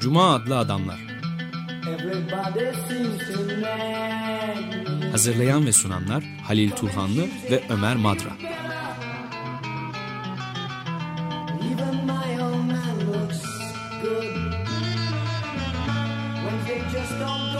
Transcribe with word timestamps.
Cuma 0.00 0.34
adlı 0.34 0.58
adamlar. 0.58 0.96
Hazırlayan 5.10 5.66
ve 5.66 5.72
sunanlar 5.72 6.24
Halil 6.44 6.70
Turhanlı 6.70 7.22
ve 7.50 7.62
Ömer 7.70 7.96
Madra. 7.96 8.30
Even 11.72 11.96
my 12.06 12.42
old 12.42 12.54
man 12.54 12.98
looks 13.06 13.42
good. 14.02 14.36
Wednesday 16.42 16.82
just 16.92 17.20
don't 17.20 17.51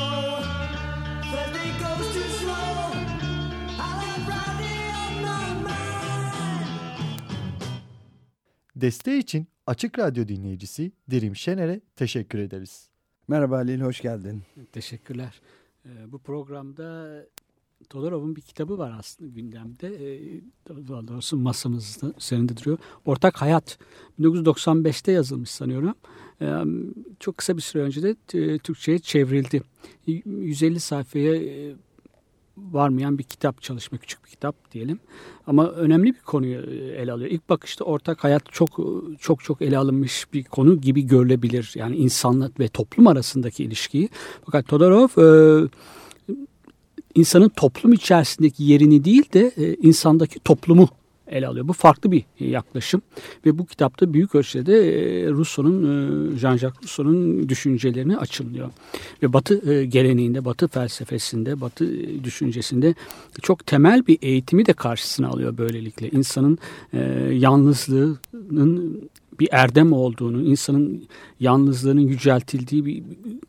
Desteği 8.83 9.19
için 9.19 9.47
Açık 9.67 9.99
Radyo 9.99 10.29
dinleyicisi 10.29 10.93
Dirim 11.11 11.37
Şener'e 11.37 11.81
teşekkür 11.97 12.39
ederiz. 12.39 12.89
Merhaba 13.29 13.57
Halil, 13.57 13.81
hoş 13.81 14.01
geldin. 14.01 14.43
Teşekkürler. 14.73 15.41
Ee, 15.87 16.13
bu 16.13 16.19
programda 16.19 17.17
Todorov'un 17.89 18.37
bir 18.37 18.41
kitabı 18.41 18.79
var 18.79 18.95
aslında 18.99 19.31
gündemde. 19.31 19.89
Ee, 19.89 20.41
daha 20.69 21.09
doğrusu 21.09 21.37
masamızda 21.37 22.13
üzerinde 22.19 22.57
duruyor. 22.57 22.79
Ortak 23.05 23.43
Hayat. 23.43 23.79
1995'te 24.21 25.13
yazılmış 25.13 25.51
sanıyorum. 25.51 25.95
Ee, 26.41 26.63
çok 27.21 27.39
kısa 27.39 27.57
bir 27.57 27.63
süre 27.63 27.83
önce 27.83 28.03
de 28.03 28.17
e, 28.35 28.59
Türkçe'ye 28.59 28.99
çevrildi. 28.99 29.63
150 30.07 30.81
sayfaya 30.81 31.37
e, 31.37 31.75
varmayan 32.57 33.19
bir 33.19 33.23
kitap 33.23 33.63
çalışma, 33.63 33.99
küçük 33.99 34.25
bir 34.25 34.31
kitap 34.31 34.73
diyelim. 34.73 35.01
Ama 35.47 35.71
önemli 35.71 36.15
bir 36.15 36.21
konuyu 36.21 36.61
e, 36.61 36.75
ele 36.75 37.13
alıyor. 37.13 37.31
İlk 37.31 37.49
bakışta 37.49 37.85
ortak 37.85 38.25
hayat 38.25 38.43
çok 38.53 38.69
çok 39.21 39.45
çok 39.45 39.63
ele 39.63 39.79
alınmış 39.79 40.27
bir 40.33 40.45
konu 40.45 40.81
gibi 40.81 41.03
görülebilir. 41.07 41.73
Yani 41.75 41.97
insanla 41.97 42.51
ve 42.59 42.69
toplum 42.69 43.07
arasındaki 43.07 43.65
ilişkiyi. 43.65 44.09
Fakat 44.45 44.69
Todorov 44.69 45.09
e, 45.19 45.69
insanın 47.15 47.49
toplum 47.49 47.93
içerisindeki 47.93 48.65
yerini 48.65 49.05
değil 49.05 49.33
de 49.33 49.53
e, 49.57 49.75
insandaki 49.75 50.41
toplumu 50.41 50.89
ele 51.33 51.47
alıyor. 51.47 51.69
Bu 51.69 51.73
farklı 51.73 52.13
bir 52.13 52.25
yaklaşım 52.41 53.03
ve 53.47 53.59
bu 53.59 53.67
kitapta 53.67 54.13
büyük 54.13 54.35
ölçüde 54.35 54.75
e, 54.75 55.31
Rousseau'nun, 55.31 55.83
e, 55.83 56.39
Jean-Jacques 56.39 56.83
Rousseau'nun 56.83 57.49
düşüncelerini 57.49 58.17
açıklıyor. 58.17 58.71
Ve 59.23 59.33
Batı 59.33 59.73
e, 59.73 59.85
geleneğinde, 59.85 60.45
Batı 60.45 60.69
felsefesinde, 60.69 61.61
Batı 61.61 61.85
e, 61.85 62.25
düşüncesinde 62.25 62.95
çok 63.43 63.67
temel 63.67 64.07
bir 64.07 64.19
eğitimi 64.23 64.67
de 64.67 64.73
karşısına 64.73 65.29
alıyor 65.29 65.59
böylelikle. 65.59 66.11
İnsanın 66.11 66.59
e, 66.93 66.99
yalnızlığının 67.33 69.11
bir 69.41 69.49
erdem 69.53 69.93
olduğunu, 69.93 70.43
insanın 70.43 71.05
yalnızlığının 71.41 72.01
yüceltildiği 72.01 72.85
bir 72.85 73.03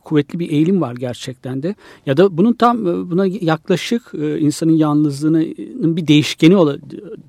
kuvvetli 0.03 0.39
bir 0.39 0.49
eğilim 0.49 0.81
var 0.81 0.95
gerçekten 0.95 1.63
de. 1.63 1.75
Ya 2.05 2.17
da 2.17 2.37
bunun 2.37 2.53
tam 2.53 2.87
e, 2.87 3.11
buna 3.11 3.25
yaklaşık 3.25 4.11
e, 4.13 4.39
insanın 4.39 4.71
yalnızlığının 4.71 5.97
bir 5.97 6.07
değişkeni 6.07 6.55
ola, 6.55 6.77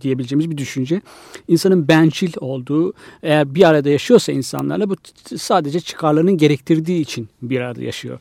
diyebileceğimiz 0.01 0.51
bir 0.51 0.59
düşünce. 0.59 1.01
İnsanın 1.49 1.89
bencil 1.89 2.33
olduğu, 2.41 2.93
eğer 3.23 3.55
bir 3.55 3.69
arada 3.69 3.89
yaşıyorsa 3.89 4.33
insanlarla 4.33 4.91
bu 4.91 4.97
sadece 5.37 5.81
çıkarlarının 5.81 6.37
gerektirdiği 6.37 7.01
için 7.01 7.29
bir 7.43 7.61
arada 7.61 7.83
yaşıyor 7.83 8.19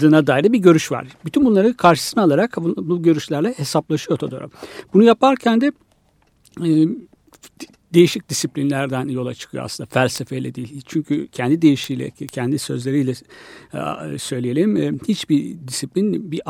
dına 0.00 0.26
dair 0.26 0.52
bir 0.52 0.58
görüş 0.58 0.92
var. 0.92 1.06
Bütün 1.24 1.44
bunları 1.44 1.76
karşısına 1.76 2.22
alarak 2.22 2.56
bu, 2.56 2.88
bu 2.88 3.02
görüşlerle 3.02 3.54
hesaplaşıyor 3.56 4.18
Todorov. 4.18 4.48
Bunu 4.94 5.04
yaparken 5.04 5.60
de 5.60 5.72
e, 6.64 6.88
değişik 7.94 8.28
disiplinlerden 8.28 9.08
yola 9.08 9.34
çıkıyor 9.34 9.64
aslında 9.64 9.88
felsefeyle 9.90 10.54
değil. 10.54 10.82
Çünkü 10.86 11.28
kendi 11.28 11.62
deyişiyle, 11.62 12.10
kendi 12.10 12.58
sözleriyle 12.58 13.12
e, 13.74 14.18
söyleyelim 14.18 14.76
e, 14.76 14.92
hiçbir 15.08 15.56
disiplin 15.68 16.32
bir 16.32 16.40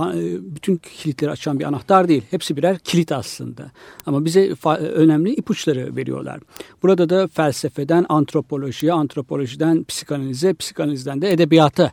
bütün 0.55 0.77
kilitleri 0.77 1.31
açan 1.31 1.59
bir 1.59 1.65
anahtar 1.65 2.09
değil. 2.09 2.23
Hepsi 2.31 2.57
birer 2.57 2.79
kilit 2.79 3.13
aslında. 3.13 3.71
Ama 4.07 4.25
bize 4.25 4.55
önemli 4.79 5.35
ipuçları 5.35 5.97
veriyorlar. 5.97 6.41
Burada 6.83 7.09
da 7.09 7.29
felsefeden 7.29 8.07
antropolojiye, 8.09 8.93
antropolojiden 8.93 9.85
psikanalize, 9.85 10.55
psikanalizden 10.55 11.23
de 11.23 11.33
edebiyata 11.33 11.93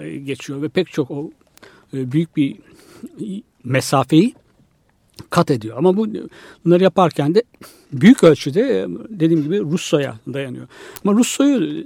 e, 0.00 0.16
geçiyor 0.16 0.62
ve 0.62 0.68
pek 0.68 0.92
çok 0.92 1.10
o 1.10 1.30
büyük 1.92 2.36
bir 2.36 2.56
mesafeyi 3.64 4.34
kat 5.30 5.50
ediyor. 5.50 5.76
Ama 5.78 5.96
bu 5.96 6.06
bunları 6.64 6.82
yaparken 6.82 7.34
de 7.34 7.42
büyük 7.92 8.24
ölçüde 8.24 8.86
dediğim 9.08 9.42
gibi 9.42 9.60
Russo'ya 9.60 10.18
dayanıyor. 10.32 10.66
Ama 11.04 11.18
Russo'yu 11.18 11.84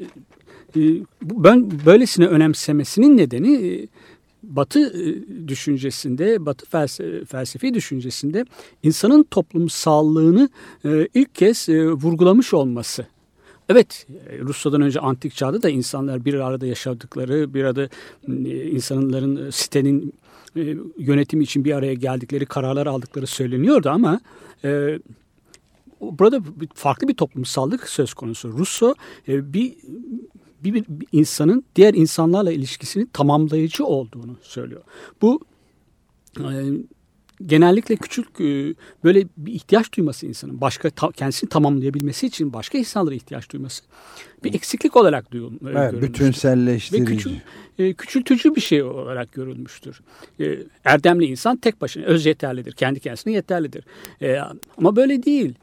e, 0.76 0.80
ben 1.22 1.70
böylesine 1.86 2.26
önemsemesinin 2.26 3.16
nedeni 3.16 3.54
e, 3.54 3.88
Batı 4.42 4.80
e, 4.80 5.48
düşüncesinde, 5.48 6.46
Batı 6.46 6.66
felsefi 7.24 7.74
düşüncesinde 7.74 8.44
insanın 8.82 9.22
toplumsallığını 9.22 10.48
ilk 11.14 11.34
kez 11.34 11.68
vurgulamış 11.68 12.54
olması. 12.54 13.06
Evet, 13.68 14.06
Rusya'dan 14.40 14.80
önce 14.80 15.00
antik 15.00 15.34
çağda 15.34 15.62
da 15.62 15.70
insanlar 15.70 16.24
bir 16.24 16.34
arada 16.34 16.66
yaşadıkları, 16.66 17.54
bir 17.54 17.64
arada 17.64 17.88
insanların 18.72 19.50
sitenin 19.50 20.12
e, 20.56 20.76
yönetim 20.98 21.40
için 21.40 21.64
bir 21.64 21.72
araya 21.72 21.94
geldikleri, 21.94 22.46
kararlar 22.46 22.86
aldıkları 22.86 23.26
söyleniyordu 23.26 23.90
ama 23.90 24.20
e, 24.64 24.98
burada 26.00 26.40
farklı 26.74 27.08
bir 27.08 27.14
toplumsallık 27.14 27.88
söz 27.88 28.14
konusu. 28.14 28.52
Russo 28.52 28.94
e, 29.28 29.52
bir, 29.52 29.74
bir, 30.64 30.74
bir 30.74 31.06
insanın 31.12 31.64
diğer 31.76 31.94
insanlarla 31.94 32.52
ilişkisini 32.52 33.06
tamamlayıcı 33.12 33.84
olduğunu 33.84 34.36
söylüyor. 34.42 34.82
Bu 35.22 35.40
e, 36.38 36.44
genellikle 37.46 37.96
küçük 37.96 38.40
e, 38.40 38.74
böyle 39.04 39.24
bir 39.36 39.52
ihtiyaç 39.52 39.92
duyması 39.92 40.26
insanın 40.26 40.60
başka 40.60 40.90
ta, 40.90 41.10
kendisini 41.10 41.50
tamamlayabilmesi 41.50 42.26
için 42.26 42.52
başka 42.52 42.78
insanlara 42.78 43.14
ihtiyaç 43.14 43.50
duyması 43.50 43.82
bir 44.44 44.54
eksiklik 44.54 44.96
olarak 44.96 45.32
duyul, 45.32 45.52
e, 45.52 45.70
evet, 45.70 46.02
bütünselleştirici. 46.02 47.12
Ve 47.12 47.16
küçül, 47.16 47.32
e, 47.78 47.92
küçültücü 47.92 48.54
bir 48.54 48.60
şey 48.60 48.82
olarak 48.82 49.32
görülmüştür. 49.32 50.00
Erdemli 50.84 51.24
insan 51.24 51.56
tek 51.56 51.80
başına 51.80 52.04
öz 52.04 52.26
yeterlidir. 52.26 52.72
Kendi 52.72 53.00
kendisine 53.00 53.32
yeterlidir. 53.32 53.84
Ama 54.78 54.96
böyle 54.96 55.22
değil. 55.22 55.54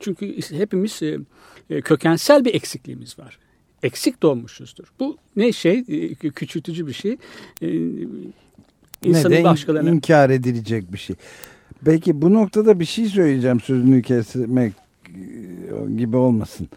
Çünkü 0.00 0.40
hepimiz 0.50 1.00
kökensel 1.84 2.44
bir 2.44 2.54
eksikliğimiz 2.54 3.18
var 3.18 3.38
eksik 3.82 4.22
doğmuşuzdur. 4.22 4.92
Bu 5.00 5.16
ne 5.36 5.52
şey 5.52 5.84
küçültücü 6.14 6.86
bir 6.86 6.92
şey 6.92 7.16
insanın 9.04 9.44
başkalarına... 9.44 9.90
inkar 9.90 10.30
edilecek 10.30 10.92
bir 10.92 10.98
şey. 10.98 11.16
Peki 11.84 12.22
bu 12.22 12.34
noktada 12.34 12.80
bir 12.80 12.84
şey 12.84 13.06
söyleyeceğim 13.06 13.60
sözünü 13.60 14.02
kesmek 14.02 14.72
e, 15.08 15.92
gibi 15.96 16.16
olmasın. 16.16 16.68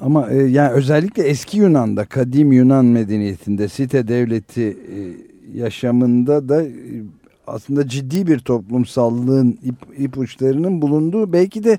Ama 0.00 0.30
e, 0.30 0.36
yani 0.36 0.72
özellikle 0.72 1.22
eski 1.22 1.58
Yunan'da, 1.58 2.04
kadim 2.04 2.52
Yunan 2.52 2.84
medeniyetinde, 2.84 3.68
site 3.68 4.08
devleti 4.08 4.62
e, 4.62 4.98
yaşamında 5.58 6.48
da 6.48 6.62
e, 6.62 6.72
aslında 7.46 7.88
ciddi 7.88 8.26
bir 8.26 8.38
toplumsallığın 8.38 9.58
ip, 9.62 9.76
ipuçlarının 9.98 10.82
bulunduğu 10.82 11.32
belki 11.32 11.64
de 11.64 11.78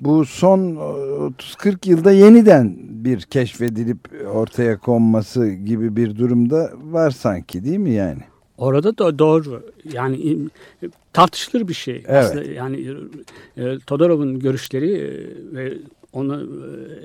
bu 0.00 0.24
son 0.24 0.60
30-40 0.60 1.88
yılda 1.88 2.12
yeniden 2.12 2.76
bir 2.78 3.20
keşfedilip 3.20 3.98
ortaya 4.34 4.78
konması 4.78 5.48
gibi 5.48 5.96
bir 5.96 6.16
durumda 6.16 6.70
var 6.82 7.10
sanki 7.10 7.64
değil 7.64 7.78
mi 7.78 7.90
yani? 7.90 8.22
Orada 8.58 8.98
da 8.98 9.18
doğru. 9.18 9.62
Yani 9.92 10.38
tartışılır 11.12 11.68
bir 11.68 11.74
şey. 11.74 11.94
Evet. 11.94 12.24
Aslında 12.24 12.44
yani 12.44 12.96
e, 13.56 13.78
Todorov'un 13.86 14.38
görüşleri 14.38 14.92
e, 14.92 15.08
ve 15.54 15.78
onu 16.12 16.48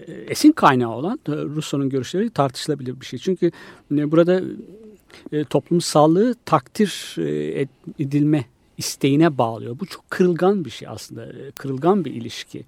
e, 0.08 0.12
esin 0.12 0.52
kaynağı 0.52 0.92
olan 0.92 1.20
Rousseau'nun 1.28 1.90
görüşleri 1.90 2.30
tartışılabilir 2.30 3.02
bir 3.02 3.06
şey. 3.06 3.20
Çünkü 3.20 3.52
burada 3.92 4.42
e, 5.32 5.44
toplumsallığı 5.44 6.36
takdir 6.46 7.16
edilme 8.00 8.46
isteğine 8.80 9.38
bağlıyor. 9.38 9.80
Bu 9.80 9.86
çok 9.86 10.10
kırılgan 10.10 10.66
bir 10.66 10.70
şey 10.70 10.88
aslında. 10.88 11.26
E, 11.26 11.52
kırılgan 11.52 12.06
bir 12.06 12.12
ilişki. 12.12 12.66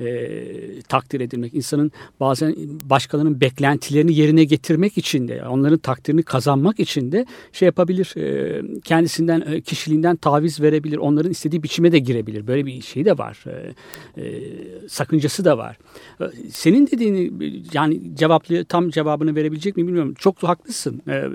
E, 0.00 0.82
takdir 0.82 1.20
edilmek. 1.20 1.54
insanın 1.54 1.92
bazen 2.20 2.54
başkalarının 2.82 3.40
beklentilerini 3.40 4.14
yerine 4.14 4.44
getirmek 4.44 4.98
için 4.98 5.28
de 5.28 5.44
onların 5.48 5.78
takdirini 5.78 6.22
kazanmak 6.22 6.80
için 6.80 7.12
de 7.12 7.26
şey 7.52 7.66
yapabilir. 7.66 8.14
E, 8.16 8.62
kendisinden, 8.80 9.40
e, 9.40 9.60
kişiliğinden 9.60 10.16
taviz 10.16 10.60
verebilir. 10.60 10.96
Onların 10.96 11.30
istediği 11.30 11.62
biçime 11.62 11.92
de 11.92 11.98
girebilir. 11.98 12.46
Böyle 12.46 12.66
bir 12.66 12.82
şey 12.82 13.04
de 13.04 13.18
var. 13.18 13.44
E, 13.46 13.74
e, 14.22 14.42
sakıncası 14.88 15.44
da 15.44 15.58
var. 15.58 15.78
E, 16.20 16.24
senin 16.50 16.86
dediğini 16.86 17.32
yani 17.72 18.16
cevaplı 18.16 18.64
tam 18.64 18.90
cevabını 18.90 19.34
verebilecek 19.34 19.76
mi 19.76 19.86
bilmiyorum. 19.86 20.14
Çok 20.18 20.42
haklısın. 20.42 21.02
E, 21.08 21.28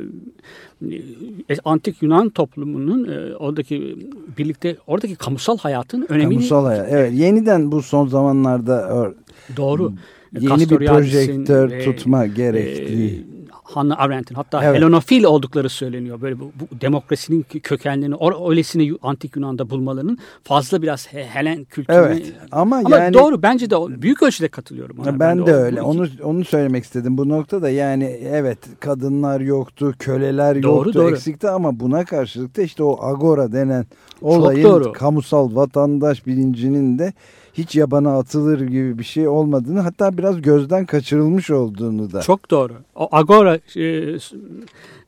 e, 1.50 1.56
antik 1.66 2.02
Yunan 2.02 2.30
toplumunun 2.30 3.08
e, 3.08 3.36
oradaki 3.36 3.98
birlikte 4.38 4.78
oradaki 4.88 5.16
kamusal 5.16 5.58
hayatın 5.58 6.06
önemini 6.10 6.36
kamusal 6.36 6.66
hayat 6.66 6.88
evet. 6.90 7.14
Yeniden 7.14 7.72
bu 7.72 7.82
son 7.82 8.08
zamanlarda 8.08 9.12
doğru. 9.58 9.94
Yeni 10.34 10.48
Castoriadis'in 10.48 11.42
bir 11.42 11.46
projektör 11.46 11.72
ve, 11.72 11.84
tutma 11.84 12.26
e, 12.26 12.28
gerektiği. 12.28 13.26
Hannah 13.70 14.00
Arendt'in 14.00 14.36
hatta 14.36 14.64
Evet. 14.64 14.76
Helenofil 14.78 15.24
oldukları 15.24 15.70
söyleniyor. 15.70 16.22
Böyle 16.22 16.40
bu, 16.40 16.44
bu 16.44 16.82
demokrasinin 16.82 17.46
kökenlerini 17.64 18.16
o- 18.16 18.50
öylesine 18.50 18.92
antik 19.02 19.36
Yunan'da 19.36 19.70
bulmalarının 19.70 20.18
fazla 20.44 20.82
biraz 20.82 21.08
He- 21.14 21.24
Helen 21.26 21.64
kültürüne 21.64 21.98
Evet 22.00 22.34
ama, 22.52 22.82
Ama 22.86 22.98
yani 22.98 23.14
doğru 23.14 23.42
bence 23.42 23.70
de 23.70 23.76
büyük 24.02 24.24
ölçüde 24.24 24.48
katılıyorum 24.48 25.00
ona. 25.00 25.20
ben, 25.20 25.46
de 25.46 25.54
o- 25.56 25.58
öyle. 25.58 25.82
Onu 25.82 26.08
onu 26.24 26.46
söylemek 26.46 26.84
istedim. 26.84 27.18
Bu 27.18 27.30
noktada 27.30 27.70
yani 27.70 28.04
evet 28.30 28.58
kadınlar 28.80 29.40
yoktu, 29.42 29.94
köleler 30.00 30.64
Doğru, 30.64 30.76
yoktu, 30.88 30.94
doğru. 30.94 31.12
eksikti 31.16 31.50
ama 31.50 31.80
buna 31.80 32.06
karşılık 32.06 32.58
da 32.58 32.62
işte 32.62 32.84
o 32.84 32.98
agora 33.06 33.52
denen 33.52 33.86
olayın 34.22 34.94
kamusal 34.94 35.56
vatandaş 35.56 36.26
bilincinin 36.28 37.00
de 37.00 37.14
hiç 37.60 37.76
yabana 37.76 38.18
atılır 38.18 38.62
gibi 38.62 39.00
bir 39.00 39.04
şey 39.04 39.28
olmadığını 39.28 39.80
hatta 39.80 40.18
biraz 40.18 40.42
gözden 40.42 40.86
kaçırılmış 40.86 41.50
olduğunu 41.52 42.12
da. 42.12 42.22
Çok 42.22 42.52
doğru. 42.52 42.74
O 42.96 43.10
agora 43.12 43.60
e, 43.76 43.84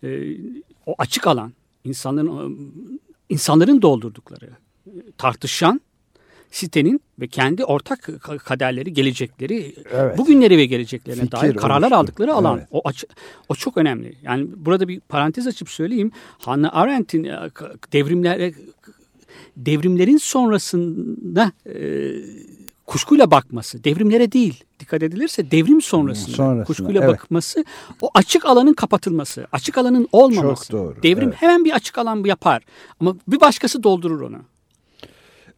e, 0.04 0.38
o 0.86 0.96
açık 0.98 1.28
alan 1.28 1.54
insanların 1.84 2.58
insanların 3.30 3.82
doldurdukları 3.82 4.50
e, 4.88 4.92
tartışan 5.18 5.82
sitenin 6.52 7.02
ve 7.20 7.28
kendi 7.28 7.66
ortak 7.66 8.00
ka- 8.00 8.38
kaderleri, 8.38 8.94
gelecekleri, 8.94 9.76
Evet. 9.92 10.18
bugünleri 10.18 10.58
ve 10.58 10.66
geleceklerine 10.66 11.22
Fikir 11.22 11.38
dair 11.38 11.56
kararlar 11.56 11.88
oluştu. 11.88 11.96
aldıkları 11.96 12.34
alan. 12.34 12.58
Evet. 12.58 12.68
O 12.72 12.82
açı, 12.86 13.08
o 13.50 13.56
çok 13.56 13.78
önemli. 13.78 14.16
Yani 14.24 14.48
burada 14.56 14.88
bir 14.88 15.00
parantez 15.00 15.48
açıp 15.48 15.70
söyleyeyim. 15.70 16.12
Hannah 16.40 16.76
Arendt'in 16.76 17.24
e, 17.24 17.40
devrimlere 17.94 18.54
devrimlerin 19.58 20.18
sonrasında 20.18 21.52
e, 21.66 22.12
kuşkuyla 22.86 23.32
bakması, 23.32 23.84
devrimlere 23.84 24.32
değil 24.32 24.64
dikkat 24.80 25.04
edilirse 25.04 25.52
devrim 25.52 25.82
sonrasında, 25.82 26.36
Sonrasında, 26.36 26.64
kuşkuyla 26.64 27.04
evet. 27.04 27.14
bakması, 27.14 27.66
o 28.02 28.10
açık 28.14 28.46
alanın 28.46 28.74
kapatılması, 28.74 29.48
açık 29.52 29.78
alanın 29.78 30.08
olmaması. 30.12 30.72
Çok 30.72 30.80
doğru, 30.80 31.04
Devrim 31.04 31.28
evet. 31.28 31.42
hemen 31.42 31.66
bir 31.66 31.72
açık 31.72 31.98
alan 31.98 32.24
yapar 32.24 32.64
ama 33.00 33.16
bir 33.28 33.42
başkası 33.42 33.84
doldurur 33.84 34.22
onu. 34.22 34.38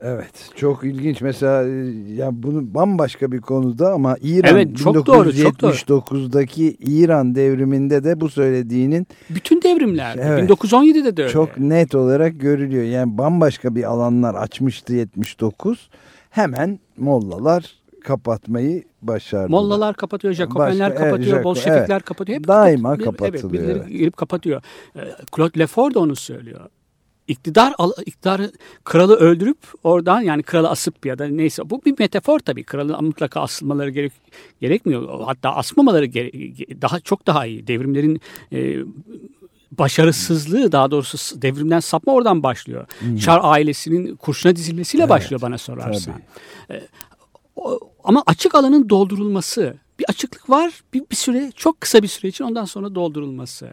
Evet 0.05 0.49
çok 0.55 0.83
ilginç 0.83 1.21
mesela 1.21 1.63
e, 1.67 1.71
ya 2.13 2.29
bunu 2.33 2.73
bambaşka 2.73 3.31
bir 3.31 3.41
konuda 3.41 3.93
ama 3.93 4.17
İran 4.21 4.55
Evet, 4.55 4.77
çok 4.77 4.95
doğru, 5.05 5.33
çok 5.33 5.61
doğru. 5.61 5.71
1979'daki 5.71 6.75
İran 6.79 7.35
devriminde 7.35 8.03
de 8.03 8.21
bu 8.21 8.29
söylediğinin 8.29 9.07
Bütün 9.29 9.61
devrimlerde, 9.61 10.21
Evet. 10.25 10.49
1917'de 10.49 11.17
de 11.17 11.21
öyle. 11.23 11.33
çok 11.33 11.57
net 11.57 11.95
olarak 11.95 12.39
görülüyor. 12.39 12.83
Yani 12.83 13.17
bambaşka 13.17 13.75
bir 13.75 13.83
alanlar 13.83 14.35
açmıştı 14.35 14.93
79 14.93 15.89
hemen 16.29 16.79
mollalar 16.97 17.75
kapatmayı 18.03 18.83
başardılar. 19.01 19.49
Mollalar 19.49 19.95
kapatıyor, 19.95 20.33
Jacobenler 20.33 20.69
Başka- 20.71 20.85
evet, 20.85 20.97
kapatıyor, 21.11 21.39
Jaco- 21.39 21.43
Bolşevikler 21.43 21.89
evet. 21.89 22.03
kapatıyor. 22.03 22.37
Hep 22.39 22.47
Daima 22.47 22.97
kapat- 22.97 23.05
kapatılıyor, 23.05 23.43
Evet, 23.43 23.53
birileri 23.53 23.77
evet. 23.87 23.89
girip 23.99 24.17
kapatıyor. 24.17 24.61
Ee, 24.95 24.99
Claude 25.35 25.59
Lefort 25.59 25.95
da 25.95 25.99
onu 25.99 26.15
söylüyor. 26.15 26.59
İktidar, 27.27 27.73
iktidarı 28.05 28.51
kralı 28.83 29.15
öldürüp 29.15 29.57
oradan 29.83 30.21
yani 30.21 30.43
kralı 30.43 30.69
asıp 30.69 31.05
ya 31.05 31.19
da 31.19 31.27
neyse 31.27 31.69
bu 31.69 31.81
bir 31.85 31.95
metafor 31.99 32.39
tabii. 32.39 32.63
Kralı 32.63 33.01
mutlaka 33.01 33.41
asılmaları 33.41 33.89
gerek, 33.89 34.11
gerekmiyor. 34.61 35.21
Hatta 35.25 35.55
asmamaları 35.55 36.05
gere- 36.05 36.29
ge- 36.29 36.81
daha 36.81 36.99
çok 36.99 37.27
daha 37.27 37.45
iyi. 37.45 37.67
Devrimlerin 37.67 38.21
e, 38.53 38.77
başarısızlığı 39.71 40.71
daha 40.71 40.91
doğrusu 40.91 41.41
devrimden 41.41 41.79
sapma 41.79 42.13
oradan 42.13 42.43
başlıyor. 42.43 42.85
Çar 43.21 43.39
ailesinin 43.43 44.15
kurşuna 44.15 44.55
dizilmesiyle 44.55 45.03
başlıyor 45.09 45.41
bana 45.41 45.57
sorarsan. 45.57 46.13
O- 47.55 47.79
ama 48.03 48.23
açık 48.25 48.55
alanın 48.55 48.89
doldurulması 48.89 49.77
bir 49.99 50.05
açıklık 50.09 50.49
var 50.49 50.83
bir, 50.93 51.03
bir 51.11 51.15
süre 51.15 51.51
çok 51.55 51.81
kısa 51.81 52.03
bir 52.03 52.07
süre 52.07 52.27
için 52.27 52.43
ondan 52.43 52.65
sonra 52.65 52.95
doldurulması 52.95 53.71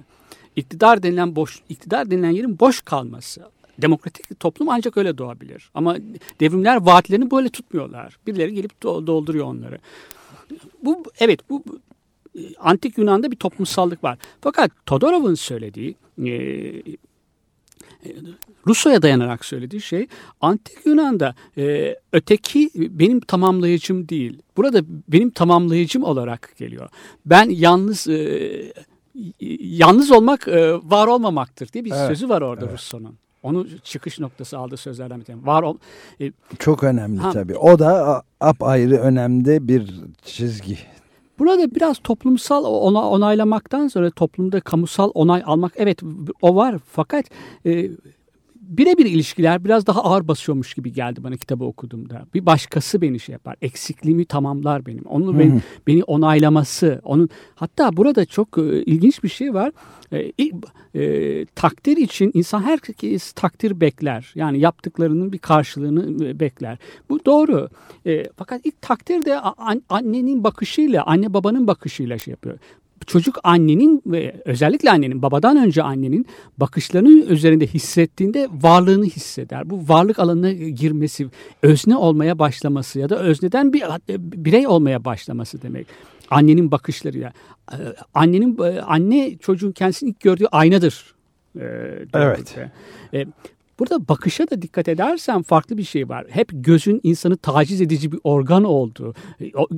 iktidar 0.56 1.02
denilen 1.02 1.37
boş 1.37 1.61
iktidar 1.69 2.11
denilen 2.11 2.31
yerin 2.31 2.61
boş 2.61 2.81
kalması. 2.81 3.43
Demokratik 3.79 4.41
toplum 4.41 4.69
ancak 4.69 4.97
öyle 4.97 5.19
doğabilir. 5.19 5.70
Ama 5.75 5.97
devrimler 6.41 6.76
vaatlerini 6.76 7.31
böyle 7.31 7.49
tutmuyorlar. 7.49 8.19
Birileri 8.26 8.55
gelip 8.55 8.73
do- 8.82 9.06
dolduruyor 9.06 9.47
onları. 9.47 9.79
Bu 10.82 11.02
evet 11.19 11.41
bu 11.50 11.64
e, 12.38 12.41
antik 12.58 12.99
Yunan'da 12.99 13.31
bir 13.31 13.37
toplumsallık 13.37 14.05
var. 14.05 14.19
Fakat 14.41 14.70
Todorov'un 14.87 15.35
söylediği 15.35 15.94
e, 16.19 16.29
Rusya'ya 18.67 19.03
dayanarak 19.03 19.44
söylediği 19.44 19.82
şey 19.82 20.06
antik 20.41 20.87
Yunan'da 20.87 21.35
e, 21.58 21.96
öteki 22.12 22.70
benim 22.75 23.20
tamamlayıcım 23.20 24.08
değil. 24.08 24.43
Burada 24.56 24.82
benim 25.08 25.31
tamamlayıcım 25.31 26.05
olarak 26.05 26.55
geliyor. 26.58 26.88
Ben 27.26 27.50
yalnız 27.50 28.08
e, 28.08 28.73
yalnız 29.61 30.11
olmak 30.11 30.49
e, 30.49 30.73
var 30.75 31.07
olmamaktır 31.07 31.73
diye 31.73 31.85
bir 31.85 31.91
Evet, 31.93 32.07
sözü 32.09 32.29
var 32.29 32.43
orada 32.43 32.69
Rousseau'nun. 32.69 33.15
Onu 33.43 33.67
çıkış 33.85 34.19
noktası 34.21 34.59
aldığı 34.59 34.77
sözlerden 34.77 35.21
bir 35.21 35.25
tanesi. 35.25 35.47
Var 35.47 35.62
ol, 35.62 35.77
e, 36.21 36.33
Çok 36.59 36.85
önemli 36.85 37.19
Ha. 37.21 37.31
tabii. 37.33 37.57
O 37.57 37.79
da 37.79 38.09
a- 38.09 38.23
apayrı 38.41 38.97
önemde 38.97 39.69
bir 39.69 39.95
çizgi. 40.25 40.79
Burada 41.39 41.75
biraz 41.75 41.99
toplumsal 41.99 42.65
ona, 42.65 43.11
onaylamaktan 43.11 43.89
sonra 43.89 44.11
toplumda 44.11 44.61
kamusal 44.61 45.11
onay 45.15 45.43
almak 45.47 45.73
evet 45.77 46.01
o 46.43 46.56
var 46.56 46.75
fakat 46.93 47.25
e, 47.67 47.91
birebir 48.70 49.06
ilişkiler 49.06 49.64
biraz 49.64 49.87
daha 49.87 50.05
ağır 50.05 50.28
basıyormuş 50.28 50.75
gibi 50.75 50.93
geldi 50.93 51.25
bana 51.25 51.37
kitabı 51.37 51.64
okuduğumda. 51.64 52.26
Bir 52.34 52.46
başkası 52.46 53.00
beni 53.02 53.20
şey 53.20 53.32
yapar. 53.32 53.56
Eksikliğimi 53.62 54.25
tamamlar 54.25 54.87
benim. 54.87 55.05
Onu 55.05 55.38
ben, 55.38 55.62
beni 55.87 56.05
onaylaması. 56.05 57.00
Onun 57.05 57.28
hatta 57.55 57.96
burada 57.96 58.25
çok 58.25 58.58
e, 58.58 58.82
ilginç 58.82 59.22
bir 59.22 59.28
şey 59.28 59.55
var. 59.55 59.72
E, 60.12 60.32
e, 60.94 61.44
takdir 61.46 61.96
için 61.96 62.31
insan 62.34 62.62
herkes 62.62 63.32
takdir 63.32 63.81
bekler. 63.81 64.32
Yani 64.34 64.58
yaptıklarının 64.58 65.32
bir 65.32 65.38
karşılığını 65.38 66.26
e, 66.26 66.40
bekler. 66.40 66.78
Bu 67.08 67.25
doğru. 67.25 67.69
E, 68.06 68.25
fakat 68.37 68.61
ilk 68.64 68.82
takdir 68.82 69.25
de 69.25 69.40
annenin 69.88 70.44
bakışıyla, 70.44 71.05
anne 71.05 71.34
babanın 71.34 71.67
bakışıyla 71.67 72.19
şey 72.19 72.32
yapıyor 72.32 72.58
çocuk 73.06 73.38
annenin 73.43 74.02
ve 74.06 74.43
özellikle 74.44 74.91
annenin 74.91 75.23
babadan 75.23 75.56
önce 75.56 75.82
annenin 75.82 76.26
bakışlarının 76.58 77.26
üzerinde 77.26 77.67
hissettiğinde 77.67 78.49
varlığını 78.52 79.05
hisseder. 79.05 79.70
Bu 79.70 79.88
varlık 79.88 80.19
alanına 80.19 80.52
girmesi, 80.52 81.29
özne 81.62 81.97
olmaya 81.97 82.38
başlaması 82.38 82.99
ya 82.99 83.08
da 83.08 83.19
özneden 83.19 83.73
bir 83.73 83.82
birey 84.08 84.67
olmaya 84.67 85.05
başlaması 85.05 85.63
demek. 85.63 85.86
Annenin 86.31 86.70
bakışlarıyla. 86.70 87.32
Ee, 87.72 87.77
Annenin 88.15 88.58
anne 88.86 89.39
çocuğun 89.39 89.72
kendisini 89.72 90.10
ilk 90.10 90.20
gördüğü 90.20 90.46
aynadır. 90.46 91.15
Ee, 91.56 91.60
Evet. 92.15 92.56
Ee, 93.15 93.27
Burada 93.81 94.08
bakışa 94.08 94.51
da 94.51 94.63
dikkat 94.63 94.89
edersen 94.89 95.43
farklı 95.43 95.79
bir 95.79 95.82
şey 95.84 96.08
var. 96.08 96.27
Hep 96.29 96.49
gözün 96.53 97.01
insanı 97.03 97.37
taciz 97.37 97.81
edici 97.81 98.13
bir 98.13 98.20
organ 98.25 98.65
olduğu, 98.65 99.15
o- 99.55 99.69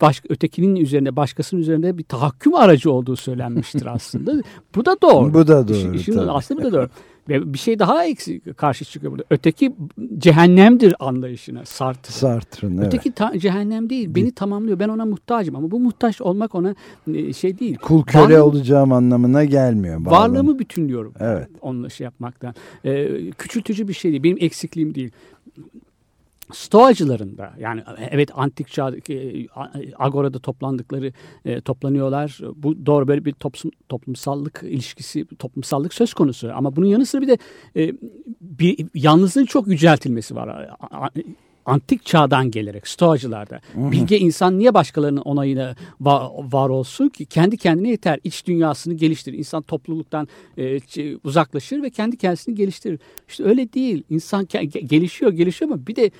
başka, 0.00 0.28
ötekinin 0.34 0.76
üzerinde, 0.76 1.16
başkasının 1.16 1.60
üzerinde 1.60 1.98
bir 1.98 2.04
tahakküm 2.04 2.54
aracı 2.54 2.92
olduğu 2.92 3.16
söylenmiştir 3.16 3.86
aslında. 3.86 4.32
bu 4.74 4.84
da 4.84 4.96
doğru. 5.02 5.34
Bu 5.34 5.46
da 5.46 5.68
doğru, 5.68 5.94
işin 5.94 6.12
tabii. 6.12 6.30
aslında 6.30 6.60
bu 6.60 6.64
da 6.64 6.72
doğru. 6.72 6.88
Ve 7.28 7.52
bir 7.52 7.58
şey 7.58 7.78
daha 7.78 8.04
eksik 8.04 8.56
karşı 8.58 8.84
çıkıyor 8.84 9.12
burada. 9.12 9.24
Öteki 9.30 9.72
cehennemdir 10.18 10.94
anlayışına 10.98 11.64
Sartre. 11.64 12.12
Sartre'ın 12.12 12.76
evet. 12.76 12.86
Öteki 12.86 13.12
ta- 13.12 13.38
cehennem 13.38 13.90
değil. 13.90 14.14
Beni 14.14 14.32
tamamlıyor. 14.32 14.78
Ben 14.78 14.88
ona 14.88 15.04
muhtacım 15.04 15.56
ama 15.56 15.70
bu 15.70 15.80
muhtaç 15.80 16.20
olmak 16.20 16.54
ona 16.54 16.74
e, 17.14 17.32
şey 17.32 17.58
değil. 17.58 17.76
Kul 17.76 18.02
köle 18.04 18.22
Varlığım- 18.22 18.40
olacağım 18.42 18.92
anlamına 18.92 19.44
gelmiyor. 19.44 20.04
bağlam. 20.04 20.20
Varlığımı 20.20 20.58
bütünlüyorum. 20.58 21.14
Evet. 21.20 21.48
Onunla 21.60 21.88
şey 21.88 22.04
yapmaktan. 22.04 22.54
Ee, 22.84 23.30
küçültücü 23.30 23.88
bir 23.88 23.92
şey 23.92 24.10
değil. 24.10 24.22
Benim 24.22 24.36
eksikliğim 24.40 24.94
değil. 24.94 25.10
Stoacıların 26.52 27.38
da 27.38 27.52
yani 27.58 27.82
evet 28.10 28.30
antik 28.34 28.68
çağdaki 28.68 29.14
e, 29.14 29.48
agorada 29.98 30.38
toplandıkları 30.38 31.12
e, 31.44 31.60
toplanıyorlar. 31.60 32.40
Bu 32.56 32.86
doğru 32.86 33.08
böyle 33.08 33.24
bir 33.24 33.32
toplum, 33.32 33.72
toplumsallık 33.88 34.60
ilişkisi, 34.62 35.26
toplumsallık 35.38 35.94
söz 35.94 36.14
konusu. 36.14 36.52
Ama 36.54 36.76
bunun 36.76 36.86
yanı 36.86 37.06
sıra 37.06 37.22
bir 37.22 37.28
de 37.28 37.38
e, 37.76 37.92
bir 38.40 38.86
yalnızlığın 38.94 39.46
çok 39.46 39.66
yüceltilmesi 39.66 40.34
var. 40.36 40.68
Antik 41.66 42.04
çağdan 42.06 42.50
gelerek 42.50 42.88
Stoacılarda. 42.88 43.60
Bilge 43.74 44.18
insan 44.18 44.58
niye 44.58 44.74
başkalarının 44.74 45.20
onayına 45.20 45.76
va- 46.02 46.52
var 46.52 46.68
olsun 46.68 47.08
ki? 47.08 47.26
Kendi 47.26 47.56
kendine 47.56 47.88
yeter. 47.88 48.18
İç 48.24 48.46
dünyasını 48.46 48.94
geliştirir. 48.94 49.38
İnsan 49.38 49.62
topluluktan 49.62 50.28
e, 50.58 50.78
uzaklaşır 51.24 51.82
ve 51.82 51.90
kendi 51.90 52.16
kendisini 52.16 52.54
geliştirir. 52.54 52.98
İşte 53.28 53.44
öyle 53.44 53.72
değil. 53.72 54.02
İnsan 54.10 54.44
ke- 54.44 54.78
gelişiyor, 54.86 55.32
gelişiyor 55.32 55.70
ama 55.70 55.86
bir 55.86 55.96
de 55.96 56.10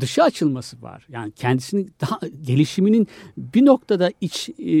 dışa 0.00 0.22
açılması 0.22 0.82
var. 0.82 1.06
Yani 1.08 1.32
kendisini 1.32 1.86
daha 2.00 2.20
gelişiminin 2.42 3.06
bir 3.36 3.66
noktada 3.66 4.10
iç 4.20 4.48
e, 4.58 4.74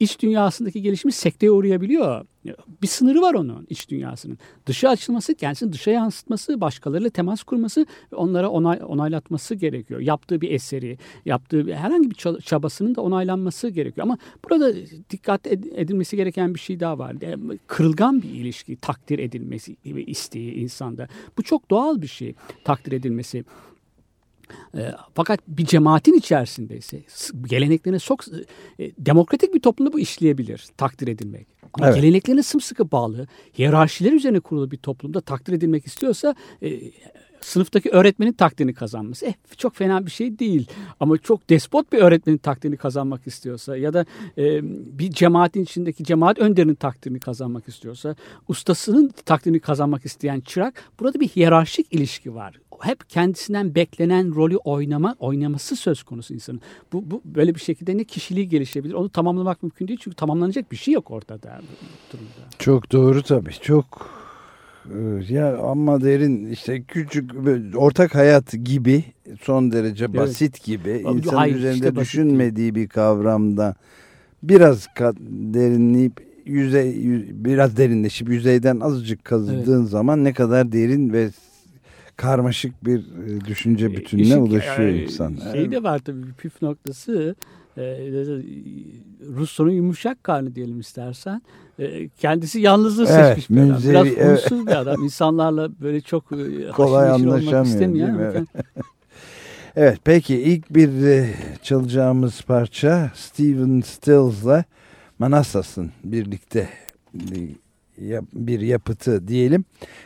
iç 0.00 0.20
dünyasındaki 0.22 0.82
gelişimi 0.82 1.12
sekteye 1.12 1.50
uğrayabiliyor. 1.50 2.24
Bir 2.82 2.86
sınırı 2.86 3.20
var 3.20 3.34
onun 3.34 3.66
iç 3.70 3.88
dünyasının. 3.88 4.38
Dışa 4.66 4.88
açılması, 4.88 5.34
kendisini 5.34 5.72
dışa 5.72 5.90
yansıtması, 5.90 6.60
başkalarıyla 6.60 7.10
temas 7.10 7.42
kurması 7.42 7.86
ve 8.12 8.16
onlara 8.16 8.48
onay, 8.50 8.80
onaylatması 8.86 9.54
gerekiyor. 9.54 10.00
Yaptığı 10.00 10.40
bir 10.40 10.50
eseri, 10.50 10.98
yaptığı 11.24 11.66
bir, 11.66 11.74
herhangi 11.74 12.10
bir 12.10 12.14
ça- 12.14 12.40
çabasının 12.42 12.94
da 12.94 13.00
onaylanması 13.00 13.68
gerekiyor. 13.68 14.04
Ama 14.06 14.18
burada 14.44 14.72
dikkat 15.10 15.46
ed- 15.46 15.74
edilmesi 15.74 16.16
gereken 16.16 16.54
bir 16.54 16.60
şey 16.60 16.80
daha 16.80 16.98
var. 16.98 17.16
Yani 17.20 17.58
Kırılgan 17.66 18.22
bir 18.22 18.30
ilişki 18.30 18.76
takdir 18.76 19.18
edilmesi 19.18 19.76
isteği 20.06 20.54
insanda. 20.54 21.08
Bu 21.38 21.42
çok 21.42 21.70
doğal 21.70 22.02
bir 22.02 22.06
şey 22.06 22.34
takdir 22.64 22.92
edilmesi. 22.92 23.44
E, 24.76 24.92
fakat 25.14 25.40
bir 25.48 25.64
cemaatin 25.66 26.12
içerisindeyse 26.14 27.02
s- 27.08 27.32
geleneklerine 27.46 27.98
çok 27.98 28.24
e, 28.78 28.92
demokratik 28.98 29.54
bir 29.54 29.60
toplumda 29.60 29.92
bu 29.92 30.00
işleyebilir 30.00 30.66
takdir 30.76 31.08
edilmek. 31.08 31.46
Ama 31.72 31.86
Evet. 31.86 31.96
geleneklerine 32.02 32.42
sımsıkı 32.42 32.90
bağlı, 32.90 33.26
hiyerarşiler 33.58 34.12
üzerine 34.12 34.40
kurulu 34.40 34.70
bir 34.70 34.76
toplumda 34.76 35.20
takdir 35.20 35.52
edilmek 35.52 35.86
istiyorsa 35.86 36.34
e, 36.62 36.80
sınıftaki 37.40 37.90
öğretmenin 37.90 38.32
takdirini 38.32 38.74
kazanması 38.74 39.26
eh, 39.26 39.32
çok 39.56 39.74
fena 39.76 40.06
bir 40.06 40.10
şey 40.10 40.38
değil. 40.38 40.68
Ama 41.00 41.18
çok 41.18 41.50
despot 41.50 41.92
bir 41.92 41.98
öğretmenin 41.98 42.38
takdirini 42.38 42.76
kazanmak 42.76 43.26
istiyorsa 43.26 43.76
ya 43.76 43.92
da 43.94 44.06
e, 44.38 44.60
bir 44.98 45.10
cemaatin 45.10 45.62
içindeki 45.62 46.04
cemaat 46.04 46.38
önderinin 46.38 46.74
takdirini 46.74 47.20
kazanmak 47.20 47.68
istiyorsa 47.68 48.16
ustasının 48.48 49.08
takdirini 49.24 49.60
kazanmak 49.60 50.04
isteyen 50.06 50.40
çırak 50.40 50.74
burada 51.00 51.20
bir 51.20 51.28
hiyerarşik 51.28 51.92
ilişki 51.92 52.34
var. 52.34 52.60
Hep 52.80 53.10
kendisinden 53.10 53.74
beklenen 53.74 54.34
rolü 54.34 54.56
oynama 54.56 55.16
oynaması 55.18 55.76
söz 55.76 56.02
konusu 56.02 56.34
insanın. 56.34 56.60
Bu, 56.92 57.10
bu 57.10 57.22
böyle 57.24 57.54
bir 57.54 57.60
şekilde 57.60 57.96
ne 57.96 58.04
kişiliği 58.04 58.48
gelişebilir 58.48 58.94
onu 58.94 59.08
tamamlamak 59.08 59.62
mümkün 59.62 59.88
değil 59.88 59.98
çünkü 60.02 60.16
tamamlanacak 60.16 60.72
bir 60.72 60.76
şey 60.76 60.94
yok 60.94 61.10
ortada 61.10 61.60
durumda. 62.12 62.30
Çok 62.58 62.92
doğru 62.92 63.22
tabii. 63.22 63.52
Çok 63.52 64.10
e, 64.94 64.98
ya 65.34 65.58
ama 65.58 66.00
derin 66.00 66.50
işte 66.50 66.82
küçük 66.82 67.30
ortak 67.76 68.14
hayat 68.14 68.52
gibi 68.64 69.04
son 69.42 69.72
derece 69.72 70.14
basit 70.14 70.64
gibi 70.64 71.02
Abi, 71.06 71.18
insan 71.18 71.36
hayır, 71.36 71.56
üzerinde 71.56 71.88
işte 71.88 71.96
düşünmediği 71.96 72.74
bir 72.74 72.88
kavramda 72.88 73.74
biraz 74.42 74.86
derinleyip 75.28 76.26
yüzey 76.44 76.90
yü- 76.90 77.44
biraz 77.44 77.76
derinleşip 77.76 78.28
yüzeyden 78.28 78.80
azıcık 78.80 79.24
kazıdığın 79.24 79.84
zaman 79.84 80.24
ne 80.24 80.32
kadar 80.32 80.72
derin 80.72 81.12
ve 81.12 81.30
karmaşık 82.16 82.84
bir 82.84 82.98
e, 82.98 83.40
düşünce 83.44 83.92
bütününe 83.96 84.22
İşin- 84.26 84.40
ulaşıyor 84.40 84.88
e, 84.88 85.02
insan. 85.02 85.36
Şey 85.52 85.70
de 85.70 85.82
var 85.82 85.98
tabii 85.98 86.22
bir 86.26 86.32
püf 86.32 86.62
noktası. 86.62 87.34
E, 87.78 87.82
Russo'nun 89.36 89.70
yumuşak 89.70 90.24
karnı 90.24 90.54
diyelim 90.54 90.80
istersen. 90.80 91.42
E, 91.78 92.08
kendisi 92.08 92.60
yalnızlığı 92.60 93.06
Evet, 93.08 93.26
seçmiş 93.38 93.50
bir 93.50 93.70
adam. 93.70 93.82
Biraz 93.90 94.06
evet. 94.06 94.30
huysuz 94.50 94.66
bir 94.66 94.72
adam. 94.80 95.02
İnsanlarla 95.04 95.80
böyle 95.80 96.00
çok 96.00 96.32
e, 96.32 96.68
Kolay 96.70 97.10
anlaşamıyor, 97.10 97.66
istemeyen. 97.66 98.14
mi? 98.14 98.44
Evet 99.78 99.98
peki 100.04 100.36
ilk 100.36 100.70
bir 100.74 101.06
e, 101.06 101.34
çalacağımız 101.62 102.42
parça 102.42 103.10
Steven 103.14 103.80
Stills'la 103.80 104.64
Manassas'ın 105.18 105.90
birlikte 106.04 106.68
bir, 107.98 108.02
yap- 108.06 108.28
bir 108.32 108.60
yapıtı 108.60 109.28
diyelim. 109.28 109.64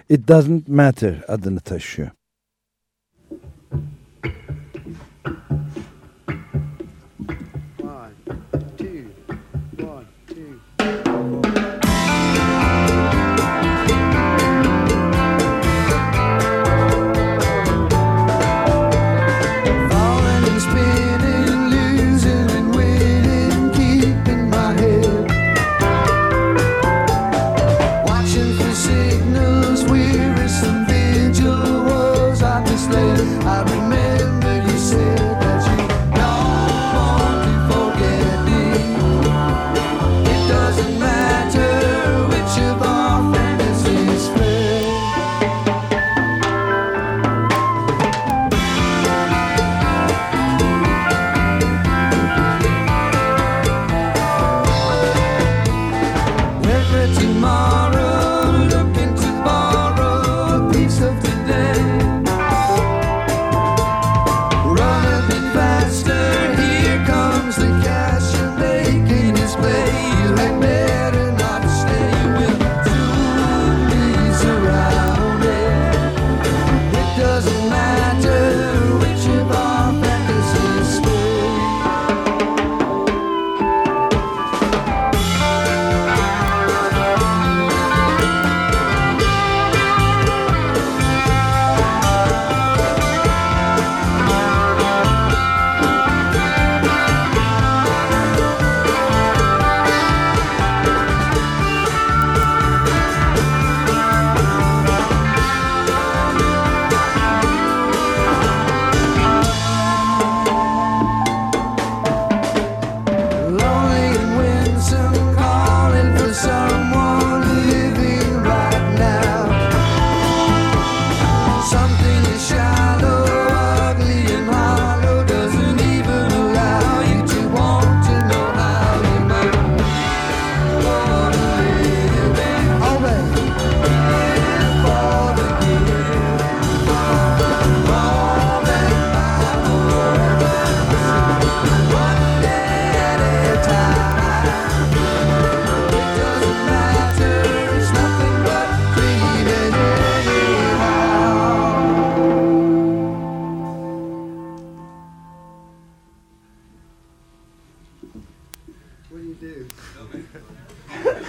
It 0.09 0.28
Doesn't 0.28 0.68
Matter 0.68 1.25
adını 1.28 1.61
taşıyor. 1.61 2.11
One, 5.50 5.60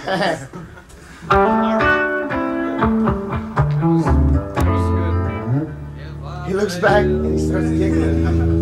He 0.02 0.08
looks 6.54 6.76
back 6.78 7.04
and 7.04 7.38
he 7.38 7.46
starts 7.46 7.70
giggling. 7.70 8.61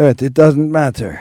Evet, 0.00 0.22
It 0.22 0.36
Doesn't 0.36 0.72
Matter. 0.72 1.18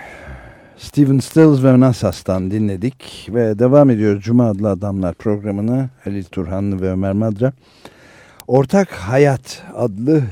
Steven 0.77 1.19
Stills 1.19 1.63
ve 1.63 1.79
Nasas'tan 1.79 2.51
dinledik 2.51 3.27
ve 3.29 3.59
devam 3.59 3.89
ediyoruz 3.89 4.24
Cuma 4.24 4.50
adlı 4.50 4.69
adamlar 4.69 5.15
programına 5.15 5.89
Halil 6.03 6.24
Turhanlı 6.24 6.81
ve 6.81 6.91
Ömer 6.91 7.13
Madra. 7.13 7.53
Ortak 8.48 8.91
Hayat 8.91 9.63
adlı 9.75 10.24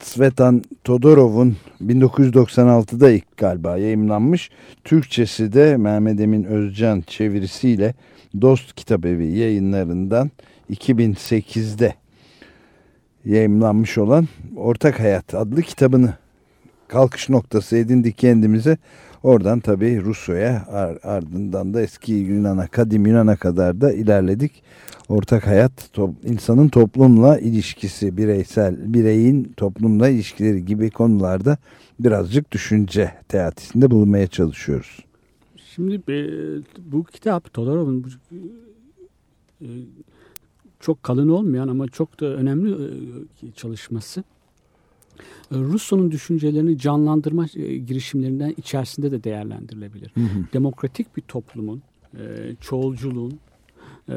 Svetan 0.00 0.62
Todorov'un 0.84 1.56
1996'da 1.86 3.10
ilk 3.10 3.36
galiba 3.36 3.78
yayımlanmış. 3.78 4.50
Türkçesi 4.84 5.52
de 5.52 5.76
Mehmet 5.76 6.20
Emin 6.20 6.44
Özcan 6.44 7.00
çevirisiyle 7.00 7.94
Dost 8.40 8.74
Kitabevi 8.74 9.38
yayınlarından 9.38 10.30
2008'de 10.70 11.94
yayımlanmış 13.24 13.98
olan 13.98 14.28
Ortak 14.56 15.00
Hayat 15.00 15.34
adlı 15.34 15.62
kitabını 15.62 16.14
kalkış 16.88 17.28
noktası 17.28 17.76
edindik 17.76 18.18
kendimize. 18.18 18.78
Oradan 19.22 19.60
tabii 19.60 20.00
Rusya'ya 20.04 20.66
ar- 20.68 20.98
ardından 21.02 21.74
da 21.74 21.82
eski 21.82 22.12
Yunan'a, 22.12 22.66
kadim 22.66 23.06
Yunan'a 23.06 23.36
kadar 23.36 23.80
da 23.80 23.92
ilerledik. 23.92 24.62
Ortak 25.08 25.46
hayat, 25.46 25.72
to- 25.94 26.14
insanın 26.24 26.68
toplumla 26.68 27.38
ilişkisi, 27.38 28.16
bireysel, 28.16 28.94
bireyin 28.94 29.52
toplumla 29.56 30.08
ilişkileri 30.08 30.64
gibi 30.64 30.90
konularda 30.90 31.58
birazcık 32.00 32.52
düşünce 32.52 33.12
teatisinde 33.28 33.90
bulunmaya 33.90 34.26
çalışıyoruz. 34.26 35.04
Şimdi 35.74 35.94
e, 36.12 36.18
bu 36.92 37.04
kitap 37.04 37.54
Todorov'un 37.54 38.04
e, 39.62 39.68
çok 40.80 41.02
kalın 41.02 41.28
olmayan 41.28 41.68
ama 41.68 41.88
çok 41.88 42.20
da 42.20 42.26
önemli 42.26 42.72
e, 42.72 43.52
çalışması. 43.56 44.24
E, 45.52 45.58
Russo'nun 45.58 46.10
düşüncelerini 46.10 46.78
canlandırma 46.78 47.46
e, 47.56 47.76
girişimlerinden 47.76 48.54
içerisinde 48.56 49.10
de 49.10 49.24
değerlendirilebilir. 49.24 50.12
Demokratik 50.52 51.16
bir 51.16 51.22
toplumun, 51.22 51.82
e, 52.14 52.54
çoğulculuğun 52.60 53.38
e, 54.08 54.14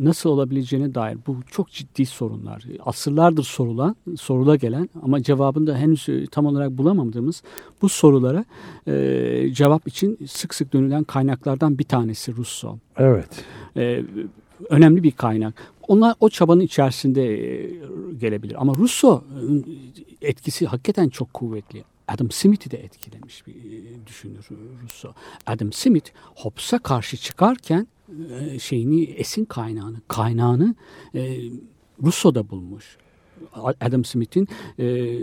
nasıl 0.00 0.30
olabileceğine 0.30 0.94
dair 0.94 1.18
bu 1.26 1.36
çok 1.50 1.70
ciddi 1.70 2.06
sorunlar. 2.06 2.64
Asırlardır 2.84 3.42
sorulan, 3.42 3.96
sorula 4.16 4.56
gelen 4.56 4.88
ama 5.02 5.22
cevabını 5.22 5.66
da 5.66 5.76
henüz 5.76 6.06
tam 6.30 6.46
olarak 6.46 6.70
bulamadığımız 6.70 7.42
bu 7.82 7.88
sorulara 7.88 8.44
cevap 9.52 9.88
için 9.88 10.18
sık 10.26 10.54
sık 10.54 10.72
dönülen 10.72 11.04
kaynaklardan 11.04 11.78
bir 11.78 11.84
tanesi 11.84 12.36
Russo. 12.36 12.78
Evet. 12.96 13.44
Önemli 14.70 15.02
bir 15.02 15.10
kaynak. 15.10 15.54
Onlar 15.88 16.14
o 16.20 16.28
çabanın 16.28 16.60
içerisinde 16.60 17.22
e, 17.22 17.70
gelebilir. 18.18 18.60
Ama 18.60 18.74
Rousseau'nun 18.74 19.66
etkisi 20.20 20.66
hakikaten 20.66 21.08
çok 21.08 21.34
kuvvetli. 21.34 21.84
Adam 22.08 22.30
Smith'i 22.30 22.70
de 22.70 22.84
etkilemiş 22.84 23.46
bir 23.46 23.54
e, 23.54 24.06
düşünür 24.06 24.48
Rousseau. 24.82 25.14
Adam 25.46 25.72
Smith 25.72 26.10
Hobbes'a 26.36 26.78
karşı 26.78 27.16
çıkarken 27.16 27.86
e, 28.40 28.58
şeyini 28.58 29.02
esin 29.04 29.44
kaynağını, 29.44 30.00
kaynağını 30.08 30.74
e, 31.14 31.40
Rousseau'da 32.02 32.50
bulmuş. 32.50 32.96
Adam 33.80 34.04
Smith'in 34.04 34.48
e, 34.78 35.16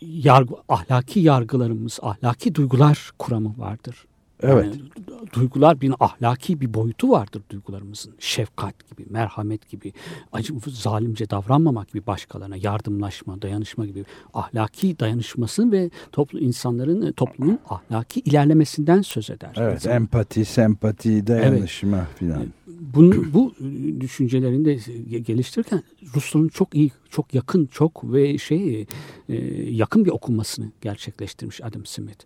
yargı, 0.00 0.54
ahlaki 0.68 1.20
yargılarımız, 1.20 1.98
ahlaki 2.02 2.54
duygular 2.54 3.10
kuramı 3.18 3.54
vardır. 3.58 4.06
Evet. 4.42 4.64
Yani 4.64 4.76
du- 5.06 5.32
duygular 5.32 5.80
bir 5.80 5.92
ahlaki 6.00 6.60
bir 6.60 6.74
boyutu 6.74 7.10
vardır 7.10 7.42
duygularımızın. 7.50 8.14
Şefkat 8.18 8.90
gibi, 8.90 9.06
merhamet 9.10 9.68
gibi, 9.68 9.92
acı 10.32 10.54
zalimce 10.66 11.30
davranmamak 11.30 11.88
gibi 11.88 12.06
başkalarına, 12.06 12.56
yardımlaşma, 12.56 13.42
dayanışma 13.42 13.86
gibi 13.86 14.04
ahlaki 14.34 14.98
dayanışmasın 14.98 15.72
ve 15.72 15.90
toplu 16.12 16.38
insanların 16.40 17.02
e, 17.02 17.12
toplumun 17.12 17.58
ahlaki 17.68 18.20
ilerlemesinden 18.20 19.02
söz 19.02 19.30
eder. 19.30 19.54
Evet, 19.56 19.86
empati, 19.86 20.44
sempati, 20.44 21.26
dayanışma 21.26 22.08
filan. 22.16 22.46
bunu, 22.66 23.24
bu 23.34 23.54
e, 23.60 24.00
düşüncelerini 24.00 24.64
de 24.64 24.74
ge- 24.76 25.18
geliştirirken 25.18 25.82
Rusların 26.16 26.48
çok 26.48 26.74
iyi, 26.74 26.90
çok 27.10 27.34
yakın, 27.34 27.66
çok 27.66 28.12
ve 28.12 28.38
şey 28.38 28.86
e, 29.28 29.36
yakın 29.70 30.04
bir 30.04 30.10
okunmasını 30.10 30.66
gerçekleştirmiş 30.80 31.60
Adam 31.64 31.86
Smith. 31.86 32.24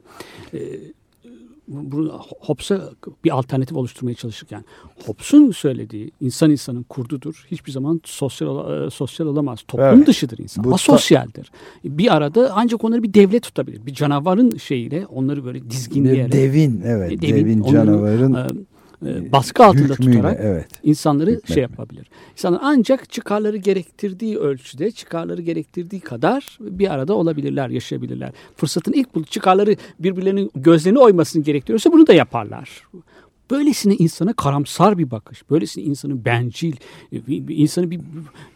Bu- 1.69 1.93
bu 1.93 2.13
Hobbes'a 2.41 2.91
bir 3.25 3.31
alternatif 3.39 3.77
oluşturmaya 3.77 4.15
çalışırken 4.15 4.65
Hobbes'un 5.07 5.51
söylediği 5.51 6.11
insan 6.21 6.51
insanın 6.51 6.83
kurdudur. 6.83 7.47
Hiçbir 7.51 7.73
zaman 7.73 8.01
sosyal 8.05 8.87
e, 8.87 8.91
sosyal 8.91 9.27
olamaz. 9.27 9.59
Toplum 9.69 9.87
Evet. 9.87 10.07
dışıdır 10.07 10.39
insan. 10.39 10.65
Bu 10.65 10.75
Asosyaldir. 10.75 11.51
Bir 11.85 12.17
arada 12.17 12.51
ancak 12.55 12.85
onları 12.85 13.03
bir 13.03 13.15
devlet 13.15 13.43
tutabilir. 13.43 13.87
Bir 13.87 13.95
canavarın 13.95 14.57
şeyiyle 14.57 15.07
onları 15.07 15.45
böyle 15.45 15.71
dizginleyerek 15.71 16.33
devin, 16.33 16.81
evet, 16.85 17.13
e, 17.13 17.23
devin, 17.23 17.61
onları, 17.61 17.73
canavarın 17.73 18.35
e, 18.35 18.41
e, 18.41 18.47
baskı 19.03 19.65
altında 19.65 19.93
hükmüyle, 19.93 20.17
tutarak 20.17 20.39
evet. 20.43 20.69
insanları 20.83 21.31
Hükmetme. 21.31 21.55
şey 21.55 21.63
yapabilir. 21.63 22.11
İnsanlar 22.33 22.61
ancak 22.63 23.11
çıkarları 23.13 23.57
gerektirdiği 23.57 24.39
ölçüde, 24.39 24.91
çıkarları 24.91 25.43
gerektirdiği 25.43 26.01
kadar 26.01 26.59
bir 26.61 26.95
arada 26.95 27.15
olabilirler, 27.15 27.69
yaşayabilirler. 27.69 28.33
Fırsatın 28.57 28.93
ilk 28.93 29.15
bulup 29.15 29.31
çıkarları 29.31 29.77
birbirlerinin 30.01 30.51
gözlerini 30.55 30.99
oymasını 30.99 31.43
gerektiriyorsa 31.43 31.93
bunu 31.93 32.07
da 32.07 32.13
yaparlar. 32.13 32.83
Böylesine 33.51 33.95
insana 33.95 34.33
karamsar 34.33 34.99
bir 34.99 35.11
bakış, 35.11 35.51
böylesine 35.51 35.85
insanı 35.85 36.25
bencil, 36.25 36.73
bir 37.13 37.57
insanı 37.57 37.91
bir, 37.91 38.01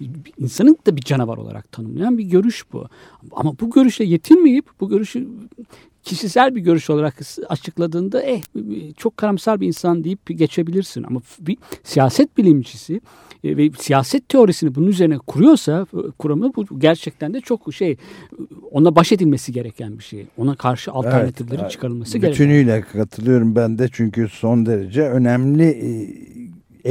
bir- 0.01 0.33
insanın 0.39 0.79
da 0.87 0.97
bir 0.97 1.03
canavar 1.03 1.37
olarak 1.39 1.73
tanımlayan 1.73 2.19
bir 2.19 2.25
görüş 2.25 2.65
bu. 2.73 2.87
Ama 3.33 3.53
bu 3.61 3.71
görüşle 3.71 4.05
yetinmeyip 4.05 4.65
bu 4.81 4.89
görüşü 4.89 5.29
kişisel 6.03 6.55
bir 6.55 6.61
görüş 6.61 6.91
olarak 6.91 7.15
açıkladığında 7.49 8.23
eh 8.23 8.43
çok 8.97 9.17
karamsar 9.17 9.61
bir 9.61 9.67
insan 9.67 10.05
deyip 10.05 10.39
geçebilirsin 10.39 11.03
ama 11.03 11.21
bir 11.41 11.57
siyaset 11.85 12.39
bilimcisi 12.39 13.01
e, 13.45 13.57
ve 13.57 13.71
siyaset 13.79 14.29
teorisini 14.29 14.75
bunun 14.75 14.87
üzerine 14.87 15.19
kuruyorsa 15.19 15.87
e, 15.95 16.11
kuramı 16.19 16.55
bu 16.57 16.79
gerçekten 16.79 17.35
de 17.35 17.41
çok 17.41 17.75
şey 17.75 17.97
ona 18.71 18.97
baş 18.97 19.13
edilmesi 19.13 19.53
gereken 19.53 19.99
bir 19.99 20.05
şey. 20.05 20.27
Ona 20.37 20.55
karşı 20.55 20.93
alternatiflerin 20.93 21.61
evet. 21.61 21.71
çıkarılması 21.71 22.19
gereken. 22.19 22.33
Bütünüyle 22.33 22.81
katılıyorum 22.81 23.57
ben 23.57 23.79
de 23.79 23.89
çünkü 23.93 24.29
son 24.29 24.67
derece 24.67 25.03
önemli 25.03 25.65
e, 25.65 25.91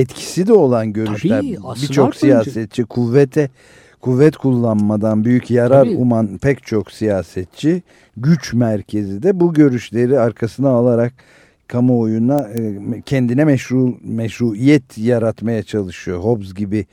etkisi 0.01 0.47
de 0.47 0.53
olan 0.53 0.93
görüşler. 0.93 1.41
Birçok 1.81 2.15
siyasetçi 2.15 2.83
kuvvete 2.83 3.49
kuvvet 4.01 4.37
kullanmadan 4.37 5.25
büyük 5.25 5.51
yarar 5.51 5.85
Tabii. 5.85 5.95
uman 5.95 6.37
pek 6.37 6.63
çok 6.63 6.91
siyasetçi 6.91 7.83
güç 8.17 8.53
merkezi 8.53 9.23
de 9.23 9.39
bu 9.39 9.53
görüşleri 9.53 10.19
arkasına 10.19 10.69
alarak 10.69 11.13
kamuoyuna 11.67 12.39
e, 12.39 12.79
kendine 13.05 13.45
meşru 13.45 13.97
meşruiyet 14.03 14.97
yaratmaya 14.97 15.63
çalışıyor. 15.63 16.19
Hobbes 16.19 16.53
gibi 16.53 16.85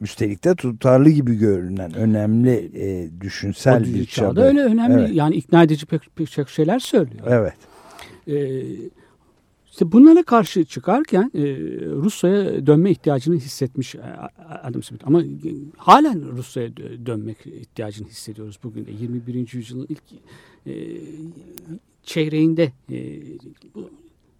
üstelik 0.00 0.44
de 0.44 0.54
tutarlı 0.54 1.10
gibi 1.10 1.38
görünen 1.38 1.94
önemli 1.94 2.70
e, 2.74 3.20
düşünsel 3.20 3.84
bir 3.84 4.06
çaba. 4.06 4.40
öyle 4.40 4.60
önemli 4.60 5.00
Evet. 5.00 5.14
yani 5.14 5.34
ikna 5.34 5.62
edici 5.62 5.86
pek, 5.86 6.00
pek 6.16 6.30
çok 6.30 6.50
şeyler 6.50 6.78
söylüyor. 6.78 7.26
Evet. 7.28 7.54
Ee, 8.28 8.62
işte 9.78 9.92
bunlara 9.92 10.22
karşı 10.22 10.64
çıkarken 10.64 11.30
e, 11.34 11.40
Rusya'ya 11.86 12.66
dönme 12.66 12.90
ihtiyacını 12.90 13.36
hissetmiş 13.36 13.94
e, 13.94 14.00
Adam 14.62 14.82
Smith. 14.82 15.06
Ama 15.06 15.22
halen 15.76 16.36
Rusya'ya 16.36 16.68
dö- 16.68 17.06
dönmek 17.06 17.46
ihtiyacını 17.46 18.08
hissediyoruz 18.08 18.58
bugün 18.64 18.86
de. 18.86 18.90
21. 19.00 19.52
yüzyılın 19.52 19.86
ilk 19.88 20.02
e, 20.66 20.72
çeyreğinde 22.02 22.72
e, 22.92 22.96
bu, 23.74 23.90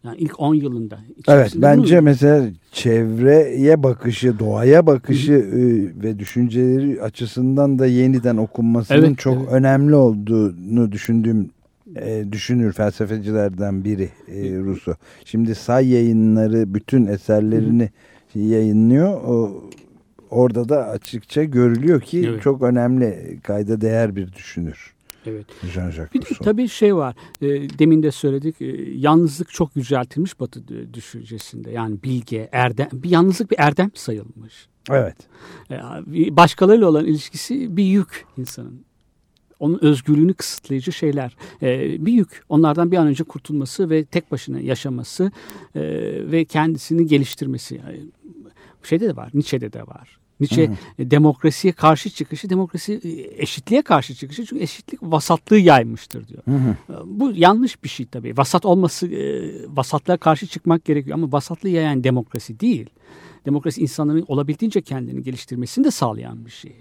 yani 0.05 0.16
ilk 0.18 0.40
10 0.40 0.55
yılında. 0.55 0.98
Evet 1.29 1.53
bence 1.57 1.96
bunu- 1.96 2.05
mesela 2.05 2.51
çevreye 2.72 3.83
bakışı, 3.83 4.38
doğaya 4.38 4.87
bakışı 4.87 5.33
e, 5.33 5.59
ve 6.03 6.18
düşünceleri 6.18 7.03
açısından 7.03 7.79
da 7.79 7.87
yeniden 7.87 8.37
okunmasının 8.37 8.98
Evet, 8.98 9.18
çok 9.18 9.37
evet. 9.38 9.48
önemli 9.53 9.94
olduğunu 9.94 10.92
düşündüğüm 10.92 11.51
e, 11.96 12.24
düşünür 12.33 12.72
felsefecilerden 12.72 13.85
biri 13.85 14.09
e, 14.29 14.59
Rousseau. 14.59 14.96
Şimdi 15.24 15.55
say 15.55 15.88
yayınları 15.88 16.74
bütün 16.74 17.07
eserlerini 17.07 17.90
yayınlıyor. 18.35 19.12
O, 19.12 19.64
orada 20.31 20.68
da 20.68 20.88
açıkça 20.88 21.44
görülüyor 21.44 22.01
ki 22.01 22.24
Evet. 22.29 22.42
çok 22.42 22.62
önemli 22.62 23.38
kayda 23.42 23.81
değer 23.81 24.16
bir 24.16 24.33
düşünür. 24.33 24.94
Evet. 25.27 25.46
Bir 26.14 26.20
de 26.20 26.24
tabii 26.42 26.68
şey 26.68 26.96
var. 26.96 27.14
E, 27.42 27.46
demin 27.79 28.03
de 28.03 28.11
söyledik. 28.11 28.62
e, 28.62 28.66
yalnızlık 28.94 29.51
çok 29.51 29.77
yüceltilmiş 29.77 30.40
Batı 30.40 30.62
düşüncesinde. 30.94 31.70
Yani 31.70 32.03
bilge, 32.03 32.48
erdem, 32.53 32.88
bir 32.92 33.11
yalnızlık 33.11 33.51
bir 33.51 33.57
erdem 33.59 33.90
sayılmış. 33.94 34.68
Evet. 34.90 35.16
E, 35.70 35.77
başkalarıyla 36.37 36.88
olan 36.88 37.05
ilişkisi 37.05 37.77
bir 37.77 37.85
yük 37.85 38.27
insanın. 38.37 38.88
Onun 39.61 39.79
özgürlüğünü 39.83 40.35
kısıtlayıcı 40.35 40.92
şeyler. 40.92 41.37
E, 41.62 42.07
bir 42.07 42.12
yük. 42.12 42.44
Onlardan 42.49 42.92
bir 42.92 42.97
an 42.97 43.07
önce 43.07 43.25
kurtulması 43.25 43.90
ve 43.90 44.05
tek 44.05 44.31
başına 44.31 44.61
yaşaması 44.61 45.33
e, 45.75 45.81
ve 46.33 46.44
kendisini 46.44 47.07
geliştirmesi. 47.07 47.81
Yani 47.87 48.01
şeyde 48.83 49.09
de 49.09 49.16
var, 49.16 49.31
Nietzsche'de 49.35 49.73
de 49.73 49.83
var. 49.87 50.18
Nietzsche 50.40 50.71
e, 50.99 51.11
demokrasiye 51.11 51.73
karşı 51.73 52.11
çıkışı, 52.11 52.51
demokrasi 52.51 53.01
e, 53.05 53.42
eşitliğe 53.42 53.83
karşı 53.83 54.14
çıkışı 54.14 54.47
çünkü 54.47 54.62
eşitlik 54.62 55.03
vasatlığı 55.03 55.59
yaymıştır 55.59 56.29
diyor. 56.29 56.42
E, 56.47 56.92
Bu 57.07 57.33
yanlış 57.35 57.85
bir 57.85 57.88
şey 57.88 58.07
tabii. 58.07 58.37
Vasat 58.37 58.66
olması, 58.66 59.11
vasatlığa 59.68 60.16
karşı 60.16 60.47
çıkmak 60.47 60.85
gerekiyor 60.85 61.18
ama 61.18 61.33
vasatlığı 61.33 61.68
yayan 61.68 62.05
demokrasi 62.05 62.61
değil. 62.61 62.87
Demokrasi 63.47 63.81
insanların 63.81 64.25
olabildiğince 64.29 64.81
kendini 64.81 65.23
geliştirmesini 65.23 65.85
de 65.85 65.90
sağlayan 65.90 66.47
bir 66.47 66.51
şey. 66.51 66.77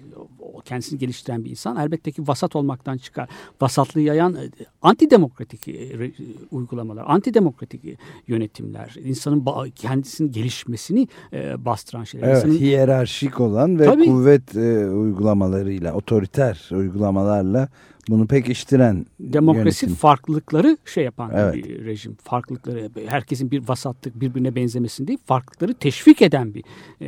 Kendisini 0.65 1.00
geliştiren 1.00 1.46
bir 1.46 1.50
insan 1.50 1.78
elbette 1.78 2.12
ki 2.12 2.28
vasat 2.28 2.56
olmaktan 2.56 2.98
çıkar. 2.98 3.30
Vasatlığı 3.62 4.02
yayan 4.02 4.36
e, 4.36 4.50
antidemokratik 4.82 5.67
e, 5.67 5.72
re- 5.72 6.12
uygulamalar, 6.52 7.06
antidemokratik 7.08 7.86
e, 7.86 7.98
yönetimler, 8.28 8.96
insanın 9.04 9.46
kendisinin 9.76 10.32
gelişmesini 10.32 11.08
e, 11.34 11.65
bastıran 11.65 12.04
şeyler. 12.04 12.28
Evet, 12.28 12.38
İnsanın- 12.46 12.60
hiyerarşik 12.60 13.39
olan 13.39 13.80
ve 13.80 13.86
Tabii. 13.86 14.06
kuvvet 14.06 14.56
e, 14.56 14.86
uygulamalarıyla, 14.89 15.93
otoriter 15.93 16.70
uygulamalarla 16.72 17.70
bunu 18.10 18.28
pekiştiren 18.28 19.06
Demokrasi 19.20 19.86
yönetim. 19.86 20.00
farklılıkları 20.00 20.78
şey 20.86 21.04
yapan 21.04 21.32
Evet. 21.36 21.54
bir 21.56 21.86
rejim. 21.86 22.15
Farklılıkları 22.24 22.89
herkesin 23.08 23.52
bir 23.52 23.67
vasatlık 23.67 24.22
birbirine 24.22 24.56
benzemesin 24.56 25.08
değil, 25.08 25.20
farklılıkları 25.26 25.74
teşvik 25.74 26.22
eden 26.22 26.54
bir 26.54 26.63
e, 27.02 27.08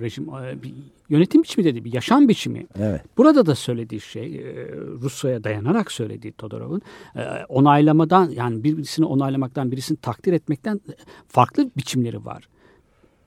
rejim. 0.00 0.28
E, 0.28 0.62
bir 0.62 0.74
yönetim 1.08 1.42
biçimi 1.42 1.64
dedi, 1.64 1.84
bir 1.84 1.92
yaşam 1.92 2.28
biçimi. 2.28 2.66
Evet. 2.78 3.00
Burada 3.16 3.46
da 3.46 3.54
söylediği 3.54 4.00
şey 4.00 4.36
e, 4.36 4.70
Rusya'ya 5.02 5.44
dayanarak 5.44 5.92
söylediği 5.92 6.32
Todorov'un 6.32 6.82
e, 7.16 7.20
onaylamadan 7.48 8.30
yani 8.30 8.64
birisini 8.64 9.06
onaylamaktan 9.06 9.72
birisini 9.72 9.96
takdir 9.98 10.32
etmekten 10.32 10.80
farklı 11.28 11.70
biçimleri 11.76 12.24
var. 12.24 12.48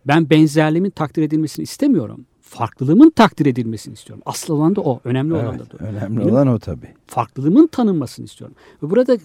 Ben 0.07 0.29
benzerliğimin 0.29 0.89
takdir 0.89 1.23
edilmesini 1.23 1.63
istemiyorum. 1.63 2.25
Farklılığımın 2.49 3.09
takdir 3.09 3.45
edilmesini 3.45 3.93
istiyorum. 3.93 4.23
Asıl 4.25 4.53
olan 4.53 4.75
da 4.75 4.81
o. 4.81 4.99
Önemli 5.03 5.33
olan 5.33 5.45
Evet, 5.59 5.59
da 5.59 5.77
o. 5.83 5.87
önemli 5.87 6.19
Benim- 6.19 6.31
olan 6.33 6.47
o 6.47 6.59
tabii. 6.59 6.93
farklılığımın 7.07 7.67
tanınmasını 7.67 8.25
istiyorum. 8.25 8.55
Ve 8.83 8.89
burada 8.89 9.13
e, 9.15 9.19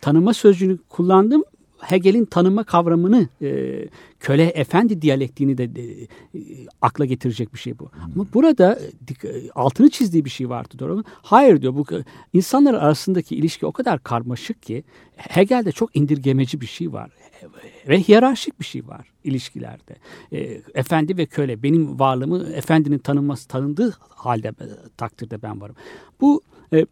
tanınma 0.00 0.34
sözcüğünü 0.34 0.78
kullandım. 0.88 1.42
Hegel'in 1.78 2.24
tanınma 2.24 2.64
kavramını 2.64 3.28
e, 3.42 3.84
köle 4.20 4.44
efendi 4.44 5.02
diyalektiğini 5.02 5.58
de 5.58 5.64
e, 5.64 6.06
akla 6.82 7.04
getirecek 7.04 7.54
bir 7.54 7.58
şey 7.58 7.78
bu. 7.78 7.90
Ama 8.14 8.26
burada 8.34 8.78
e, 9.24 9.28
e, 9.28 9.50
altını 9.50 9.90
çizdiği 9.90 10.24
bir 10.24 10.30
şey 10.30 10.48
vardı 10.48 10.78
doğru 10.78 11.04
Hayır 11.06 11.62
diyor 11.62 11.74
bu 11.74 11.86
e, 11.94 12.04
insanlar 12.32 12.74
arasındaki 12.74 13.36
ilişki 13.36 13.66
o 13.66 13.72
kadar 13.72 14.02
karmaşık 14.02 14.62
ki 14.62 14.84
Hegel'de 15.16 15.72
çok 15.72 15.96
indirgemeci 15.96 16.60
bir 16.60 16.66
şey 16.66 16.92
var 16.92 17.10
ve 17.88 18.00
hiyerarşik 18.00 18.60
bir 18.60 18.64
şey 18.64 18.86
var 18.86 19.12
ilişkilerde. 19.24 19.96
E, 20.32 20.60
efendi 20.74 21.16
ve 21.16 21.26
köle 21.26 21.62
benim 21.62 21.98
varlığımı 21.98 22.52
efendinin 22.52 22.98
tanınması 22.98 23.48
tanındığı 23.48 23.96
halde 23.98 24.52
takdirde 24.96 25.42
ben 25.42 25.60
varım. 25.60 25.76
Bu 26.20 26.42
e, 26.72 26.86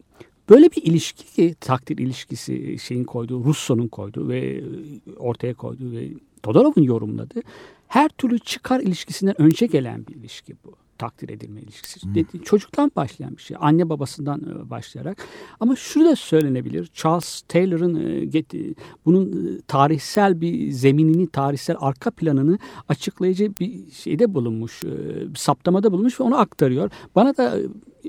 böyle 0.48 0.70
bir 0.70 0.82
ilişki 0.82 1.24
ki 1.24 1.54
takdir 1.60 1.98
ilişkisi 1.98 2.78
şeyin 2.78 3.04
koyduğu 3.04 3.44
Russo'nun 3.44 3.88
koyduğu 3.88 4.28
ve 4.28 4.38
e, 4.38 4.62
ortaya 5.16 5.54
koyduğu 5.54 5.92
ve 5.92 6.08
Todorov'un 6.42 6.82
yorumladığı 6.82 7.42
her 7.88 8.08
türlü 8.08 8.38
çıkar 8.38 8.80
ilişkisinden 8.80 9.42
önce 9.42 9.66
gelen 9.66 10.06
bir 10.06 10.14
ilişki 10.14 10.54
takdir 11.02 11.28
edilme 11.28 11.60
ilişkisi. 11.60 12.14
Dedi, 12.14 12.44
çocuktan 12.44 12.92
başlayan 12.96 13.36
bir 13.36 13.42
şey. 13.42 13.56
Anne 13.60 13.88
babasından 13.88 14.40
e, 14.40 14.70
başlayarak. 14.70 15.26
Ama 15.60 15.76
şunu 15.76 16.04
da 16.04 16.16
söylenebilir. 16.16 16.90
Charles 16.94 17.42
Taylor'ın 17.48 17.94
e, 17.94 18.74
bunun 19.04 19.26
e, 19.26 19.60
tarihsel 19.66 20.40
bir 20.40 20.70
zeminini, 20.70 21.26
tarihsel 21.26 21.76
arka 21.80 22.10
planını 22.10 22.58
açıklayıcı 22.88 23.52
bir 23.60 23.90
şeyde 23.90 24.34
bulunmuş. 24.34 24.82
Bir 24.82 25.34
saptamada 25.34 25.92
bulunmuş 25.92 26.20
ve 26.20 26.24
onu 26.24 26.38
aktarıyor. 26.38 26.90
Bana 27.14 27.36
da 27.36 27.56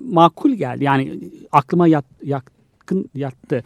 makul 0.01 0.51
geldi. 0.51 0.83
Yani 0.83 1.19
aklıma 1.51 1.87
yat, 1.87 2.05
yakın 2.83 3.09
yattı. 3.15 3.63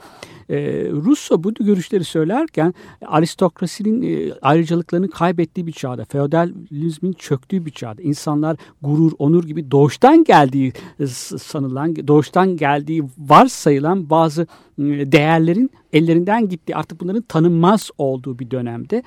Ee, 0.50 0.90
Russo 0.92 1.44
bu 1.44 1.54
görüşleri 1.54 2.04
söylerken 2.04 2.74
aristokrasinin 3.06 4.02
e, 4.02 4.34
ayrıcalıklarını 4.42 5.10
kaybettiği 5.10 5.68
bir 5.68 5.72
çağda, 5.72 6.06
feodalizmin 6.06 7.14
çöktüğü 7.14 7.66
bir 7.66 7.72
çağda, 7.72 8.02
insanlar 8.02 8.58
gurur, 8.82 9.12
onur 9.20 9.44
gibi 9.44 9.72
doğuştan 9.72 10.24
geldiği 10.24 10.74
e, 11.00 11.08
sanılan, 11.08 11.96
doğuştan 12.08 12.58
geldiği 12.58 13.04
varsayılan 13.18 14.10
bazı 14.10 14.42
e, 14.42 15.12
değerlerin 15.12 15.72
ellerinden 15.94 16.50
gittiği, 16.50 16.76
artık 16.76 17.02
bunların 17.02 17.22
tanınmaz 17.22 17.90
olduğu 17.98 18.40
bir 18.40 18.52
dönemde 18.52 18.98
e, 18.98 19.04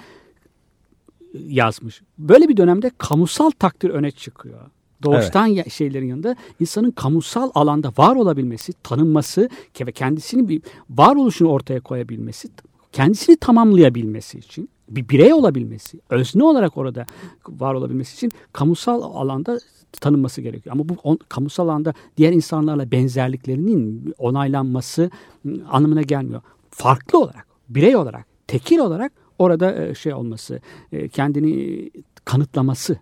yazmış. 1.34 2.02
Böyle 2.18 2.48
bir 2.48 2.56
dönemde 2.56 2.90
kamusal 2.98 3.50
takdir 3.50 3.90
öne 3.90 4.10
çıkıyor. 4.10 4.60
Doğuştan 5.02 5.46
ya- 5.46 5.64
şeylerin 5.64 6.06
yanında 6.06 6.36
insanın 6.60 6.90
kamusal 6.90 7.50
alanda 7.54 7.92
var 7.98 8.16
olabilmesi, 8.16 8.72
tanınması 8.72 9.48
ve 9.80 9.92
kendisinin 9.92 10.48
bir 10.48 10.62
varoluşunu 10.90 11.48
ortaya 11.48 11.80
koyabilmesi, 11.80 12.48
kendisini 12.92 13.36
tamamlayabilmesi 13.36 14.38
için, 14.38 14.68
bir 14.88 15.08
birey 15.08 15.32
olabilmesi, 15.32 16.00
özne 16.10 16.44
olarak 16.44 16.76
orada 16.76 17.06
var 17.48 17.74
olabilmesi 17.74 18.14
için 18.14 18.30
kamusal 18.52 19.02
alanda 19.02 19.58
tanınması 20.00 20.40
gerekiyor. 20.40 20.72
Ama 20.74 20.88
bu 20.88 20.94
on, 21.02 21.18
kamusal 21.28 21.68
alanda 21.68 21.94
diğer 22.16 22.32
insanlarla 22.32 22.90
benzerliklerinin 22.90 24.14
onaylanması 24.18 25.10
ı, 25.46 25.50
anlamına 25.70 26.02
gelmiyor. 26.02 26.42
Farklı 26.70 27.18
olarak, 27.18 27.46
birey 27.68 27.96
olarak, 27.96 28.26
tekil 28.46 28.78
olarak 28.78 29.12
orada 29.38 29.84
e, 29.86 29.94
şey 29.94 30.14
olması, 30.14 30.60
e, 30.92 31.08
kendini 31.08 31.90
kanıtlaması 32.24 32.96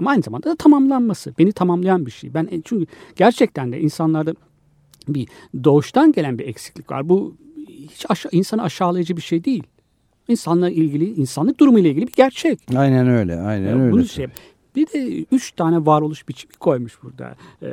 ama 0.00 0.10
aynı 0.10 0.22
zamanda 0.22 0.50
da 0.50 0.56
tamamlanması. 0.56 1.34
Beni 1.38 1.52
tamamlayan 1.52 2.06
bir 2.06 2.10
şey. 2.10 2.34
Ben 2.34 2.48
e, 2.50 2.62
çünkü 2.64 2.86
gerçekten 3.16 3.72
de 3.72 3.80
insanlarda 3.80 4.34
bir 5.08 5.28
doğuştan 5.64 6.12
gelen 6.12 6.38
bir 6.38 6.46
eksiklik 6.46 6.90
var. 6.90 7.08
Bu 7.08 7.34
hiç 7.68 8.06
aşağı, 8.08 8.32
insanı 8.32 8.62
aşağılayıcı 8.62 9.16
bir 9.16 9.22
şey 9.22 9.44
değil. 9.44 9.62
İnsanla 10.28 10.70
ilgili, 10.70 11.14
insanlık 11.14 11.60
durumu 11.60 11.78
ile 11.78 11.90
ilgili 11.90 12.06
bir 12.06 12.12
gerçek. 12.12 12.60
Aynen 12.76 13.08
öyle, 13.08 13.40
aynen 13.40 13.92
Bunu 13.92 13.98
öyle. 13.98 14.08
şey, 14.08 14.26
bir 14.76 14.86
de 14.86 15.24
üç 15.32 15.52
tane 15.52 15.86
varoluş 15.86 16.28
biçimi 16.28 16.52
koymuş 16.52 17.02
burada. 17.02 17.36
Ee, 17.62 17.68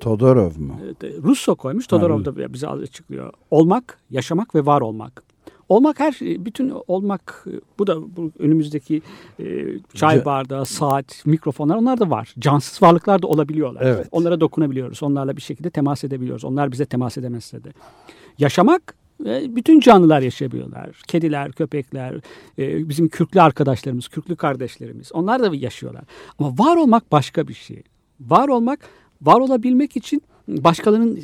Todorov 0.00 0.58
mu? 0.58 0.76
Russo 1.22 1.54
koymuş, 1.54 1.86
Todorov 1.86 2.24
da 2.24 2.52
bize 2.52 2.68
açıklıyor. 2.68 3.32
Olmak, 3.50 3.98
yaşamak 4.10 4.54
ve 4.54 4.66
var 4.66 4.80
olmak. 4.80 5.22
Olmak 5.70 6.00
her 6.00 6.12
şey, 6.12 6.44
bütün 6.44 6.72
olmak 6.88 7.46
bu 7.78 7.86
da 7.86 8.16
bu 8.16 8.32
önümüzdeki 8.38 9.02
e, 9.40 9.66
çay 9.94 10.24
bardağı, 10.24 10.66
saat, 10.66 11.26
mikrofonlar 11.26 11.76
onlar 11.76 12.00
da 12.00 12.10
var. 12.10 12.34
Cansız 12.38 12.82
varlıklar 12.82 13.22
da 13.22 13.26
olabiliyorlar. 13.26 13.82
Evet. 13.82 14.08
Onlara 14.10 14.40
dokunabiliyoruz. 14.40 15.02
Onlarla 15.02 15.36
bir 15.36 15.42
şekilde 15.42 15.70
temas 15.70 16.04
edebiliyoruz. 16.04 16.44
Onlar 16.44 16.72
bize 16.72 16.84
temas 16.84 17.18
edemezse 17.18 17.64
de. 17.64 17.68
Yaşamak 18.38 18.94
e, 19.26 19.56
bütün 19.56 19.80
canlılar 19.80 20.20
yaşayabiliyorlar. 20.20 21.02
Kediler, 21.06 21.52
köpekler, 21.52 22.14
e, 22.58 22.88
bizim 22.88 23.08
kürklü 23.08 23.40
arkadaşlarımız, 23.40 24.08
kürklü 24.08 24.36
kardeşlerimiz. 24.36 25.12
Onlar 25.12 25.42
da 25.42 25.54
yaşıyorlar. 25.54 26.04
Ama 26.38 26.58
var 26.58 26.76
olmak 26.76 27.12
başka 27.12 27.48
bir 27.48 27.54
şey. 27.54 27.82
Var 28.20 28.48
olmak, 28.48 28.80
var 29.22 29.40
olabilmek 29.40 29.96
için 29.96 30.22
başkalarının 30.48 31.18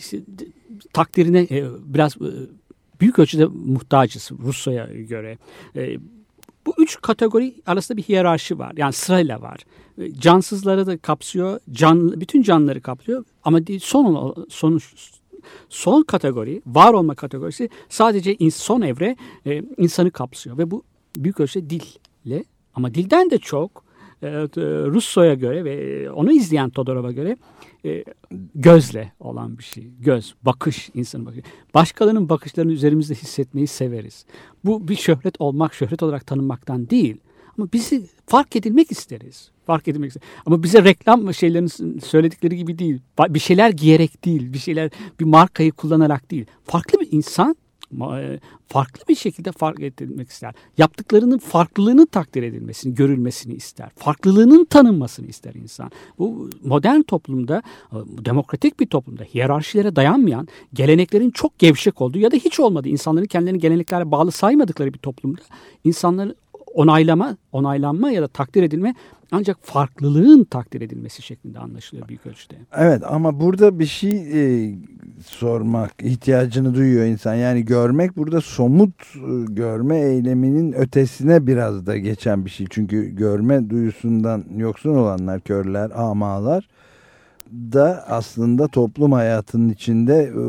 takdirine 0.92 1.40
e, 1.40 1.64
biraz 1.84 2.16
büyük 3.00 3.18
ölçüde 3.18 3.46
muhtacız 3.46 4.30
Rusya'ya 4.42 4.86
göre. 4.86 5.38
E, 5.76 5.98
bu 6.66 6.74
üç 6.78 7.00
kategori 7.00 7.54
arasında 7.66 7.98
bir 7.98 8.02
hiyerarşi 8.02 8.58
var. 8.58 8.72
Yani 8.76 8.92
sırayla 8.92 9.42
var. 9.42 9.60
E, 9.98 10.12
Cansızları 10.12 10.86
da 10.86 10.98
kapsıyor, 10.98 11.60
can, 11.72 12.20
bütün 12.20 12.42
canlıları 12.42 12.80
kaplıyor. 12.80 13.24
Ama 13.44 13.60
son 13.80 14.46
sonuç 14.48 14.94
son 15.68 16.02
kategori, 16.02 16.62
var 16.66 16.92
olma 16.92 17.14
kategorisi 17.14 17.68
sadece 17.88 18.50
son 18.50 18.82
evre 18.82 19.16
e, 19.46 19.62
insanı 19.76 20.10
kapsıyor 20.10 20.58
ve 20.58 20.70
bu 20.70 20.82
büyük 21.16 21.40
ölçüde 21.40 21.70
dille 21.70 22.44
ama 22.74 22.94
dilden 22.94 23.30
de 23.30 23.38
çok 23.38 23.85
Russo'ya 24.22 25.34
göre 25.34 25.64
ve 25.64 26.10
onu 26.10 26.32
izleyen 26.32 26.70
Todorov'a 26.70 27.12
göre 27.12 27.36
e, 27.84 28.04
gözle 28.54 29.12
olan 29.20 29.58
bir 29.58 29.62
şey. 29.62 29.90
Göz, 30.00 30.34
bakış, 30.42 30.90
insanın 30.94 31.26
bakışı. 31.26 31.42
Başkalarının 31.74 32.28
bakışlarını 32.28 32.72
üzerimizde 32.72 33.14
hissetmeyi 33.14 33.66
severiz. 33.66 34.26
Bu 34.64 34.88
bir 34.88 34.96
şöhret 34.96 35.40
olmak, 35.40 35.74
şöhret 35.74 36.02
olarak 36.02 36.26
tanınmaktan 36.26 36.90
değil. 36.90 37.16
Ama 37.58 37.68
bizi 37.72 38.06
fark 38.26 38.56
edilmek 38.56 38.90
isteriz. 38.90 39.50
Fark 39.66 39.88
edilmek 39.88 40.08
isteriz. 40.08 40.28
Ama 40.46 40.62
bize 40.62 40.84
reklam 40.84 41.34
şeylerin 41.34 41.98
söyledikleri 42.00 42.56
gibi 42.56 42.78
değil. 42.78 43.00
Bir 43.28 43.38
şeyler 43.38 43.70
giyerek 43.70 44.24
değil, 44.24 44.52
bir 44.52 44.58
şeyler 44.58 44.90
bir 45.20 45.24
markayı 45.24 45.72
kullanarak 45.72 46.30
değil. 46.30 46.46
Farklı 46.64 47.00
bir 47.00 47.08
insan 47.12 47.50
e, 47.50 47.56
farklı 48.68 49.04
bir 49.08 49.14
şekilde 49.14 49.52
fark 49.52 49.80
edilmek 49.80 50.30
ister. 50.30 50.54
Yaptıklarının 50.78 51.38
farklılığının 51.38 52.06
takdir 52.06 52.42
edilmesini, 52.42 52.94
görülmesini 52.94 53.54
ister. 53.54 53.90
Farklılığının 53.96 54.64
tanınmasını 54.64 55.26
ister 55.26 55.54
insan. 55.54 55.90
Bu 56.18 56.50
modern 56.64 57.02
toplumda, 57.02 57.62
e, 57.92 57.96
demokratik 58.24 58.80
bir 58.80 58.86
toplumda 58.86 59.24
hiyerarşilere 59.24 59.96
dayanmayan, 59.96 60.48
geleneklerin 60.74 61.30
çok 61.30 61.58
gevşek 61.58 62.00
olduğu 62.00 62.18
ya 62.18 62.30
da 62.30 62.36
hiç 62.36 62.60
olmadığı, 62.60 62.88
insanların 62.88 63.26
kendilerini 63.26 63.60
geleneklerle 63.60 64.10
bağlı 64.10 64.32
saymadıkları 64.32 64.94
bir 64.94 64.98
toplumda 64.98 65.40
insanların 65.84 66.34
onaylama, 66.76 67.36
onaylanma 67.52 68.10
ya 68.10 68.22
da 68.22 68.28
takdir 68.28 68.62
edilme 68.62 68.94
ancak 69.32 69.56
farklılığın 69.62 70.44
takdir 70.44 70.80
edilmesi 70.80 71.22
şeklinde 71.22 71.58
anlaşılıyor 71.58 72.08
büyük 72.08 72.26
ölçüde. 72.26 72.54
Evet 72.76 73.02
ama 73.06 73.40
burada 73.40 73.78
bir 73.78 73.86
şey 73.86 74.12
e, 74.12 74.74
sormak 75.26 75.92
ihtiyacını 76.02 76.74
duyuyor 76.74 77.04
insan. 77.04 77.34
Yani 77.34 77.64
görmek 77.64 78.16
burada 78.16 78.40
somut 78.40 78.94
e, 79.16 79.52
görme 79.52 79.98
eyleminin 79.98 80.72
ötesine 80.72 81.46
biraz 81.46 81.86
da 81.86 81.96
geçen 81.96 82.44
bir 82.44 82.50
şey. 82.50 82.66
Çünkü 82.70 83.16
görme 83.16 83.70
duyusundan 83.70 84.44
yoksun 84.56 84.90
olanlar, 84.94 85.40
körler, 85.40 85.90
amalar 85.90 86.68
da 87.52 88.04
aslında 88.08 88.68
toplum 88.68 89.12
hayatının 89.12 89.68
içinde 89.68 90.14
e, 90.14 90.40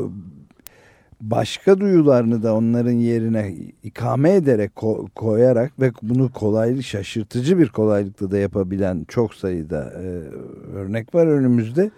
başka 1.22 1.80
duyularını 1.80 2.44
da 2.44 2.56
onların 2.56 2.92
yerine 2.92 3.54
ikame 3.84 4.34
ederek 4.34 4.72
ko- 4.76 5.10
koyarak 5.10 5.80
ve 5.80 5.92
bunu 6.02 6.32
kolaylık 6.32 6.84
şaşırtıcı 6.84 7.60
bir 7.60 7.70
kolaylıkla 7.70 8.32
da 8.32 8.38
yapabilen 8.38 9.06
çok 9.08 9.34
sayıda 9.34 9.94
e, 10.02 10.06
örnek 10.78 11.16
var 11.16 11.28
önümüzde. 11.28 11.92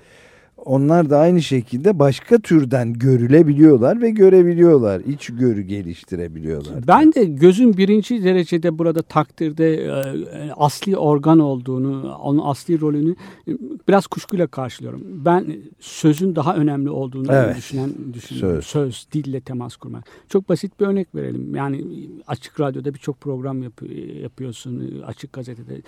Onlar 0.66 1.10
da 1.10 1.18
aynı 1.18 1.42
şekilde 1.42 2.00
başka 2.00 2.40
türden 2.40 2.94
görülebiliyorlar 2.94 4.02
ve 4.02 4.10
görebiliyorlar. 4.10 5.02
İç 5.02 5.28
görü 5.28 5.62
geliştirebiliyorlar. 5.62 6.88
Ben 6.88 7.14
de 7.14 7.24
gözün 7.26 7.78
birinci 7.78 8.24
derecede 8.24 8.78
burada 8.78 9.02
takdirde 9.02 9.76
e, 9.76 10.52
asli 10.58 10.98
organ 10.98 11.40
olduğunu, 11.40 12.16
onun 12.24 12.42
asli 12.44 12.82
rolünü 12.82 13.16
e, 13.48 13.52
biraz 13.88 14.08
kuşkuyla 14.08 14.48
karşılıyorum. 14.48 15.02
Ben 15.26 15.46
sözün 15.80 16.36
daha 16.36 16.56
önemli 16.56 16.90
olduğunu 16.90 17.28
Evet. 17.32 17.58
düşünen 17.58 17.90
düşünüyorum. 18.14 18.62
Söz. 18.62 18.66
Söz. 18.66 19.08
dille 19.14 19.42
temas 19.42 19.76
kurmak. 19.76 20.04
Çok 20.30 20.50
basit 20.50 20.80
bir 20.80 20.86
örnek 20.86 21.16
verelim. 21.16 21.56
Yani 21.56 21.86
açık 22.28 22.60
radyoda 22.60 22.94
birçok 22.94 23.22
program 23.22 23.64
yap- 23.64 23.82
yapıyorsun, 24.24 25.02
açık 25.06 25.34
gazetede. 25.34 25.82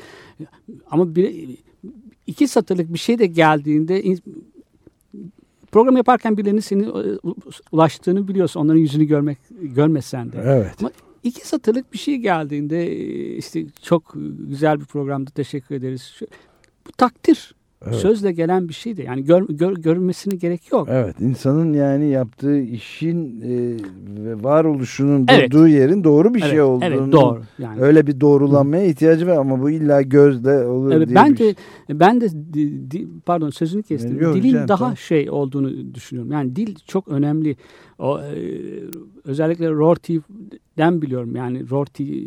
Ama 0.91 1.15
bir, 1.15 1.49
iki 2.27 2.47
satırlık 2.47 2.93
bir 2.93 2.99
şey 2.99 3.19
de 3.19 3.25
geldiğinde 3.25 4.03
in- 4.03 4.19
program 5.71 5.97
yaparken 5.97 6.37
birilerinin 6.37 6.61
senin 6.61 6.83
e, 6.83 7.17
ulaştığını 7.71 8.27
biliyorsun. 8.27 8.59
Onların 8.59 8.79
yüzünü 8.79 9.05
görmek 9.05 9.37
görmesen 9.61 10.31
de. 10.31 10.41
Evet. 10.45 10.75
Ama 10.79 10.91
iki 11.23 11.47
satırlık 11.47 11.93
bir 11.93 11.97
şey 11.97 12.17
geldiğinde 12.17 12.87
e, 12.87 13.35
işte 13.35 13.65
çok 13.81 14.13
güzel 14.49 14.79
bir 14.79 14.85
programda 14.85 15.31
teşekkür 15.31 15.75
ederiz. 15.75 16.19
Bu 16.87 16.91
takdir. 16.91 17.55
Evet. 17.85 17.95
Sözle 17.95 18.31
gelen 18.31 18.69
bir 18.69 18.73
şey 18.73 18.97
de 18.97 19.03
yani 19.03 19.23
gör, 19.23 19.43
gör, 19.49 19.73
görünmesine 19.73 20.35
gerek 20.35 20.71
yok. 20.71 20.87
Evet 20.91 21.15
insanın 21.19 21.73
yani 21.73 22.07
yaptığı 22.07 22.59
işin 22.59 23.41
e, 23.41 23.77
ve 24.25 24.43
varoluşunun 24.43 25.25
Evet. 25.29 25.51
durduğu 25.51 25.67
yerin 25.67 26.03
doğru 26.03 26.33
bir 26.33 26.41
evet, 26.41 26.51
şey 26.51 26.61
olduğunu 26.61 26.85
evet, 26.85 27.11
doğru. 27.11 27.41
Yani. 27.59 27.81
öyle 27.81 28.07
bir 28.07 28.21
doğrulanmaya 28.21 28.85
ihtiyacı 28.85 29.27
var 29.27 29.37
ama 29.37 29.61
bu 29.61 29.69
illa 29.69 30.01
gözle 30.01 30.65
olur 30.65 30.91
Evet, 30.91 31.07
diye 31.07 31.15
ben 31.15 31.31
bir 31.31 31.37
şey. 31.37 31.55
de 31.89 31.99
ben 31.99 32.21
de 32.21 32.27
pardon 33.25 33.49
sözünü 33.49 33.83
kestim. 33.83 34.21
Yok, 34.21 34.35
Dilin 34.35 34.49
ederim, 34.49 34.67
daha 34.67 34.77
tamam. 34.77 34.97
şey 34.97 35.29
olduğunu 35.29 35.93
düşünüyorum. 35.93 36.31
Yani 36.31 36.55
dil 36.55 36.75
çok 36.87 37.07
önemli. 37.07 37.55
O 37.99 38.19
e, 38.19 38.35
özellikle 39.23 39.69
Rorty'den 39.69 41.01
biliyorum. 41.01 41.35
Yani 41.35 41.69
Rorty 41.69 42.23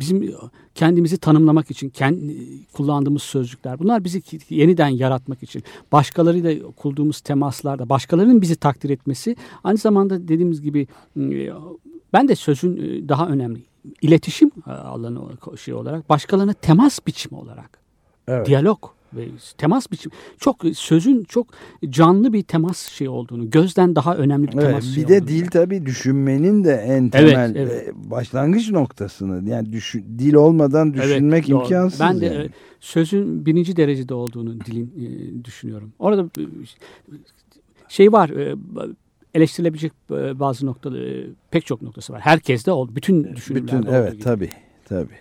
bizim 0.00 0.34
kendimizi 0.74 1.18
tanımlamak 1.18 1.70
için 1.70 1.88
kendi 1.88 2.36
kullandığımız 2.72 3.22
sözcükler. 3.22 3.78
Bunlar 3.78 4.04
bizi 4.04 4.22
yeniden 4.50 4.88
yaratmak 4.88 5.42
için. 5.42 5.62
Başkalarıyla 5.92 6.70
kurduğumuz 6.76 7.20
temaslarda, 7.20 7.88
başkalarının 7.88 8.42
bizi 8.42 8.56
takdir 8.56 8.90
etmesi 8.90 9.36
aynı 9.64 9.78
zamanda 9.78 10.22
dediğimiz 10.28 10.62
gibi 10.62 10.86
e, 11.16 11.50
ben 12.12 12.28
de 12.28 12.36
sözün 12.36 12.76
e, 12.76 13.08
daha 13.08 13.28
önemli. 13.28 13.62
İletişim 14.02 14.50
e, 14.66 14.70
alanı 14.70 15.20
şey 15.58 15.74
olarak, 15.74 16.08
başkalarına 16.08 16.52
temas 16.52 17.06
biçimi 17.06 17.38
olarak 17.40 17.78
Evet. 18.28 18.46
diyalog 18.46 18.78
ve 19.14 19.28
temas 19.58 19.92
biçimi 19.92 20.12
çok 20.38 20.56
sözün 20.74 21.24
çok 21.24 21.46
canlı 21.88 22.32
bir 22.32 22.42
temas 22.42 22.88
şey 22.88 23.08
olduğunu 23.08 23.50
gözden 23.50 23.96
daha 23.96 24.16
önemli 24.16 24.48
bir 24.48 24.52
Evet, 24.54 24.64
temas 24.66 24.84
şey 24.84 25.02
bir 25.04 25.08
de 25.08 25.14
olduğunu. 25.14 25.28
dil 25.28 25.46
tabii 25.46 25.86
düşünmenin 25.86 26.64
de 26.64 26.72
en 26.74 27.02
Evet, 27.02 27.12
temel 27.12 27.54
evet. 27.56 27.88
e, 27.88 28.10
başlangıç 28.10 28.70
noktasını 28.70 29.50
yani 29.50 29.72
düşün, 29.72 30.04
dil 30.18 30.34
olmadan 30.34 30.92
Evet, 30.96 31.02
düşünmek 31.04 31.48
doğru. 31.48 31.62
imkansız. 31.62 32.00
Ben 32.00 32.20
de 32.20 32.26
yani. 32.26 32.50
sözün 32.80 33.46
birinci 33.46 33.76
derecede 33.76 34.14
olduğunu 34.14 34.60
dilin 34.60 34.92
e, 34.98 35.44
düşünüyorum. 35.44 35.92
Orada 35.98 36.30
şey 37.88 38.12
var 38.12 38.28
e, 38.30 38.56
eleştirilebilecek 39.34 39.92
e, 40.10 40.40
bazı 40.40 40.66
noktaları 40.66 41.30
pek 41.50 41.66
çok 41.66 41.82
noktası 41.82 42.12
var. 42.12 42.20
Herkes 42.20 42.66
de 42.66 42.70
oldu. 42.72 42.92
Bütün 42.96 43.36
düşünürlerde 43.36 43.78
Bütün 43.82 43.92
evet 43.92 44.22
tabii 44.22 44.50
tabii. 44.84 45.14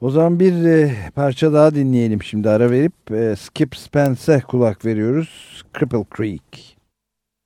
O 0.00 0.10
zaman 0.10 0.40
bir 0.40 0.64
e, 0.64 0.94
parça 1.14 1.52
daha 1.52 1.74
dinleyelim 1.74 2.22
şimdi 2.22 2.50
ara 2.50 2.70
verip 2.70 3.10
e, 3.10 3.36
Skip 3.36 3.76
Spence'e 3.76 4.40
kulak 4.40 4.84
veriyoruz. 4.84 5.62
Cripple 5.78 6.04
Creek. 6.16 6.76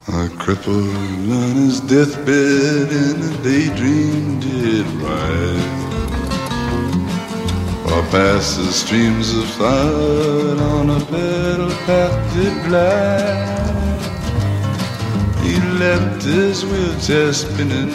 A 0.09 0.29
cripple 0.45 0.73
on 1.33 1.67
his 1.67 1.91
deathbed 1.91 2.91
in 2.91 3.23
a 3.23 3.45
daydream 3.45 4.41
did 4.41 4.87
ride. 5.03 5.81
Or 7.87 8.03
past 8.13 8.57
the 8.57 8.73
streams 8.73 9.35
of 9.39 9.45
thought 9.59 10.61
on 10.61 10.89
a 10.89 11.01
pedal 11.01 11.71
path 11.87 12.35
did 12.35 12.69
glide. 12.69 13.61
He 15.45 15.61
left 15.79 16.23
his 16.25 16.65
wheelchair 16.65 17.33
spinning 17.33 17.93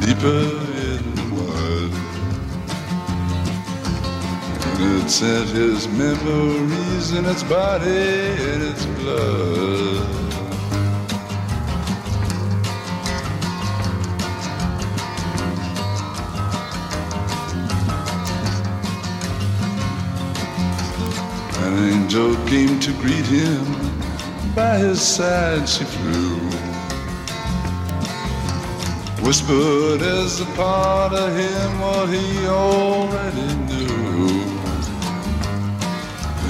deeper 0.00 0.75
it 4.78 5.08
sent 5.08 5.48
his 5.50 5.88
memories 5.88 7.12
in 7.12 7.24
its 7.24 7.42
body 7.44 7.86
and 7.88 8.62
its 8.62 8.84
blood. 8.86 10.06
An 21.64 21.74
angel 21.92 22.34
came 22.46 22.78
to 22.80 22.92
greet 22.94 23.26
him. 23.26 23.64
By 24.54 24.78
his 24.78 25.00
side 25.00 25.68
she 25.68 25.84
flew. 25.84 26.36
Whispered 29.24 30.02
as 30.02 30.40
a 30.40 30.46
part 30.54 31.12
of 31.12 31.34
him 31.36 31.80
what 31.80 32.08
he 32.08 32.46
already 32.46 33.54
knew. 33.66 34.05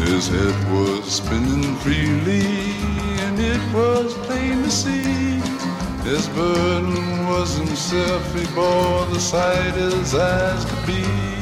His 0.07 0.29
head 0.29 0.73
was 0.73 1.05
spinning 1.11 1.77
freely, 1.77 2.73
and 3.27 3.39
it 3.39 3.61
was 3.75 4.15
plain 4.27 4.63
to 4.63 4.71
see. 4.71 5.41
His 6.09 6.29
burden 6.29 7.27
was 7.27 7.57
himself, 7.57 8.25
he 8.35 8.47
bore 8.55 9.05
the 9.07 9.19
sight 9.19 9.75
his 9.75 10.15
eyes 10.15 10.65
could 10.65 10.87
be. 10.87 11.36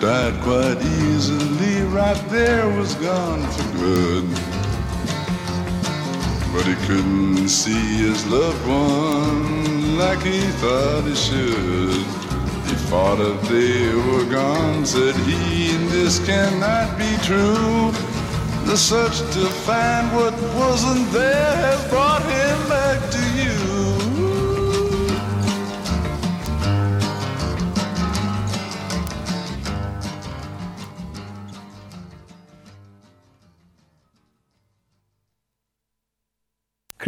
Died 0.00 0.40
quite 0.40 0.80
easily, 0.80 1.82
right 1.82 2.16
there 2.30 2.66
was 2.70 2.94
gone 2.94 3.42
for 3.52 3.78
good. 3.78 4.24
But 6.54 6.64
he 6.64 6.74
couldn't 6.86 7.48
see 7.48 7.98
his 7.98 8.26
loved 8.26 8.66
one 8.66 9.98
like 9.98 10.20
he 10.20 10.40
thought 10.62 11.04
he 11.04 11.14
should. 11.14 12.06
He 12.68 12.76
fought 12.88 13.20
if 13.20 13.42
they 13.50 13.94
were 14.10 14.24
gone, 14.24 14.86
said 14.86 15.14
he, 15.28 15.76
and 15.76 15.86
this 15.90 16.24
cannot 16.24 16.96
be 16.96 17.12
true. 17.28 17.92
The 18.64 18.76
search 18.76 19.18
to 19.34 19.44
find 19.68 20.10
what 20.16 20.32
wasn't 20.56 21.10
there 21.12 21.56
has 21.56 21.88
brought 21.90 22.22
him 22.22 22.49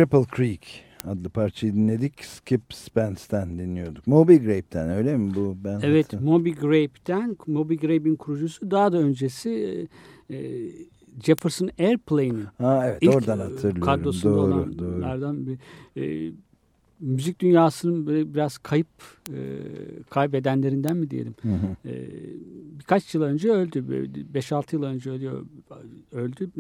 Cripple 0.03 0.37
Creek. 0.37 0.85
adlı 1.05 1.29
parçayı 1.31 1.75
dinledik. 1.75 2.25
Skip 2.25 2.63
Spence'den 2.75 3.59
dinliyorduk. 3.59 4.07
Moby 4.07 4.37
Grape'den 4.37 4.91
öyle 4.91 5.17
mi 5.17 5.35
bu? 5.35 5.57
Ben 5.65 5.81
Evet, 5.83 6.05
hatırlıyorum. 6.05 6.39
Moby 6.39 6.51
Grape'den, 6.51 7.37
Moby 7.47 7.75
Grape'in 7.75 8.17
kurucusu 8.17 8.71
daha 8.71 8.93
da 8.93 8.99
öncesi 8.99 9.89
e, 10.31 10.37
e, 10.37 10.69
Jefferson 11.23 11.71
Airplane'in 11.79 12.45
Ha 12.59 12.87
evet 12.87 12.99
ilk 13.01 13.15
oradan 13.15 13.39
e, 13.39 13.43
hatırlıyorum. 13.43 13.81
kadrosunda 13.83 14.37
Doğru, 14.37 14.79
doğru. 14.79 14.89
olanlardan 14.89 15.47
bir 15.47 15.59
e, 16.03 16.33
müzik 17.01 17.41
dünyasının 17.41 18.07
böyle 18.07 18.35
biraz 18.35 18.59
kayıp 18.59 18.89
e, 19.31 19.39
kaybedenlerinden 20.11 20.97
mi 20.97 21.11
diyelim. 21.11 21.35
Hı 21.43 21.49
hı. 21.49 21.89
E, 21.89 22.09
birkaç 22.79 23.15
yıl 23.15 23.23
önce 23.23 23.51
öldü. 23.53 23.89
Böyle 23.89 24.07
5-6 24.35 24.75
yıl 24.77 24.83
önce 24.83 25.11
ölüyor, 25.11 25.47
öldü. 26.13 26.51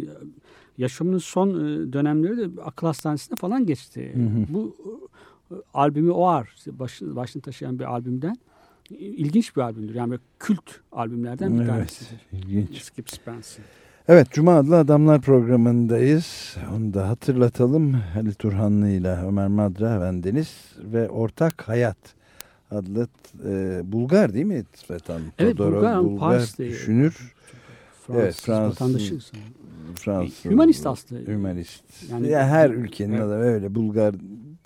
Yaşamının 0.79 1.19
son 1.19 1.49
e, 1.51 1.93
dönemleri 1.93 2.37
de 2.39 2.63
akıl 2.63 2.87
hastanesinde 2.87 3.37
falan 3.37 3.67
geçti. 3.67 4.13
Hı 4.15 4.23
hı. 4.23 4.55
Bu 4.55 4.77
e, 5.51 5.55
albümü 5.75 6.11
o 6.11 6.27
ar 6.27 6.55
başını, 6.67 7.17
başını 7.17 7.43
taşıyan 7.43 7.79
bir 7.79 7.85
albümden 7.85 8.37
ilginç 8.91 9.57
bir 9.57 9.61
albümdür. 9.61 9.95
Yani 9.95 10.19
kült 10.39 10.71
albümlerden 10.93 11.53
bir 11.55 11.59
Evet, 11.59 11.69
tanesidir. 11.69 12.21
ilginç. 12.33 12.83
Skip 12.83 13.11
Spencer. 13.11 13.65
Evet 14.09 14.31
Cuma 14.31 14.55
adlı 14.57 14.77
Adamlar 14.79 15.21
programındayız. 15.21 16.57
Onu 16.77 16.95
da 16.95 17.09
hatırlatalım. 17.09 17.93
Halil 17.93 18.33
Turhanlı 18.33 18.89
ile 18.89 19.17
Ömer 19.27 19.49
Madra 19.49 20.01
ben 20.01 20.23
Deniz 20.23 20.73
ve 20.79 21.09
Ortak 21.09 21.69
Hayat 21.69 21.97
adlı 22.71 23.09
e, 23.45 23.81
Bulgar 23.85 24.35
değil 24.35 24.45
mi 24.47 24.63
Svetan? 24.75 25.21
Evet 25.39 25.57
Todorov, 25.57 25.77
Bulgar, 25.77 26.05
Bulgar 26.05 26.19
Paris'te 26.29 26.69
düşünür. 26.69 27.35
Fransız, 28.07 28.23
Evet, 28.23 28.35
Fransız- 28.35 28.71
vatandaşı. 28.71 29.19
Fransız. 29.93 30.45
Hümanist 30.45 30.87
aslında. 30.87 31.31
Hümanist. 31.33 31.83
Yani- 32.11 32.29
ya 32.29 32.47
her 32.47 32.71
ülkenin 32.71 33.13
Evet. 33.13 33.23
adamı 33.23 33.43
öyle 33.43 33.75
Bulgar 33.75 34.15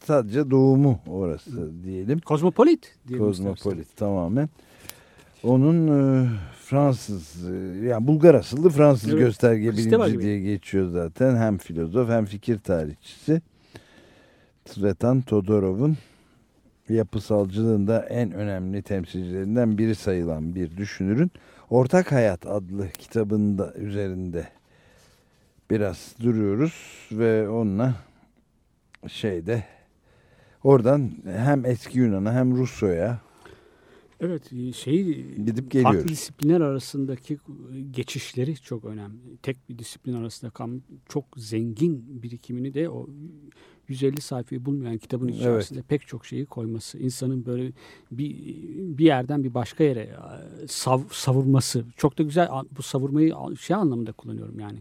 sadece 0.04 0.50
doğumu 0.50 1.00
orası 1.08 1.84
diyelim. 1.84 2.18
Kozmopolit 2.20 2.94
diyelim 3.08 3.26
Kozmopolit 3.26 3.96
tamamen. 3.96 4.48
Onun 5.42 5.88
e, 5.88 6.28
Fransız 6.64 7.48
e, 7.50 7.86
yani 7.86 8.06
Bulgar 8.06 8.34
asıllı 8.34 8.70
Fransız 8.70 9.10
Evet, 9.10 9.18
gösterge 9.18 9.72
bilimci 9.72 10.20
diye 10.20 10.40
geçiyor 10.40 10.90
zaten. 10.90 11.36
Hem 11.36 11.58
filozof 11.58 12.08
hem 12.08 12.24
fikir 12.24 12.58
tarihçisi. 12.58 13.42
Svetan 14.64 15.20
Todorov'un 15.22 15.96
yapısalcılığında 16.88 18.06
en 18.06 18.32
önemli 18.32 18.82
temsilcilerinden 18.82 19.78
biri 19.78 19.94
sayılan 19.94 20.54
bir 20.54 20.76
düşünürün 20.76 21.30
Ortak 21.70 22.12
Hayat 22.12 22.46
adlı 22.46 22.88
kitabında 22.88 23.74
üzerinde 23.74 24.48
biraz 25.70 26.14
duruyoruz 26.22 27.09
ve 27.12 27.48
onunla 27.48 27.94
şeyde 29.09 29.64
oradan 30.64 31.11
hem 31.26 31.66
eski 31.66 31.98
Yunan'a 31.98 32.33
hem 32.35 32.57
Rusya'ya 32.57 33.20
Evet 34.20 34.50
şey 34.74 35.05
Gidip 35.35 35.57
farklı 35.57 35.68
geliyoruz. 35.83 36.09
disiplinler 36.09 36.61
arasındaki 36.61 37.38
geçişleri 37.90 38.57
çok 38.57 38.85
önemli. 38.85 39.37
Tek 39.42 39.68
bir 39.68 39.79
disiplin 39.79 40.14
arasında 40.14 40.50
kalan 40.50 40.83
çok 41.09 41.24
zengin 41.37 42.22
birikimini 42.22 42.74
de 42.74 42.90
o 42.90 43.09
150 43.88 44.20
sayfayı 44.20 44.64
bulmayan 44.64 44.98
kitabın 44.98 45.29
Evet. 45.29 45.37
içerisinde 45.38 45.83
pek 45.83 46.07
çok 46.07 46.26
şeyi 46.26 46.46
koyması, 46.46 46.98
insanın 46.98 47.46
böyle 47.46 47.72
bir 48.11 48.35
bir 48.98 49.05
yerden 49.05 49.44
bir 49.44 49.55
başka 49.55 49.85
yere 49.85 50.00
e, 50.00 50.66
sav, 50.68 51.00
savurması 51.11 51.85
çok 51.96 52.18
da 52.18 52.22
güzel. 52.22 52.48
Bu 52.76 52.83
savurmayı 52.83 53.35
şey 53.61 53.76
anlamında 53.76 54.12
kullanıyorum 54.12 54.61
yani. 54.61 54.79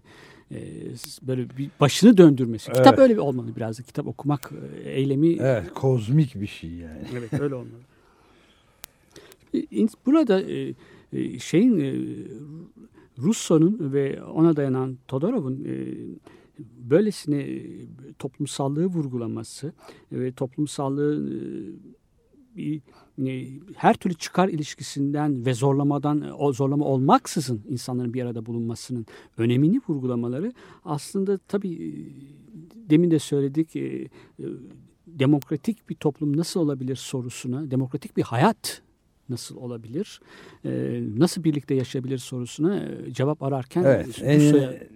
E, 0.56 0.94
böyle 1.28 1.50
bir 1.58 1.70
başını 1.80 2.18
döndürmesi. 2.18 2.72
Kitap 2.72 2.88
Evet. 2.88 3.00
öyle 3.00 3.14
bir 3.14 3.18
olmalı 3.18 3.56
biraz 3.56 3.80
da. 3.80 3.84
Kitap 3.84 4.08
okumak 4.08 4.52
e, 4.84 4.90
eylemi 4.92 5.34
Evet, 5.34 5.74
kozmik 5.74 6.42
bir 6.42 6.48
şey 6.48 6.70
yani. 6.70 7.02
Evet 7.18 7.42
öyle 7.42 7.56
olmalı. 7.56 7.80
E, 9.54 9.88
Burada 10.06 10.42
şeyin 11.40 11.78
Russo'nun 13.18 13.94
ve 13.94 14.24
ona 14.24 14.56
dayanan 14.56 14.98
Todorov'un 15.08 15.68
böylesine 16.90 17.62
toplumsallığı 18.20 18.86
vurgulaması 18.86 19.74
ve 20.12 20.32
toplumsallığı 20.32 21.32
her 23.76 23.94
türlü 23.94 24.14
çıkar 24.14 24.48
ilişkisinden 24.48 25.46
ve 25.46 25.54
zorlamadan 25.54 26.22
e, 26.22 26.54
zorlama 26.54 26.86
olmaksızın 26.86 27.62
insanların 27.70 28.14
bir 28.14 28.22
arada 28.22 28.46
bulunmasının 28.46 29.06
önemini 29.38 29.82
vurgulamaları 29.88 30.54
aslında 30.86 31.38
tabii 31.38 31.74
e, 31.74 31.90
demin 32.90 33.12
de 33.12 33.20
söyledik 33.20 33.76
e, 33.76 33.80
e, 33.80 34.10
demokratik 35.08 35.90
bir 35.90 35.96
toplum 35.96 36.38
nasıl 36.38 36.60
olabilir 36.60 36.96
sorusuna, 36.96 37.72
demokratik 37.72 38.18
bir 38.18 38.24
hayat 38.24 38.82
nasıl 39.30 39.56
olabilir, 39.58 40.20
e, 40.66 41.02
nasıl 41.18 41.44
birlikte 41.44 41.76
yaşayabilir 41.76 42.18
sorusuna 42.18 42.76
e, 42.80 43.14
cevap 43.14 43.44
ararken 43.44 43.84
Evet, 43.84 44.08
Rusya'ya- 44.08 44.32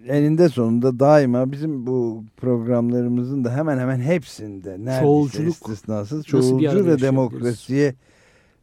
eninde, 0.06 0.48
sonunda 0.48 1.00
daima 1.00 1.52
bizim 1.52 1.86
bu 1.86 2.24
programlarımızın 2.36 3.44
da 3.44 3.56
hemen 3.56 3.78
hemen 3.78 4.00
hepsinde 4.00 4.70
neredeyse 4.70 5.00
Çoğulculuk. 5.02 5.48
istisnasız 5.54 6.24
çoğulcu 6.26 6.86
ve 6.86 7.00
demokrasiye 7.00 7.94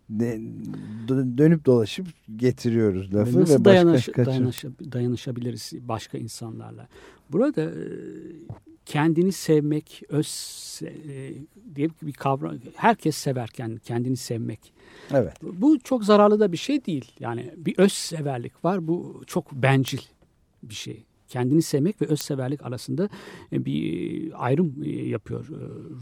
de- 0.09 0.39
dö- 1.07 1.37
dönüp 1.37 1.65
dolaşıp 1.65 2.07
getiriyoruz 2.35 3.13
lafı 3.15 3.41
nasıl 3.41 3.59
ve 3.59 3.65
başka 3.65 4.11
kaçır- 4.11 4.31
dayanışa- 4.31 4.91
dayanışabiliriz 4.91 5.73
başka 5.87 6.17
insanlarla. 6.17 6.87
Burada 7.31 7.61
e, 7.61 7.73
kendini 8.87 9.31
sevmek, 9.31 10.01
öz 10.09 10.81
e, 10.83 11.33
diye 11.75 11.89
bir 12.01 12.13
kavram, 12.13 12.55
herkes 12.75 13.17
severken 13.17 13.77
kendini 13.83 14.17
sevmek. 14.17 14.73
Evet. 15.11 15.33
Bu 15.41 15.79
çok 15.79 16.03
zararlı 16.03 16.39
da 16.39 16.51
bir 16.51 16.57
şey 16.57 16.85
değil. 16.85 17.11
Yani 17.19 17.53
bir 17.57 17.77
öz 17.77 17.93
severlik 17.93 18.65
var. 18.65 18.87
Bu 18.87 19.23
çok 19.27 19.51
bencil 19.51 19.99
bir 20.63 20.73
şey. 20.73 21.03
Kendini 21.27 21.61
sevmek 21.61 22.01
ve 22.01 22.05
öz 22.05 22.21
severlik 22.21 22.65
arasında 22.65 23.09
e, 23.51 23.65
bir 23.65 24.45
ayrım 24.45 24.83
e, 24.83 24.89
yapıyor 24.89 25.47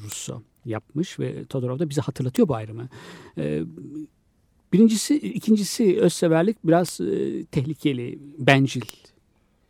Russo 0.03 0.41
yapmış 0.65 1.19
ve 1.19 1.45
Todorov 1.45 1.79
da 1.79 1.89
bize 1.89 2.01
hatırlatıyor 2.01 2.47
bu 2.47 2.55
ayrımı. 2.55 2.89
Birincisi, 4.73 5.15
ikincisi 5.15 6.01
özseverlik 6.01 6.57
biraz 6.63 6.99
tehlikeli, 7.51 8.19
bencil. 8.37 8.81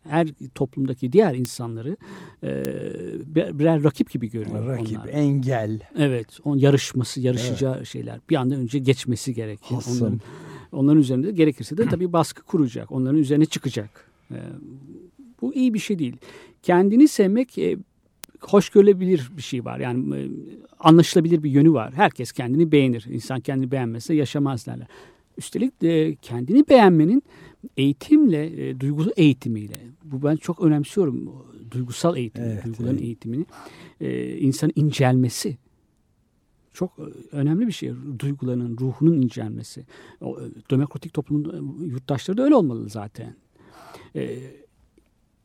Her 0.09 0.27
toplumdaki 0.55 1.11
diğer 1.11 1.35
insanları 1.35 1.97
e, 2.43 2.63
bir- 3.35 3.59
birer 3.59 3.83
rakip 3.83 4.09
gibi 4.11 4.29
görüyor 4.29 4.67
Rakip, 4.67 4.97
onlar. 4.99 5.07
engel. 5.13 5.79
Evet, 5.97 6.27
onun 6.43 6.57
yarışması, 6.57 7.21
yarışacağı 7.21 7.85
şeyler. 7.85 8.19
Bir 8.29 8.35
anda 8.35 8.55
önce 8.55 8.79
geçmesi 8.79 9.33
gerekir. 9.33 9.75
Hasım. 9.75 10.01
Onların, 10.01 10.21
onların 10.71 10.99
üzerinde 11.01 11.27
de 11.27 11.31
gerekirse 11.31 11.77
de 11.77 11.85
tabii 11.85 12.13
baskı 12.13 12.43
kuracak. 12.43 12.91
Onların 12.91 13.17
üzerine 13.19 13.45
çıkacak. 13.45 13.89
Ee, 14.31 14.35
bu 15.41 15.53
iyi 15.53 15.73
bir 15.73 15.79
şey 15.79 15.99
değil. 15.99 16.17
Kendini 16.63 17.07
sevmek 17.07 17.57
e, 17.57 17.77
hoş 18.41 18.69
görülebilir 18.69 19.31
bir 19.37 19.41
şey 19.41 19.65
var. 19.65 19.79
Yani 19.79 20.15
e, 20.15 20.27
anlaşılabilir 20.79 21.43
bir 21.43 21.49
yönü 21.51 21.73
var. 21.73 21.93
Herkes 21.93 22.31
kendini 22.31 22.71
beğenir. 22.71 23.05
İnsan 23.09 23.39
kendini 23.39 23.71
beğenmezse 23.71 24.13
yaşamaz 24.13 24.67
derler. 24.67 24.87
Üstelik 25.37 25.81
de 25.81 26.15
kendini 26.21 26.67
beğenmenin 26.69 27.23
eğitimle, 27.77 28.69
e, 28.69 28.79
duygu 28.79 29.05
eğitimiyle, 29.17 29.77
bu 30.03 30.23
ben 30.23 30.35
çok 30.35 30.61
önemsiyorum. 30.61 31.45
Duygusal 31.71 32.17
eğitim, 32.17 32.43
Evet, 32.43 32.65
duyguların 32.65 32.93
evet. 32.93 33.01
eğitimini, 33.01 33.45
e, 34.01 34.37
insanın 34.37 34.73
incelmesi 34.75 35.57
çok 36.75 36.99
e, 36.99 37.01
önemli 37.35 37.67
bir 37.67 37.71
şey. 37.71 37.93
Duygularının, 38.19 38.77
ruhunun 38.77 39.21
incelmesi. 39.21 39.85
O, 40.21 40.39
e, 40.39 40.43
demokratik 40.71 41.13
toplumun 41.13 41.79
e, 41.83 41.85
yurttaşları 41.85 42.37
da 42.37 42.43
öyle 42.43 42.55
olmalı 42.55 42.89
zaten. 42.89 43.35
E, 44.15 44.39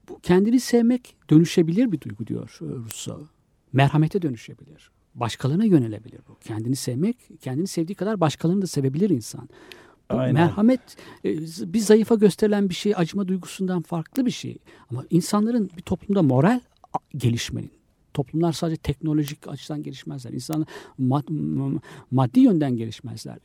bu 0.09 0.19
kendini 0.21 0.61
sevmek 0.61 1.17
dönüşebilir 1.31 1.93
bir 1.93 2.01
duygu 2.01 2.27
diyor 2.27 2.59
Rousseau. 2.61 3.29
Merhamete 3.73 4.23
dönüşebilir. 4.23 4.91
Başkalarına 5.15 5.65
yönelebilir 5.65 6.21
bu. 6.29 6.39
Kendini 6.41 6.77
sevmek, 6.77 7.17
kendini 7.41 7.67
sevdiği 7.67 7.97
kadar 7.97 8.21
başkalarını 8.21 8.63
da 8.63 8.67
sevebilir 8.67 9.11
insan. 9.11 9.49
Aynen. 10.19 10.35
merhamet 10.35 10.81
e, 11.25 11.39
bir 11.73 11.79
zayıfa 11.79 12.15
gösterilen 12.15 12.69
bir 12.69 12.75
şey, 12.75 12.93
acıma 12.97 13.29
duygusundan 13.29 13.83
farklı 13.83 14.27
bir 14.27 14.31
şey. 14.31 14.59
Ama 14.91 15.05
insanların 15.11 15.71
bir 15.77 15.83
toplumda 15.83 16.23
moral 16.23 16.61
gelişmenin, 17.17 17.71
toplumlar 18.15 18.53
sadece 18.53 18.77
teknolojik 18.77 19.49
açıdan 19.49 19.83
gelişmezler. 19.83 20.33
İnsanlar 20.33 20.67
mad- 20.99 21.81
maddi 22.11 22.41
yönden 22.41 22.77
gelişmezler. 22.77 23.39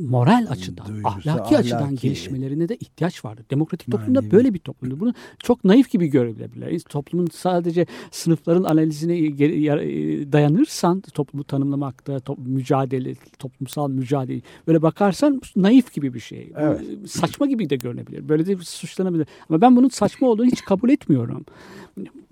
Moral 0.00 0.46
açıdan, 0.50 0.86
Duygusal, 0.86 1.10
ahlaki, 1.10 1.58
açıdan 1.58 1.82
ahlaki. 1.82 2.02
gelişmelerine 2.02 2.68
de 2.68 2.76
ihtiyaç 2.76 3.24
vardır. 3.24 3.44
Demokratik 3.50 3.90
toplumda 3.90 4.20
Manevi. 4.20 4.32
böyle 4.32 4.54
bir 4.54 4.58
toplumdur. 4.58 5.00
Bunu 5.00 5.14
çok 5.38 5.64
naif 5.64 5.90
gibi 5.90 6.06
görebilirler. 6.06 6.78
Toplumun 6.78 7.28
sadece 7.32 7.86
sınıfların 8.10 8.64
analizine 8.64 9.18
e, 9.18 10.32
dayanırsan 10.32 11.00
toplumu 11.00 11.44
tanımlamakta, 11.44 12.20
top, 12.20 12.38
mücadele, 12.38 13.14
toplumsal 13.38 13.88
mücadele 13.90 14.40
böyle 14.66 14.82
bakarsan 14.82 15.40
naif 15.56 15.92
gibi 15.92 16.14
bir 16.14 16.20
şey. 16.20 16.52
Evet. 16.56 16.80
Saçma 17.06 17.46
gibi 17.46 17.70
de 17.70 17.76
görünebilir. 17.76 18.28
Böyle 18.28 18.46
de 18.46 18.56
suçlanabilir. 18.56 19.26
Ama 19.48 19.60
ben 19.60 19.76
bunun 19.76 19.88
saçma 19.88 20.28
olduğunu 20.28 20.46
hiç 20.46 20.62
kabul 20.64 20.90
etmiyorum. 20.90 21.44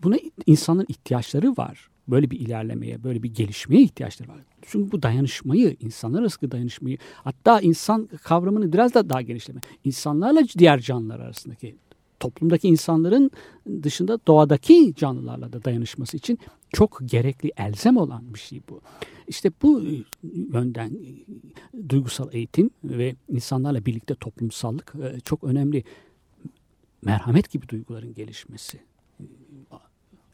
Buna 0.03 0.17
insanların 0.47 0.87
ihtiyaçları 0.89 1.51
var. 1.57 1.91
Böyle 2.11 2.31
bir 2.31 2.41
ilerlemeye, 2.41 3.05
böyle 3.05 3.23
bir 3.23 3.35
gelişmeye 3.35 3.83
ihtiyaçları 3.83 4.29
var. 4.29 4.39
Çünkü 4.63 4.93
bu 4.93 5.03
dayanışmayı, 5.03 5.77
insanlar 5.81 6.21
arasında 6.21 6.51
dayanışmayı, 6.51 6.99
hatta 7.15 7.61
insan 7.61 8.09
kavramını 8.23 8.73
biraz 8.73 8.95
da 8.95 9.09
daha 9.11 9.23
genişleme. 9.23 9.61
İnsanlarla 9.85 10.43
diğer 10.59 10.81
canlılar 10.81 11.21
arasındaki 11.21 11.77
toplumdaki 12.21 12.69
insanların 12.69 13.31
dışında 13.83 14.19
doğadaki 14.27 14.95
canlılarla 14.97 15.53
da 15.53 15.65
dayanışması 15.65 16.17
için 16.17 16.39
çok 16.73 17.01
gerekli, 17.05 17.53
elzem 17.57 17.97
olan 17.97 18.35
bir 18.35 18.39
şey 18.39 18.61
bu. 18.69 18.81
İşte 19.29 19.51
bu 19.63 19.83
e, 19.83 20.05
yönden 20.53 20.91
e, 20.91 21.89
duygusal 21.89 22.29
eğitim 22.35 22.71
ve 22.85 23.17
insanlarla 23.29 23.87
birlikte 23.87 24.15
toplumsallık 24.15 24.95
e, 25.03 25.21
çok 25.21 25.45
önemli. 25.45 25.85
Merhamet 27.03 27.51
gibi 27.51 27.69
duyguların 27.69 28.15
gelişmesi, 28.15 28.81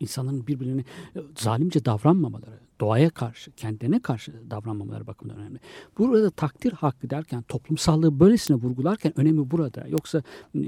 insanların 0.00 0.46
birbirine 0.46 0.84
e, 1.16 1.20
zalimce 1.38 1.84
davranmamaları, 1.84 2.58
doğaya 2.80 3.10
karşı, 3.10 3.50
kendine 3.50 4.00
karşı 4.00 4.32
davranmamaları 4.50 5.06
bakımından 5.06 5.40
önemli. 5.40 5.58
Burada 5.98 6.30
takdir 6.30 6.72
hakkı 6.72 7.10
derken 7.10 7.42
toplumsallığı 7.42 8.20
böylesine 8.20 8.56
vurgularken 8.56 9.20
önemi 9.20 9.50
burada. 9.50 9.86
Yoksa 9.88 10.22
e, 10.54 10.60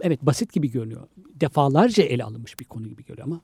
evet 0.00 0.22
basit 0.22 0.52
gibi 0.52 0.70
görünüyor. 0.70 1.06
Defalarca 1.34 2.02
ele 2.02 2.24
alınmış 2.24 2.60
bir 2.60 2.64
konu 2.64 2.88
gibi 2.88 3.04
görünüyor 3.04 3.26
ama 3.26 3.40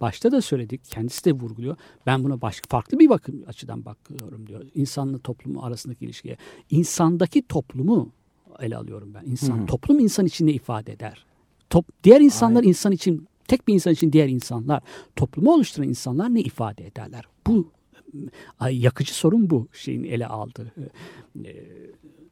başta 0.00 0.32
da 0.32 0.40
söyledik, 0.40 0.84
kendisi 0.84 1.24
de 1.24 1.32
vurguluyor. 1.32 1.76
Ben 2.06 2.24
buna 2.24 2.40
başka 2.40 2.66
farklı 2.68 2.98
bir 2.98 3.08
bakım 3.08 3.42
açıdan 3.46 3.84
bakıyorum 3.84 4.46
diyor. 4.46 4.64
İnsanla 4.74 5.18
toplumu 5.18 5.62
arasındaki 5.62 6.04
ilişkiye. 6.04 6.36
İnsandaki 6.70 7.42
toplumu 7.42 8.12
ele 8.60 8.76
alıyorum 8.76 9.14
ben. 9.14 9.30
İnsan, 9.30 9.66
toplum 9.66 9.98
insan 9.98 10.26
içinde 10.26 10.52
ifade 10.52 10.92
eder. 10.92 11.24
Top, 11.70 11.86
diğer 12.04 12.20
insanlar 12.20 12.64
insan 12.64 12.92
için, 12.92 13.28
tek 13.50 13.68
bir 13.68 13.74
insan 13.74 13.92
için 13.92 14.12
diğer 14.12 14.28
insanlar, 14.28 14.82
toplumu 15.16 15.54
oluşturan 15.54 15.88
insanlar 15.88 16.34
ne 16.34 16.40
ifade 16.40 16.86
ederler? 16.86 17.24
Bu 17.46 17.72
yakıcı 18.70 19.14
sorun 19.14 19.50
bu 19.50 19.68
şeyin 19.72 20.04
ele 20.04 20.26
aldığı. 20.26 20.72
E, 21.44 21.54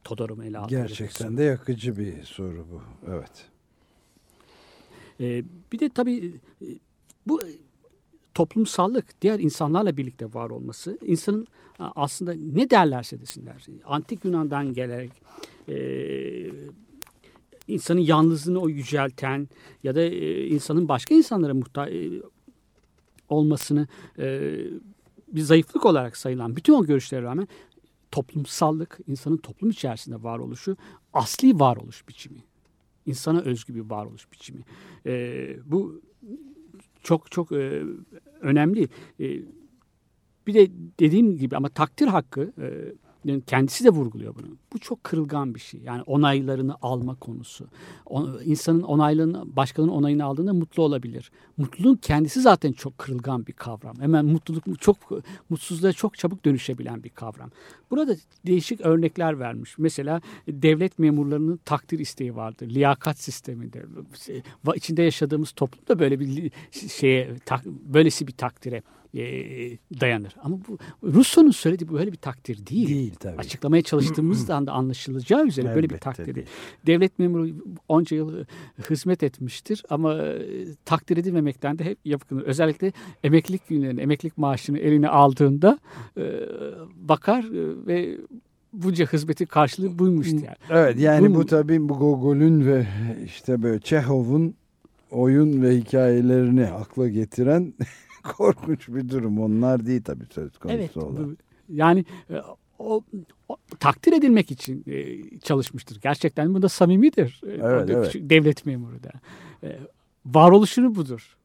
Todor'un 0.03 0.41
ele 0.41 0.57
aldığı. 0.57 0.69
Gerçekten 0.69 1.37
de 1.37 1.43
yakıcı 1.43 1.97
bir 1.97 2.23
soru 2.23 2.65
bu. 2.71 2.81
Evet. 3.11 3.45
Ee, 5.19 5.43
bir 5.71 5.79
de 5.79 5.89
tabii 5.89 6.33
e, 6.61 6.67
bu 7.27 7.41
toplumsallık 8.33 9.21
diğer 9.21 9.39
insanlarla 9.39 9.97
birlikte 9.97 10.33
var 10.33 10.49
olması 10.49 10.97
insanın 11.05 11.47
aslında 11.79 12.33
ne 12.33 12.69
derlerse 12.69 13.21
desinler 13.21 13.65
antik 13.85 14.25
Yunan'dan 14.25 14.73
gelerek 14.73 15.11
e, 15.69 15.75
insanın 17.69 17.99
yalnızlığını 17.99 18.59
o 18.59 18.69
yücelten 18.69 19.49
ya 19.83 19.95
da 19.95 20.01
e, 20.01 20.47
insanın 20.47 20.87
başka 20.87 21.15
insanlara 21.15 21.53
muhtaç 21.53 21.89
olmasını 23.29 23.87
e, 24.19 24.57
bir 25.27 25.41
zayıflık 25.41 25.85
olarak 25.85 26.17
sayılan 26.17 26.55
bütün 26.55 26.73
o 26.73 26.85
görüşlere 26.85 27.21
rağmen 27.21 27.47
toplumsallık 28.11 28.99
insanın 29.07 29.37
toplum 29.37 29.69
içerisinde 29.69 30.23
varoluşu 30.23 30.77
asli 31.13 31.59
varoluş 31.59 32.07
biçimi 32.07 32.43
insana 33.05 33.41
özgü 33.41 33.75
bir 33.75 33.89
varoluş 33.89 34.31
biçimi. 34.31 34.61
E, 35.05 35.55
bu 35.65 36.01
çok 37.03 37.31
çok 37.31 37.51
e, 37.51 37.83
önemli. 38.41 38.89
E, 39.19 39.41
bir 40.47 40.53
de 40.53 40.71
dediğim 40.99 41.37
gibi 41.37 41.57
ama 41.57 41.69
takdir 41.69 42.07
hakkı 42.07 42.53
e, 42.57 42.67
kendisi 43.47 43.83
de 43.83 43.89
vurguluyor 43.89 44.35
bunu. 44.35 44.47
Bu 44.73 44.79
çok 44.79 45.03
kırılgan 45.03 45.55
bir 45.55 45.59
şey. 45.59 45.81
Yani 45.81 46.01
onaylarını 46.01 46.75
alma 46.81 47.15
konusu. 47.15 47.67
O, 48.05 48.27
insanın 48.45 48.81
onaylarını, 48.81 49.55
başkalarının 49.55 49.93
onayını 49.93 50.25
aldığında 50.25 50.53
mutlu 50.53 50.83
olabilir. 50.83 51.31
Mutluluğun 51.57 51.95
kendisi 51.95 52.41
zaten 52.41 52.71
çok 52.71 52.97
kırılgan 52.97 53.47
bir 53.47 53.53
kavram. 53.53 53.99
Hemen 53.99 54.25
mutluluk 54.25 54.81
çok 54.81 54.97
mutsuzluğa 55.49 55.93
çok 55.93 56.17
çabuk 56.17 56.45
dönüşebilen 56.45 57.03
bir 57.03 57.09
kavram. 57.09 57.51
Burada 57.91 58.15
değişik 58.45 58.81
örnekler 58.81 59.39
vermiş. 59.39 59.77
Mesela 59.77 60.21
devlet 60.47 60.99
memurlarının 60.99 61.59
takdir 61.65 61.99
isteği 61.99 62.35
vardır. 62.35 62.69
Liyakat 62.69 63.17
sisteminde. 63.17 63.85
İçinde 64.75 65.01
yaşadığımız 65.01 65.51
toplumda 65.51 65.99
böyle 65.99 66.19
bir 66.19 66.51
şeye 66.89 67.35
böylesi 67.65 68.27
bir 68.27 68.33
takdire 68.33 68.83
e, 69.13 69.21
dayanır. 70.01 70.35
Ama 70.43 70.57
bu 70.67 70.77
Rousseau'nun 71.13 71.51
söylediği 71.51 71.91
böyle 71.91 72.11
bir 72.11 72.17
takdir 72.17 72.65
değil. 72.65 72.87
Değil 72.87 73.15
tabii. 73.19 73.37
Açıklamaya 73.37 73.81
çalıştığımızda 73.83 74.65
da 74.67 74.71
anlaşılacağı 74.71 75.45
üzere 75.47 75.65
böyle 75.67 75.89
bir 75.89 75.93
Elbette 75.95 75.99
takdir 75.99 76.25
değil. 76.25 76.35
değil. 76.35 76.47
Devlet 76.87 77.19
memuru 77.19 77.47
onca 77.87 78.17
yıl 78.17 78.45
hizmet 78.89 79.23
etmiştir 79.23 79.83
ama 79.89 80.13
e, 80.15 80.41
takdir 80.85 81.17
edilmemekten 81.17 81.79
de 81.79 81.83
hep 81.83 81.97
yapkınır. 82.05 82.41
Özellikle 82.43 82.93
emeklilik 83.23 83.67
günlerini, 83.67 84.01
emeklilik 84.01 84.37
maaşını 84.37 84.77
eline 84.79 85.09
aldığında 85.09 85.79
e, 86.17 86.23
bakar 86.95 87.43
e, 87.43 87.87
ve 87.87 88.17
bunca 88.73 89.05
hizmeti 89.05 89.45
karşılığı 89.45 89.99
buymuş 89.99 90.27
yani. 90.27 90.47
Evet 90.69 90.99
yani 90.99 91.29
Bu- 91.29 91.35
bu 91.35 91.45
tabii 91.45 91.89
bu 91.89 91.97
Gogol'ün 91.99 92.65
ve 92.65 92.87
işte 93.25 93.63
böyle 93.63 93.79
Çehov'un 93.79 94.53
oyun 95.11 95.61
ve 95.61 95.77
hikayelerini 95.77 96.65
akla 96.67 97.07
getiren 97.09 97.73
korkunç 98.37 98.87
bir 98.87 99.09
durum. 99.09 99.39
Onlar 99.39 99.85
değil 99.85 100.03
tabii 100.03 100.25
söz 100.31 100.57
konusu 100.57 100.77
Evet. 100.79 100.97
olan. 100.97 101.15
bu- 101.17 101.35
Yani 101.69 102.05
e, 102.29 102.35
o, 102.79 103.01
o 103.49 103.57
takdir 103.79 104.13
edilmek 104.13 104.51
için 104.51 104.83
e, 104.87 105.19
çalışmıştır. 105.39 105.99
Gerçekten 106.01 106.53
bu 106.53 106.61
da 106.61 106.69
samimidir. 106.69 107.41
E, 107.47 107.51
Evet, 107.51 107.89
evet. 107.89 108.15
Devlet 108.15 108.65
memuru 108.65 109.03
da. 109.03 109.11
E, 109.63 109.79
varoluşunu 110.25 110.95
budur. 110.95 111.35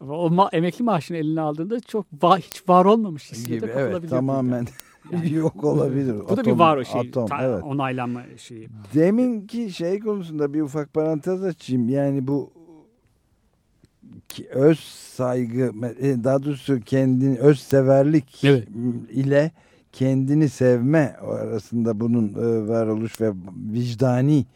Ama 0.00 0.12
O 0.18 0.28
ma- 0.30 0.56
emekli 0.56 0.82
maaşını 0.84 1.16
eline 1.16 1.40
aldığında 1.40 1.80
çok 1.80 2.06
va- 2.22 2.38
hiç 2.38 2.68
var 2.68 2.84
olmamış 2.84 3.32
hissiyete 3.32 3.66
gibi 3.66 3.76
evet 3.78 4.10
tamamen 4.10 4.66
Yani- 5.12 5.32
yok 5.32 5.64
olabilir. 5.64 6.14
Bu 6.30 6.36
da 6.36 6.44
bir 6.44 6.50
Atom- 6.50 6.58
var 6.58 6.76
o 6.76 6.84
şey. 6.84 7.00
Atom, 7.00 7.26
ta- 7.26 7.42
evet. 7.44 7.62
Onaylanma 7.64 8.22
şeyi. 8.36 8.68
Deminki 8.94 9.70
şey 9.70 10.00
konusunda 10.00 10.54
bir 10.54 10.60
ufak 10.60 10.94
parantez 10.94 11.44
açayım. 11.44 11.88
Yani 11.88 12.26
bu 12.26 12.50
öz 14.50 14.78
saygı 15.16 15.72
e, 16.00 16.24
daha 16.24 16.42
doğrusu 16.44 16.80
kendini 16.80 17.38
öz 17.38 17.58
severlik 17.60 18.44
Evet. 18.44 18.68
ile 19.10 19.50
kendini 19.92 20.48
sevme 20.48 21.16
arasında 21.20 22.00
bunun 22.00 22.28
e, 22.28 22.68
varoluş 22.68 23.20
ve 23.20 23.32
vicdani 23.72 24.46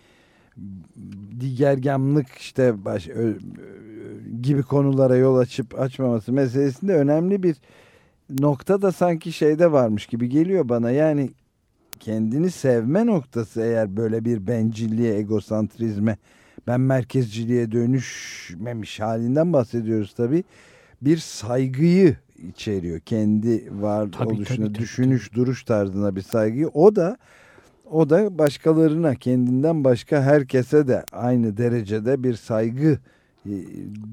digergamlık 1.40 2.26
işte 2.38 2.84
baş, 2.84 3.08
ö- 3.08 3.14
ö- 3.14 3.38
gibi 4.42 4.62
konulara 4.62 5.16
yol 5.16 5.36
açıp 5.36 5.80
açmaması 5.80 6.32
meselesinde 6.32 6.94
önemli 6.94 7.42
bir 7.42 7.56
nokta 8.40 8.82
da 8.82 8.92
sanki 8.92 9.32
şeyde 9.32 9.72
varmış 9.72 10.06
gibi 10.06 10.28
geliyor 10.28 10.68
bana. 10.68 10.90
Yani 10.90 11.30
kendini 12.00 12.50
sevme 12.50 13.06
noktası 13.06 13.60
eğer 13.60 13.96
böyle 13.96 14.24
bir 14.24 14.46
bencilliğe, 14.46 15.14
egosantrizme, 15.16 16.16
ben 16.66 16.80
merkezciliğe 16.80 17.72
dönüşmemiş 17.72 19.00
halinden 19.00 19.52
bahsediyoruz 19.52 20.14
tabii. 20.14 20.44
Bir 21.02 21.16
saygıyı 21.16 22.16
içeriyor. 22.48 23.00
Kendi 23.00 23.82
var 23.82 24.08
Tabii, 24.12 24.28
oluşuna, 24.28 24.56
tabii, 24.56 24.72
tabii, 24.72 24.78
düşünüş, 24.78 25.32
duruş 25.34 25.64
tarzına 25.64 26.16
bir 26.16 26.22
saygıyı. 26.22 26.68
O 26.68 26.96
da 26.96 27.16
o 27.90 28.10
da 28.10 28.38
başkalarına, 28.38 29.14
kendinden 29.14 29.84
başka 29.84 30.22
herkese 30.22 30.88
de 30.88 31.04
aynı 31.12 31.56
derecede 31.56 32.22
bir 32.22 32.34
saygı 32.34 32.98
e, 33.46 33.52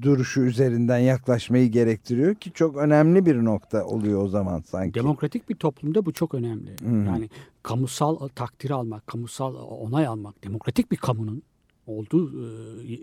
duruşu 0.02 0.40
üzerinden 0.40 0.98
yaklaşmayı 0.98 1.70
gerektiriyor 1.70 2.34
ki 2.34 2.52
çok 2.52 2.76
önemli 2.76 3.26
bir 3.26 3.44
nokta 3.44 3.84
oluyor 3.84 4.22
o 4.22 4.28
zaman 4.28 4.60
sanki. 4.60 4.94
Demokratik 4.94 5.48
bir 5.48 5.54
toplumda 5.54 6.06
bu 6.06 6.12
çok 6.12 6.34
önemli. 6.34 6.70
Hı. 6.70 6.94
Yani 6.94 7.30
kamusal 7.62 8.28
takdir 8.28 8.70
almak, 8.70 9.06
kamusal 9.06 9.54
onay 9.54 10.06
almak, 10.06 10.44
demokratik 10.44 10.90
bir 10.92 10.96
kamunun 10.96 11.42
olduğu, 11.88 12.42
e, 12.42 12.94
e, 12.94 12.98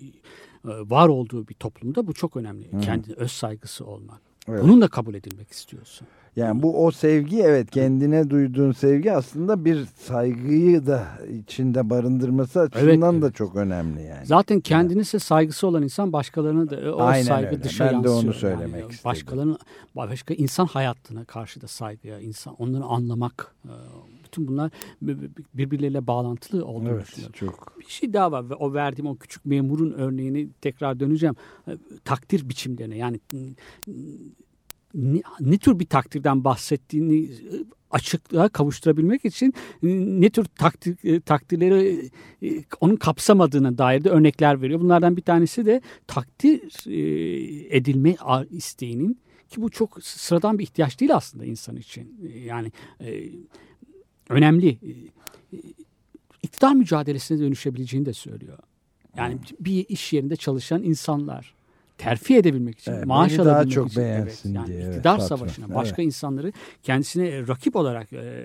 var 0.66 1.08
olduğu 1.08 1.48
bir 1.48 1.54
toplumda 1.54 2.08
bu 2.08 2.14
çok 2.14 2.36
önemli. 2.38 2.74
Hı. 2.74 2.80
Kendine 2.80 3.14
öz 3.16 3.32
saygısı 3.32 3.86
olmak. 3.86 4.22
Evet. 4.50 4.64
Bunun 4.64 4.82
da 4.82 4.88
kabul 4.88 5.14
edilmek 5.16 5.52
istiyorsun. 5.52 6.08
Yani 6.36 6.62
bu 6.64 6.86
o 6.86 6.92
sevgi 6.92 7.42
evet 7.42 7.72
kendine 7.72 8.30
duyduğun 8.30 8.72
sevgi 8.72 9.12
aslında 9.14 9.66
bir 9.66 9.86
saygıyı 10.00 10.88
da 10.88 11.08
içinde 11.44 11.90
barındırması 11.90 12.60
açısından 12.60 13.14
Evet, 13.14 13.22
da 13.22 13.26
evet. 13.28 13.36
çok 13.36 13.56
önemli 13.56 14.02
yani. 14.04 14.26
Zaten 14.26 14.60
kendine 14.60 15.02
ise 15.02 15.20
saygısı 15.20 15.68
olan 15.68 15.84
insan 15.84 16.14
başkalarına 16.14 16.70
da 16.70 16.76
e, 16.82 16.90
o 16.90 17.02
Aynen 17.02 17.24
saygı 17.24 17.48
öyle. 17.48 17.64
dışa 17.64 17.86
Ben 17.86 17.92
de 17.92 17.96
yansıyor. 18.10 18.24
onu 18.24 18.34
söylemek 18.34 18.82
yani. 18.82 18.92
istedim. 18.92 19.00
Başkalarının, 19.06 19.58
başka 19.96 20.34
insan 20.34 20.66
hayatına 20.66 21.26
karşı 21.26 21.62
da 21.62 21.68
saygıya, 21.68 22.20
insan 22.20 22.56
onları 22.60 22.84
anlamak, 22.84 23.56
bütün 24.36 24.48
bunlar 24.48 24.72
birbirleriyle 25.54 26.08
bağlantılı 26.08 26.66
olduğunu 26.66 26.90
Evet 26.90 27.08
düşünüyorum. 27.08 27.36
çok. 27.40 27.80
Bir 27.80 27.86
şey 27.86 28.14
daha 28.14 28.32
var 28.32 28.50
ve 28.50 28.56
o 28.56 28.74
verdiğim 28.74 29.08
o 29.08 29.16
küçük 29.16 29.46
memurun 29.46 29.92
örneğini 29.92 30.50
tekrar 30.62 31.00
döneceğim. 31.00 31.36
E, 31.68 31.72
Takdir 32.06 32.50
biçimlerine 32.50 32.98
yani 32.98 33.20
ne, 34.94 35.22
ne 35.40 35.58
tür 35.58 35.80
bir 35.80 35.86
takdirden 35.86 36.44
bahsettiğini 36.44 37.24
e, 37.26 37.30
açıklığa 37.92 38.50
kavuşturabilmek 38.50 39.26
için 39.26 39.54
ne 40.22 40.30
tür 40.30 40.46
takdir, 40.46 40.98
e, 41.04 41.20
takdirleri 41.22 42.10
e, 42.44 42.64
onun 42.82 42.96
kapsamadığına 42.96 43.78
dair 43.78 44.04
de 44.04 44.10
örnekler 44.10 44.62
veriyor. 44.62 44.80
Bunlardan 44.80 45.18
bir 45.18 45.22
tanesi 45.22 45.66
de 45.66 45.82
takdir 46.08 46.88
e, 46.88 47.78
edilme 47.78 48.16
isteğinin 48.50 49.20
ki 49.50 49.62
bu 49.62 49.70
çok 49.70 50.04
sıradan 50.04 50.60
bir 50.60 50.64
ihtiyaç 50.64 51.00
değil 51.00 51.16
aslında 51.16 51.46
insan 51.46 51.76
için. 51.76 52.32
Yani 52.46 52.72
önemli. 54.30 54.70
E, 54.70 54.90
e, 55.58 55.62
iktidar 56.44 56.74
mücadelesine 56.74 57.40
dönüşebileceğini 57.40 58.06
de 58.06 58.14
söylüyor. 58.14 58.58
Yani 59.18 59.38
bir 59.60 59.86
iş 59.90 60.14
yerinde 60.14 60.36
çalışan 60.36 60.84
insanlar 60.84 61.54
terfi 61.98 62.36
edebilmek 62.36 62.80
için, 62.80 62.92
Evet, 62.92 63.06
maaş 63.06 63.32
beni 63.32 63.46
daha 63.46 63.56
alabilmek 63.56 63.76
çok 63.76 63.88
için 63.88 64.02
beğensin 64.04 64.50
evet, 64.50 64.56
yani 64.56 64.68
diye, 64.68 64.78
evet, 64.78 64.96
iktidar 64.96 65.18
patron. 65.18 65.38
savaşına 65.38 65.66
Evet. 65.66 65.76
başka 65.76 66.02
insanları 66.02 66.52
kendisine 66.84 67.48
rakip 67.48 67.76
olarak 67.76 68.14
e, 68.14 68.44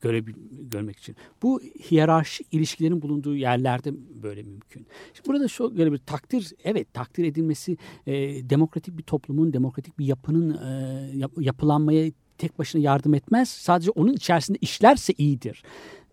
görebil, 0.00 0.34
görmek 0.70 0.98
için. 0.98 1.16
Bu 1.42 1.60
hiyerarşik 1.90 2.46
ilişkilerin 2.52 3.02
bulunduğu 3.02 3.36
yerlerde 3.36 3.92
böyle 4.22 4.42
mümkün. 4.42 4.86
Şimdi 5.14 5.28
burada 5.28 5.48
şu 5.48 5.76
böyle 5.76 5.92
bir 5.92 5.98
takdir, 5.98 6.52
evet 6.64 6.94
takdir 6.94 7.24
edilmesi 7.24 7.76
e, 8.06 8.14
demokratik 8.50 8.98
bir 8.98 9.02
toplumun, 9.02 9.52
demokratik 9.52 9.98
bir 9.98 10.06
yapının 10.06 10.50
e, 10.50 11.16
yap- 11.16 11.40
yapılanmaya 11.40 12.12
tek 12.40 12.58
başına 12.58 12.82
yardım 12.82 13.14
etmez. 13.14 13.48
Sadece 13.48 13.90
onun 13.90 14.12
içerisinde 14.12 14.58
işlerse 14.60 15.12
iyidir. 15.18 15.62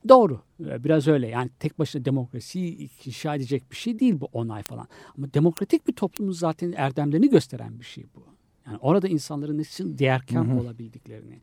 Doğru. 0.09 0.41
Ee, 0.65 0.83
Biraz 0.83 1.07
öyle. 1.07 1.27
Yani 1.27 1.49
tek 1.59 1.79
başına 1.79 2.05
demokrasiyi 2.05 2.89
inşa 3.05 3.35
edecek 3.35 3.71
bir 3.71 3.75
şey 3.75 3.99
değil 3.99 4.19
bu 4.21 4.29
onay 4.33 4.63
falan. 4.63 4.87
Ama 5.17 5.33
demokratik 5.33 5.87
bir 5.87 5.93
toplumun 5.93 6.31
zaten 6.31 6.73
erdemlerini 6.77 7.29
gösteren 7.29 7.79
bir 7.79 7.85
şey 7.85 8.05
bu. 8.15 8.23
Yani 8.67 8.77
orada 8.81 9.07
insanların 9.07 9.57
nasıl 9.57 9.97
değerken 9.97 10.45
olabildiklerini. 10.59 11.39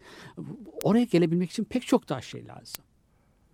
Oraya 0.82 1.04
gelebilmek 1.04 1.50
için 1.50 1.64
pek 1.64 1.82
çok 1.86 2.08
daha 2.08 2.20
şey 2.20 2.46
lazım. 2.46 2.84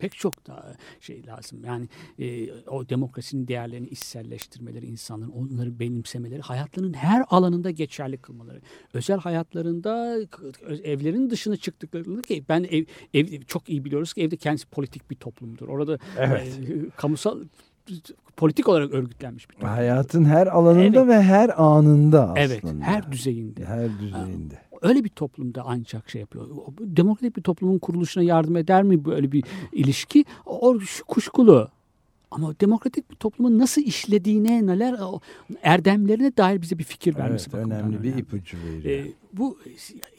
Pek 0.01 0.13
çok 0.13 0.47
daha 0.47 0.73
şey 1.01 1.27
lazım. 1.27 1.65
Yani 1.65 1.89
e, 2.19 2.53
o 2.53 2.89
demokrasinin 2.89 3.49
değerlerini 3.49 3.89
içselleştirmeleri, 3.89 4.87
insanların 4.87 5.31
onları 5.31 5.79
benimsemeleri, 5.81 6.41
hayatlarının 6.41 6.93
her 6.93 7.25
alanında 7.31 7.71
geçerli 7.71 8.17
kılmaları. 8.17 8.61
Özel 8.95 9.19
hayatlarında 9.19 10.19
evlerin 10.85 11.31
dışına 11.31 11.57
çıktıklarında 11.57 12.23
ki 12.23 12.45
ben 12.49 12.67
ev, 12.71 12.85
ev 13.15 13.41
çok 13.47 13.69
iyi 13.69 13.85
biliyoruz 13.85 14.13
ki 14.15 14.23
evde 14.23 14.37
kendisi 14.37 14.67
politik 14.67 15.11
bir 15.11 15.17
toplumdur. 15.17 15.69
Orada 15.69 15.99
Evet. 16.19 16.59
e, 16.69 16.91
kamusal 16.97 17.39
politik 18.37 18.69
olarak 18.69 18.93
örgütlenmiş 18.93 19.51
bir 19.51 19.55
toplum. 19.55 19.69
Hayatın 19.69 20.25
her 20.25 20.47
alanında 20.47 20.99
Evet. 21.01 21.09
ve 21.09 21.23
her 21.23 21.63
anında 21.63 22.23
aslında. 22.23 22.41
Evet, 22.41 22.63
her 22.81 23.13
düzeyinde. 23.13 23.65
Her 23.65 23.99
düzeyinde. 24.01 24.59
Öyle 24.83 25.05
bir 25.05 25.09
toplumda 25.09 25.63
ancak 25.67 26.11
şey 26.11 26.21
yapıyor. 26.21 26.47
Demokratik 26.81 27.37
bir 27.37 27.43
toplumun 27.43 27.79
kuruluşuna 27.79 28.23
yardım 28.25 28.57
eder 28.57 28.83
mi 28.83 29.05
böyle 29.05 29.33
bir 29.33 29.45
ilişki? 29.73 30.25
O 30.47 30.81
şu 30.81 31.05
kuşkulu. 31.05 31.69
Ama 32.31 32.55
demokratik 32.61 33.11
bir 33.11 33.17
toplumun 33.17 33.59
nasıl 33.59 33.83
işlediğine, 33.83 34.67
neler 34.67 34.97
erdemlerine 35.63 36.37
dair 36.37 36.63
bize 36.63 36.79
bir 36.79 36.85
fikir 36.85 37.17
vermesi 37.17 37.51
Evet, 37.51 37.53
bakımından 37.55 37.81
önemli 37.85 38.03
bir 38.03 38.09
önemli. 38.09 38.21
ipucu 38.23 38.57
veriyor. 38.65 39.05
Ee, 39.07 39.13
bu 39.33 39.59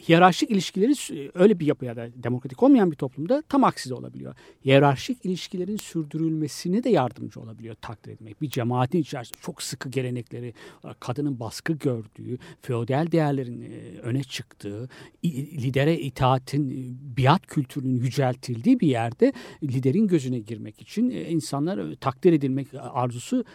hiyerarşik 0.07 0.51
ilişkileri 0.51 0.93
öyle 1.33 1.59
bir 1.59 1.65
yapıya 1.65 1.95
da 1.95 2.09
demokratik 2.15 2.63
olmayan 2.63 2.91
bir 2.91 2.95
toplumda 2.95 3.41
tam 3.49 3.63
aksi 3.63 3.93
olabiliyor. 3.93 4.35
Hiyerarşik 4.65 5.25
ilişkilerin 5.25 5.77
sürdürülmesine 5.77 6.83
de 6.83 6.89
yardımcı 6.89 7.39
olabiliyor 7.39 7.75
takdir 7.81 8.11
etmek. 8.11 8.41
Bir 8.41 8.49
cemaatin 8.49 8.99
içerisinde 8.99 9.37
çok 9.41 9.61
sıkı 9.61 9.89
gelenekleri, 9.89 10.53
kadının 10.99 11.39
baskı 11.39 11.73
gördüğü, 11.73 12.37
feodal 12.61 13.11
değerlerin 13.11 13.61
e, 13.61 13.99
öne 13.99 14.23
çıktığı, 14.23 14.89
lidere 15.23 15.99
itaatin, 15.99 16.69
e, 16.69 17.17
biat 17.17 17.47
kültürünün 17.47 17.95
yüceltildiği 17.95 18.79
bir 18.79 18.87
yerde 18.87 19.33
liderin 19.63 20.07
gözüne 20.07 20.39
girmek 20.39 20.81
için 20.81 21.09
e, 21.09 21.29
insanlar 21.29 21.95
takdir 21.95 22.33
edilmek 22.33 22.67
arzusu 22.73 23.45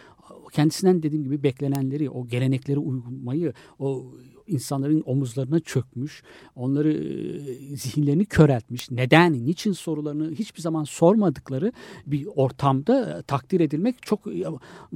kendisinden 0.51 1.03
dediğim 1.03 1.23
gibi 1.23 1.43
beklenenleri, 1.43 2.09
o 2.09 2.27
gelenekleri 2.27 2.79
uymayı, 2.79 3.53
o 3.79 4.05
insanların 4.47 5.03
omuzlarına 5.05 5.59
çökmüş, 5.59 6.23
onları 6.55 6.93
e, 6.93 7.75
zihinlerini 7.75 8.25
köreltmiş, 8.25 8.91
neden, 8.91 9.33
niçin 9.33 9.71
sorularını 9.71 10.31
hiçbir 10.31 10.61
zaman 10.61 10.83
sormadıkları 10.83 11.71
bir 12.05 12.27
ortamda 12.35 13.19
e, 13.19 13.21
takdir 13.21 13.59
edilmek 13.59 14.01
çok 14.01 14.19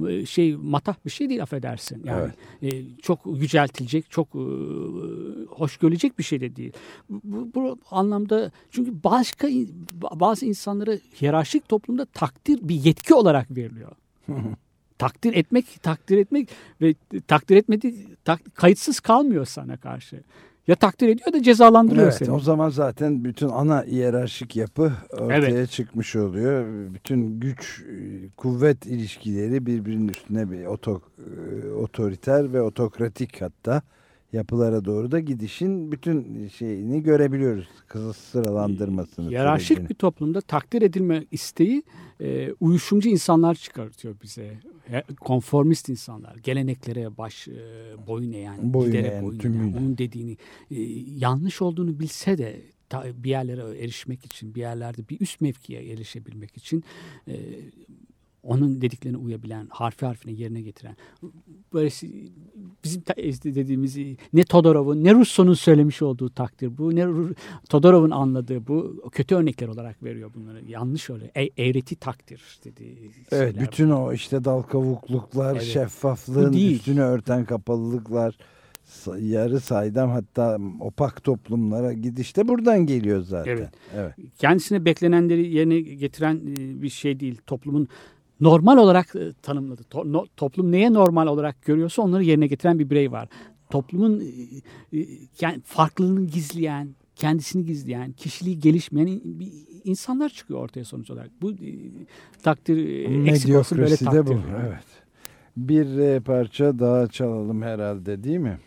e, 0.08 0.26
şey 0.26 0.56
matah 0.56 0.94
bir 1.04 1.10
şey 1.10 1.28
değil 1.28 1.42
affedersin. 1.42 2.02
Yani 2.04 2.30
e, 2.62 2.96
çok 3.02 3.20
yüceltilecek, 3.26 4.10
çok 4.10 4.28
hoş 5.48 5.76
görecek 5.76 6.18
bir 6.18 6.24
şey 6.24 6.40
de 6.40 6.56
değil. 6.56 6.72
Bu, 7.08 7.50
bu 7.54 7.78
anlamda 7.90 8.50
çünkü 8.70 9.04
başka 9.04 9.48
bazı 10.14 10.46
insanlara 10.46 10.92
hiyerarşik 11.20 11.68
toplumda 11.68 12.04
takdir 12.04 12.68
bir 12.68 12.74
yetki 12.74 13.14
olarak 13.14 13.50
veriliyor. 13.50 13.92
Takdir 15.02 15.34
etmek, 15.34 15.82
takdir 15.82 16.18
etmek 16.18 16.48
ve 16.80 16.94
takdir 17.28 17.56
etmedi 17.56 17.94
tak- 18.24 18.54
kayıtsız 18.54 19.00
kalmıyor 19.00 19.44
sana 19.44 19.76
karşı. 19.76 20.20
Ya 20.66 20.74
takdir 20.74 21.08
ediyor 21.08 21.32
da 21.32 21.42
cezalandırıyor 21.42 22.04
Evet, 22.04 22.14
seni. 22.14 22.30
o 22.30 22.40
zaman 22.40 22.68
zaten 22.68 23.24
bütün 23.24 23.48
ana 23.48 23.84
hiyerarşik 23.84 24.56
yapı 24.56 24.92
ortaya 25.12 25.66
çıkmış 25.66 26.16
oluyor. 26.16 26.66
Bütün 26.94 27.40
güç, 27.40 27.84
kuvvet 28.36 28.86
ilişkileri 28.86 29.66
birbirinin 29.66 30.08
üstüne 30.08 30.50
bir 30.50 30.66
oto, 30.66 31.00
e, 31.18 31.68
otoriter 31.70 32.52
ve 32.52 32.62
otokratik 32.62 33.42
hatta 33.42 33.82
yapılara 34.32 34.84
doğru 34.84 35.10
da 35.10 35.20
gidişin 35.20 35.92
bütün 35.92 36.48
şeyini 36.48 37.02
görebiliyoruz. 37.02 37.68
Kızı 37.88 38.12
sıralandırmasını. 38.12 39.30
Sürecini. 39.58 39.88
bir 39.88 39.94
toplumda 39.94 40.40
takdir 40.40 40.82
edilme 40.82 41.24
isteği 41.30 41.82
e, 42.20 42.52
uyuşumcu 42.60 43.08
insanlar 43.08 43.54
çıkartıyor 43.54 44.14
bize. 44.22 44.58
He- 44.90 45.04
Konformist 45.20 45.88
insanlar, 45.88 46.36
geleneklere 46.36 47.16
baş 47.18 47.48
e, 47.48 47.52
boyun 48.06 48.32
eğen, 48.32 48.74
Boyun 48.74 48.92
eğen, 48.92 49.22
boyun 49.22 49.40
eğen, 49.40 49.72
onun 49.72 49.98
dediğini 49.98 50.32
e, 50.70 50.82
yanlış 51.18 51.62
olduğunu 51.62 52.00
bilse 52.00 52.38
de 52.38 52.62
bir 53.14 53.30
yerlere 53.30 53.78
erişmek 53.84 54.24
için, 54.24 54.54
bir 54.54 54.60
yerlerde 54.60 55.08
bir 55.08 55.20
üst 55.20 55.40
mevkiye 55.40 55.92
erişebilmek 55.92 56.56
için 56.56 56.84
e, 57.28 57.34
onun 58.42 58.80
dediklerine 58.80 59.16
uyabilen, 59.16 59.66
harfi 59.70 60.06
harfine 60.06 60.32
yerine 60.32 60.60
getiren 60.60 60.96
böyle 61.72 61.88
bizim 62.84 63.02
işte 63.16 63.54
dediğimiz 63.54 63.96
ne 64.32 64.44
Todorov'un 64.44 65.04
ne 65.04 65.14
Russo'nun 65.14 65.54
söylemiş 65.54 66.02
olduğu 66.02 66.30
takdir 66.30 66.78
bu, 66.78 66.96
ne 66.96 67.06
Todorov'un 67.68 68.10
anladığı 68.10 68.66
bu 68.66 69.02
kötü 69.12 69.34
örnekler 69.34 69.68
olarak 69.68 70.02
veriyor 70.02 70.30
bunları. 70.34 70.64
Yanlış 70.64 71.10
öyle. 71.10 71.30
E- 71.36 71.62
eğreti 71.68 71.96
takdir 71.96 72.42
dediği 72.64 73.10
Evet, 73.32 73.60
bütün 73.60 73.90
o 73.90 74.12
işte 74.12 74.44
dal 74.44 74.62
kavukluklar, 74.62 75.52
Evet. 75.52 75.62
şeffaflığın 75.62 76.52
Bu 76.52 76.56
üstünü 76.56 77.00
örten 77.00 77.44
kapalılıklar, 77.44 78.36
yarı 79.18 79.60
saydam 79.60 80.10
hatta 80.10 80.58
opak 80.80 81.24
toplumlara 81.24 81.92
gidiş 81.92 82.36
de 82.36 82.48
buradan 82.48 82.86
geliyor 82.86 83.20
zaten. 83.20 83.52
Evet. 83.52 83.68
evet. 83.94 84.14
kendisine 84.38 84.84
beklenenleri 84.84 85.54
yerine 85.54 85.80
getiren 85.80 86.36
e, 86.36 86.82
bir 86.82 86.88
şey 86.88 87.20
değil. 87.20 87.40
Toplumun 87.46 87.88
normal 88.42 88.76
olarak 88.76 89.16
e, 89.16 89.32
tanımladı. 89.42 89.82
To- 89.82 90.12
no- 90.12 90.26
toplum 90.36 90.72
neye 90.72 90.92
normal 90.92 91.26
olarak 91.26 91.62
görüyorsa 91.62 92.02
onları 92.02 92.24
yerine 92.24 92.46
getiren 92.46 92.78
bir 92.78 92.90
birey 92.90 93.12
var. 93.12 93.28
Toplumun 93.70 94.20
e, 94.92 94.98
e, 94.98 95.06
yani 95.40 95.60
farklılığını 95.64 96.26
gizleyen, 96.26 96.88
kendisini 97.16 97.64
gizleyen, 97.64 98.12
kişiliği 98.12 98.58
gelişmeyen 98.58 99.20
insanlar 99.84 100.28
çıkıyor 100.28 100.60
ortaya 100.60 100.84
sonuç 100.84 101.10
olarak. 101.10 101.30
Bu 101.42 101.52
e, 101.52 101.56
takdir 102.42 102.76
e, 102.76 103.30
eksik 103.30 103.56
olsun 103.56 103.78
böyle 103.78 103.96
takdir. 103.96 104.18
de 104.18 104.26
bu. 104.26 104.40
Evet. 104.66 104.84
Bir 105.56 106.20
parça 106.20 106.78
daha 106.78 107.06
çalalım 107.06 107.62
herhalde 107.62 108.24
değil 108.24 108.38
mi? 108.38 108.58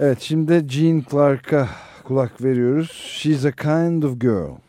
Evet 0.00 0.20
şimdi 0.20 0.66
Jean 0.68 1.04
Clark'a 1.10 1.68
kulak 2.04 2.42
veriyoruz. 2.42 2.90
She's 2.92 3.44
a 3.44 3.52
kind 3.52 4.02
of 4.02 4.20
girl. 4.20 4.65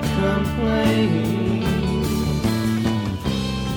Complain. 0.00 1.62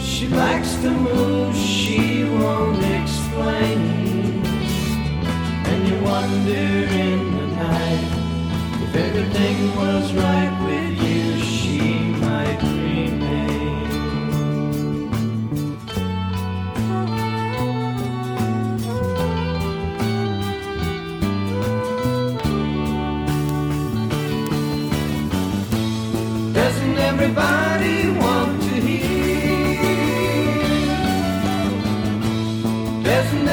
She 0.01 0.27
likes 0.27 0.75
to 0.83 0.89
move, 0.91 1.55
she 1.55 2.23
won't 2.25 2.83
explain. 2.83 3.79
And 5.69 5.87
you 5.87 5.97
wonder 6.03 6.67
in 7.05 7.19
the 7.37 7.47
night 7.55 8.07
if 8.83 8.95
everything 8.95 9.75
was 9.75 10.13
right 10.13 10.53
with 10.65 10.90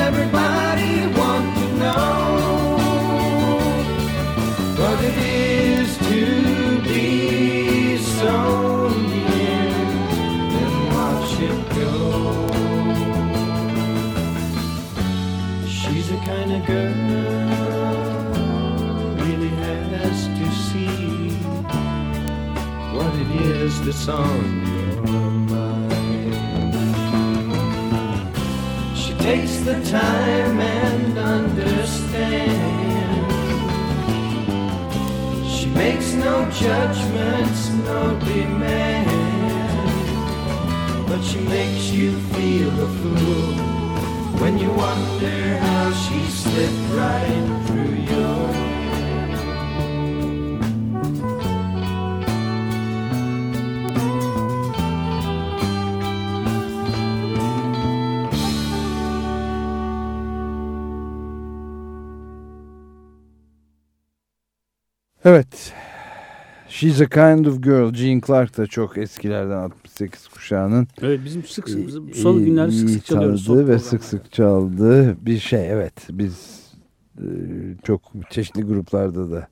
everybody 0.08 1.06
want 1.18 1.46
to 1.58 1.66
know 1.76 2.78
what 4.80 4.98
it 5.04 5.16
is 5.18 5.98
to 5.98 6.80
be 6.80 7.98
so 7.98 8.88
near 8.88 9.68
and 10.62 10.74
watch 10.94 11.32
it 11.48 11.60
go? 11.76 11.92
She's 15.66 16.06
the 16.08 16.18
kind 16.30 16.50
of 16.56 16.60
girl 16.66 17.50
really 19.26 19.52
has 19.66 20.18
to 20.38 20.46
see 20.66 21.32
what 22.96 23.12
it 23.14 23.30
is 23.42 23.72
that's 23.84 24.08
on 24.08 24.57
time 29.90 30.60
and 30.60 31.18
understand. 31.18 32.52
She 35.48 35.66
makes 35.68 36.12
no 36.12 36.50
judgments, 36.50 37.70
no 37.70 38.18
demand. 38.18 39.08
But 41.08 41.22
she 41.22 41.40
makes 41.40 41.90
you 41.90 42.18
feel 42.34 42.68
a 42.68 42.88
fool 42.98 43.54
when 44.40 44.58
you 44.58 44.70
wonder 44.70 45.56
how 45.56 45.92
she 45.92 46.20
slipped 46.26 46.92
right 46.92 47.57
Evet. 65.24 65.72
She's 66.68 67.00
a 67.00 67.06
kind 67.06 67.46
of 67.46 67.62
girl. 67.62 67.94
Jean 67.94 68.20
Clark 68.26 68.56
da 68.58 68.66
çok 68.66 68.98
eskilerden 68.98 69.56
68 69.58 70.28
kuşağının 70.28 70.88
Evet 71.02 71.20
bizim 71.24 71.42
sık 71.44 71.68
sık 71.68 71.86
bizim 71.86 72.08
iyi- 72.08 72.14
son 72.14 72.44
günlerde 72.44 72.72
sık 72.72 72.90
sık 72.90 73.04
çalıyoruz. 73.04 73.68
ve 73.68 73.78
sık 73.78 74.04
sık 74.04 74.32
çaldığı 74.32 75.26
bir 75.26 75.38
şey. 75.38 75.70
Evet 75.70 75.92
biz 76.10 76.60
e, 77.18 77.26
çok 77.82 78.00
çeşitli 78.30 78.62
gruplarda 78.62 79.30
da 79.30 79.48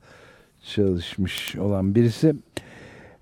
çalışmış 0.74 1.56
olan 1.56 1.94
birisi. 1.94 2.34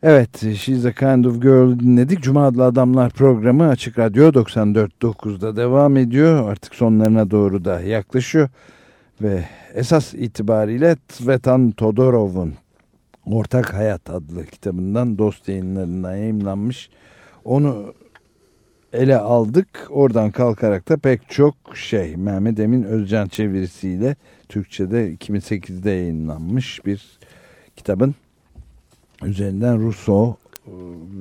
Evet 0.02 0.38
She's 0.56 0.84
a 0.84 0.92
Kind 0.92 1.24
of 1.24 1.42
Girl 1.42 1.78
dinledik. 1.80 2.22
Cuma 2.22 2.46
adlı 2.46 2.64
Adamlar 2.64 3.10
programı 3.10 3.68
Açık 3.68 3.98
Radyo 3.98 4.28
94.9'da 4.32 5.56
devam 5.56 5.96
ediyor. 5.96 6.50
Artık 6.50 6.74
sonlarına 6.74 7.30
doğru 7.30 7.64
da 7.64 7.80
yaklaşıyor. 7.80 8.48
Ve 9.22 9.44
esas 9.74 10.14
itibariyle 10.14 10.96
Svetan 11.08 11.70
Todorov'un 11.70 12.54
Ortak 13.26 13.74
Hayat 13.74 14.10
adlı 14.10 14.46
kitabından 14.46 15.18
dost 15.18 15.48
yayınlarından 15.48 16.16
yayımlanmış. 16.16 16.90
Onu 17.44 17.94
ele 18.92 19.16
aldık. 19.16 19.66
Oradan 19.90 20.30
kalkarak 20.30 20.88
da 20.88 20.96
pek 20.96 21.28
çok 21.28 21.54
şey 21.74 22.16
Mehmet 22.16 22.60
Emin 22.60 22.82
Özcan 22.82 23.28
çevirisiyle 23.28 24.16
Türkçe'de 24.48 25.14
2008'de 25.14 25.90
yayınlanmış 25.90 26.86
bir 26.86 27.18
kitabın 27.76 28.14
üzerinden 29.22 29.82
Rousseau 29.82 30.36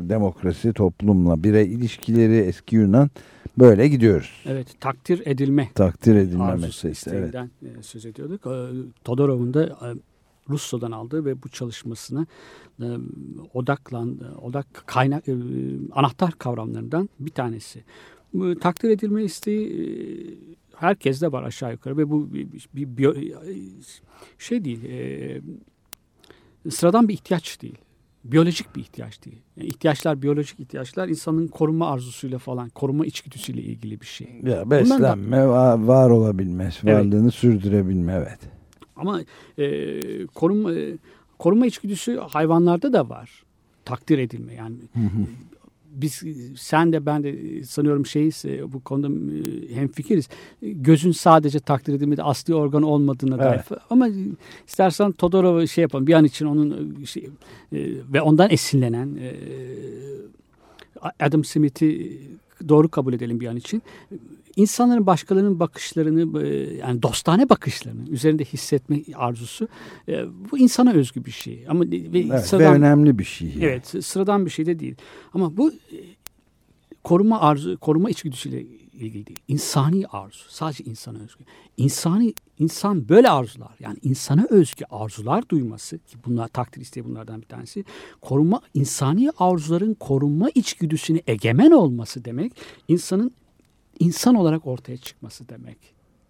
demokrasi 0.10 0.74
toplumla 0.74 1.44
birey 1.44 1.74
ilişkileri 1.74 2.36
eski 2.36 2.76
Yunan 2.76 3.10
böyle 3.60 3.88
gidiyoruz. 3.88 4.44
Evet 4.46 4.68
takdir 4.80 5.22
edilme 5.26 5.70
Takdir 5.76 6.16
edilme 6.16 6.44
arzusu 6.44 6.88
meselesi. 6.88 7.10
Evet. 7.10 7.36
e, 7.80 7.82
söz 7.84 8.06
ediyorduk. 8.06 8.48
E, 8.48 8.54
Todorov'un 9.04 9.54
da 9.54 9.64
e, 9.66 9.88
Russo'dan 10.50 10.92
aldığı 10.92 11.26
ve 11.26 11.44
bu 11.44 11.50
çalışmasına 11.50 12.26
e, 12.82 12.86
odaklan 13.54 14.20
e, 14.32 14.38
odak 14.38 14.68
kaynak 14.86 15.28
e, 15.28 15.34
anahtar 15.92 16.32
kavramlarından 16.32 17.10
bir 17.20 17.32
tanesi. 17.32 17.84
Takdir 18.62 18.90
edilme 18.90 19.24
isteği 19.24 19.68
e, 19.68 19.86
herkeste 20.76 21.32
var 21.32 21.44
aşağı 21.44 21.72
yukarı 21.72 21.98
ve 21.98 22.10
bu 22.10 22.34
bir, 22.34 22.48
bir, 22.74 22.98
bir- 22.98 23.34
şey 24.38 24.66
değil. 24.66 24.84
e, 24.86 25.42
sıradan 26.70 27.08
bir 27.08 27.14
ihtiyaç 27.14 27.62
değil. 27.62 27.78
Biyolojik 28.24 28.76
bir 28.76 28.82
ihtiyaç 28.82 29.26
değil. 29.26 29.38
Yani 29.58 29.68
ihtiyaçlar 29.68 30.22
biyolojik 30.22 30.60
ihtiyaçlar 30.60 31.08
insanın 31.08 31.48
korunma 31.48 31.92
arzusuyla 31.92 32.38
falan, 32.40 32.70
korunma 32.70 33.06
içgüdüsüyle 33.06 33.62
ilgili 33.62 34.02
bir 34.02 34.06
şey. 34.06 34.28
Ya 34.44 34.72
beslenme, 34.72 35.38
va- 35.38 35.88
var 35.88 36.10
olabilme, 36.10 36.64
Evet. 36.64 36.84
varlığını 36.84 37.32
sürdürebilme 37.32 38.14
evet. 38.14 38.40
Ama 38.96 39.22
e, 39.58 40.26
korunma 40.26 40.74
e, 40.74 40.98
korunma 41.40 41.66
içgüdüsü 41.66 42.18
hayvanlarda 42.18 42.94
da 42.94 43.10
var. 43.10 43.44
Takdir 43.86 44.18
edilme 44.18 44.54
yani. 44.54 44.76
Biz 45.94 46.24
sen 46.58 46.94
de 46.94 47.06
ben 47.06 47.24
de 47.24 47.64
sanıyorum 47.64 48.06
şeyiz 48.06 48.46
e, 48.46 48.74
bu 48.74 48.80
konuda 48.80 49.08
e, 49.08 49.76
hemfikiriz. 49.76 50.30
Gözün 50.62 51.12
sadece 51.12 51.60
takdir 51.60 51.94
edilmede 51.94 52.24
asli 52.24 52.56
organ 52.56 52.84
olmadığına 52.84 53.40
dair. 53.40 53.62
Evet. 53.70 53.82
Ama 53.90 54.08
istersen 54.68 55.12
Todorov'u 55.12 55.68
şey 55.68 55.82
yapalım. 55.82 56.08
Bir 56.08 56.14
an 56.14 56.26
için 56.26 56.46
onun 56.46 56.96
e, 57.02 57.06
şey, 57.06 57.24
e, 57.24 57.30
ve 58.14 58.22
ondan 58.22 58.50
esinlenen 58.50 59.16
e, 59.16 59.34
Adam 61.20 61.44
Smith'i 61.44 62.18
doğru 62.70 62.90
kabul 62.90 63.14
edelim 63.14 63.40
bir 63.40 63.48
an 63.48 63.56
için. 63.56 63.82
İnsanların 64.56 65.08
başkalarının 65.08 65.60
bakışlarını 65.60 66.44
e, 66.44 66.76
yani 66.76 67.02
dostane 67.02 67.50
bakışlarını 67.50 68.10
üzerinde 68.10 68.46
hissetme 68.46 69.00
arzusu 69.16 69.68
e, 70.08 70.26
bu 70.52 70.58
insana 70.58 70.94
özgü 70.94 71.26
bir 71.26 71.32
şey. 71.32 71.66
Ama 71.70 71.84
ve 71.84 71.98
evet 71.98 72.32
ve 72.32 72.38
sıradan- 72.42 72.76
önemli 72.76 73.20
bir 73.20 73.24
şey. 73.24 73.48
yani. 73.50 73.64
Evet, 73.64 74.06
sıradan 74.06 74.46
bir 74.46 74.52
şey 74.52 74.66
de 74.66 74.80
değil. 74.80 74.96
Ama 75.34 75.58
bu 75.58 75.72
e, 75.72 75.98
koruma 77.04 77.42
arzu, 77.42 77.78
koruma 77.78 78.10
içgüdüsüyle 78.10 78.62
ilgili 78.94 79.28
değil. 79.28 79.40
İnsani 79.48 80.08
arzu, 80.08 80.44
sadece 80.50 80.84
insana 80.84 81.18
özgü. 81.20 81.44
İnsani 81.78 82.34
insan 82.60 83.10
böyle 83.10 83.30
arzular, 83.30 83.76
yani 83.80 83.98
insana 84.02 84.48
özgü 84.50 84.86
arzular 84.92 85.50
duyması 85.50 85.98
ki 85.98 86.18
bunlar 86.26 86.48
takdir 86.48 86.82
isteği 86.82 87.06
bunlardan 87.06 87.42
bir 87.42 87.48
tanesi. 87.48 87.86
Koruma 88.22 88.62
insani 88.74 89.32
arzuların 89.38 89.94
korunma 89.94 90.50
içgüdüsüne 90.56 91.22
egemen 91.28 91.72
olması 91.72 92.26
demek, 92.26 92.54
insanın 92.88 93.32
insan 94.00 94.36
olarak 94.36 94.68
ortaya 94.68 94.98
çıkması 94.98 95.50
demek. 95.50 95.78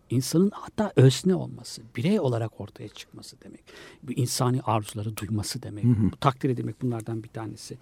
İnsanın 0.10 0.52
hatta 0.54 0.92
özne 0.96 1.36
olması, 1.36 1.82
birey 1.96 2.20
olarak 2.20 2.62
ortaya 2.62 2.90
çıkması 2.90 3.36
demek. 3.44 3.62
Bu 4.04 4.12
insani 4.12 4.62
arzuları 4.62 5.18
duyması 5.18 5.64
demek. 5.64 5.84
Bu 5.84 6.16
takdir 6.18 6.50
edilmek 6.50 6.82
bunlardan 6.82 7.24
bir 7.24 7.30
tanesi. 7.30 7.78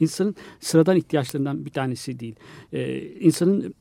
İnsanın 0.00 0.36
sıradan 0.60 0.96
ihtiyaçlarından 0.96 1.64
bir 1.64 1.70
tanesi 1.70 2.20
değil. 2.20 2.34
Ee, 2.72 3.02
insanın 3.02 3.74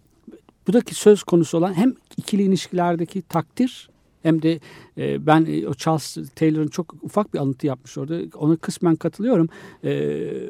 buradaki 0.68 0.96
söz 0.96 1.24
konusu 1.24 1.58
olan 1.58 1.74
hem 1.74 1.94
ikili 2.18 2.44
ilişkilerdeki 2.44 3.22
takdir 3.22 3.90
hem 4.24 4.42
de 4.42 4.60
e, 4.98 5.26
ben 5.28 5.46
e, 5.50 5.68
o 5.68 5.74
Charles 5.74 6.18
Taylor'ın 6.36 6.68
çok 6.68 6.96
ufak 7.04 7.34
bir 7.34 7.40
alıntı 7.40 7.68
yapmış 7.68 7.98
orada. 7.98 8.38
Ona 8.38 8.56
kısmen 8.56 8.96
katılıyorum. 8.96 9.50
Ee, 9.84 10.50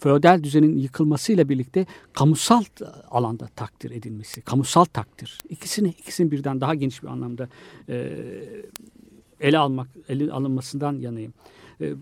feodal 0.00 0.42
düzenin 0.42 0.78
yıkılmasıyla 0.78 1.48
birlikte 1.48 1.86
kamusal 2.12 2.64
alanda 3.10 3.46
takdir 3.56 3.90
edilmesi, 3.90 4.40
kamusal 4.40 4.84
takdir. 4.84 5.38
İkisini 5.48 5.88
ikisini 5.88 6.30
birden 6.30 6.60
daha 6.60 6.74
geniş 6.74 7.02
bir 7.02 7.08
anlamda 7.08 7.48
e, 7.88 8.16
ele 9.40 9.58
almak, 9.58 9.88
ele 10.08 10.32
alınmasından 10.32 10.92
yanayım. 10.98 11.32
E, 11.80 11.94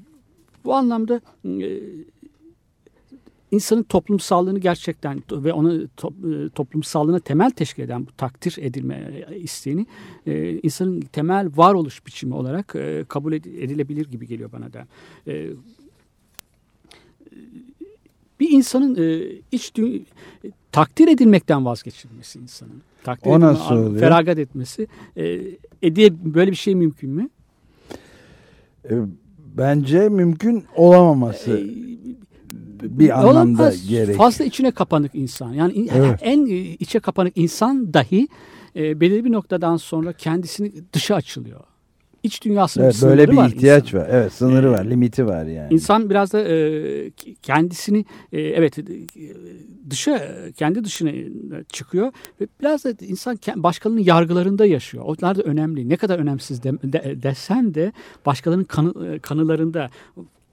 bu 0.65 0.75
anlamda 0.75 1.21
e, 1.45 1.81
insanın 3.51 3.83
toplumsallığını 3.83 4.59
gerçekten 4.59 5.23
ve 5.33 5.53
onu 5.53 5.85
to- 5.85 6.47
e, 6.47 6.51
toplumsallığına 6.51 7.21
temel 7.21 7.51
teşkil 7.51 7.83
eden 7.83 8.07
bu 8.07 8.13
takdir 8.17 8.57
edilme 8.61 9.27
isteğini 9.37 9.87
e, 10.27 10.61
insanın 10.61 11.01
temel 11.01 11.51
varoluş 11.57 12.07
biçimi 12.07 12.35
olarak 12.35 12.75
e, 12.77 13.05
kabul 13.09 13.33
ed- 13.33 13.65
edilebilir 13.65 14.07
gibi 14.07 14.27
geliyor 14.27 14.53
bana 14.53 14.73
da. 14.73 14.87
E, 15.27 15.51
bir 18.41 18.51
insanın 18.51 18.95
e, 18.97 19.27
iç 19.53 19.71
dü- 19.77 20.03
takdir 20.73 21.09
edilmekten 21.09 21.65
vazgeçilmesi 21.65 22.39
insanın. 22.39 22.83
Takdir 23.05 23.31
O 23.31 23.33
edilme, 23.33 23.47
nasıl 23.47 23.75
oluyor? 23.75 24.01
Feragat 24.01 24.39
etmesi. 24.39 24.87
E, 25.17 25.41
ediye 25.83 26.11
böyle 26.35 26.51
bir 26.51 26.57
şey 26.57 26.75
mümkün 26.75 27.11
mü? 27.11 27.29
E, 28.91 28.95
Bence 29.57 30.09
mümkün 30.09 30.65
olamaması 30.77 31.51
E, 31.51 32.99
bir 32.99 33.19
anlamda 33.19 33.31
Olamaz. 33.63 33.89
gerek. 33.89 34.17
Fazla 34.17 34.45
içine 34.45 34.71
kapanık 34.71 35.15
insan. 35.15 35.53
Yani 35.53 35.89
Evet. 35.95 36.19
en 36.23 36.47
e, 36.47 36.55
içe 36.57 37.01
kapanık 37.01 37.33
insan 37.37 37.95
dahi 37.95 38.29
e, 38.77 39.01
belirli 39.01 39.25
bir 39.25 39.33
noktadan 39.33 39.77
sonra 39.77 40.13
kendisini 40.13 40.73
dışa 40.93 41.15
açılıyor. 41.15 41.61
İç 42.29 42.45
dünyasının 42.45 42.85
Evet, 42.85 42.97
bir 42.97 43.03
böyle 43.07 43.23
sınırı 43.23 43.33
bir 43.33 43.37
var 43.37 43.49
ihtiyaç 43.49 43.85
insanın. 43.85 44.03
var. 44.03 44.09
Evet, 44.13 44.33
sınırı 44.33 44.67
Ee, 44.67 44.71
var, 44.71 44.85
limiti 44.85 45.27
var 45.27 45.45
yani. 45.47 45.75
İnsan 45.75 46.11
biraz 46.11 46.33
da 46.33 46.41
e, 46.49 47.11
kendisini 47.43 48.05
e, 48.33 48.41
evet 48.41 48.79
e, 48.79 48.83
dışa 49.91 50.23
kendi 50.57 50.85
dışına 50.85 51.11
çıkıyor 51.73 52.13
ve 52.41 52.47
biraz 52.61 52.85
da 52.85 52.93
insan 53.01 53.39
başkalarının 53.57 54.01
yargılarında 54.03 54.67
yaşıyor. 54.67 55.05
Onlar 55.07 55.37
da 55.39 55.43
önemli. 55.43 55.89
Ne 55.89 55.97
kadar 55.97 56.19
önemsiz 56.19 56.63
de, 56.63 56.73
de- 56.73 57.23
desen 57.23 57.75
de 57.75 57.93
başkalarının 58.27 58.65
kanı, 58.65 59.15
e, 59.15 59.19
kanılarında 59.19 59.91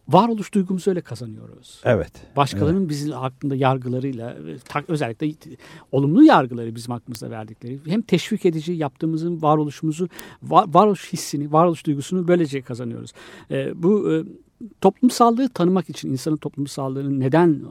varoluş 0.10 0.54
duygumuzu 0.54 0.90
öyle 0.92 1.02
kazanıyoruz. 1.02 1.82
Evet. 1.84 2.12
Başkalarının 2.36 2.90
bizim 2.90 3.12
hakkında 3.12 3.56
yargılarıyla 3.56 4.38
ta- 4.66 4.84
özellikle 4.88 5.32
olumlu 5.92 6.24
yargıları 6.24 6.76
bizim 6.76 6.92
hakkımızda 6.92 7.32
verdikleri 7.32 7.80
hem 7.86 8.02
teşvik 8.02 8.46
edici 8.46 8.74
yaptığımızın 8.74 9.42
varoluşumuzu 9.42 10.10
var, 10.44 10.66
varoluş 10.68 11.14
hissini, 11.14 11.52
varoluş 11.52 11.86
duygusunu 11.86 12.28
böylece 12.28 12.62
kazanıyoruz. 12.62 13.12
Ee, 13.52 13.84
bu 13.84 14.14
e, 14.14 14.24
toplumsallığı 14.82 15.50
tanımak 15.50 15.90
için 15.90 16.12
insanın 16.12 16.38
toplumsallığının 16.38 17.20
neden 17.20 17.50
e, 17.50 17.62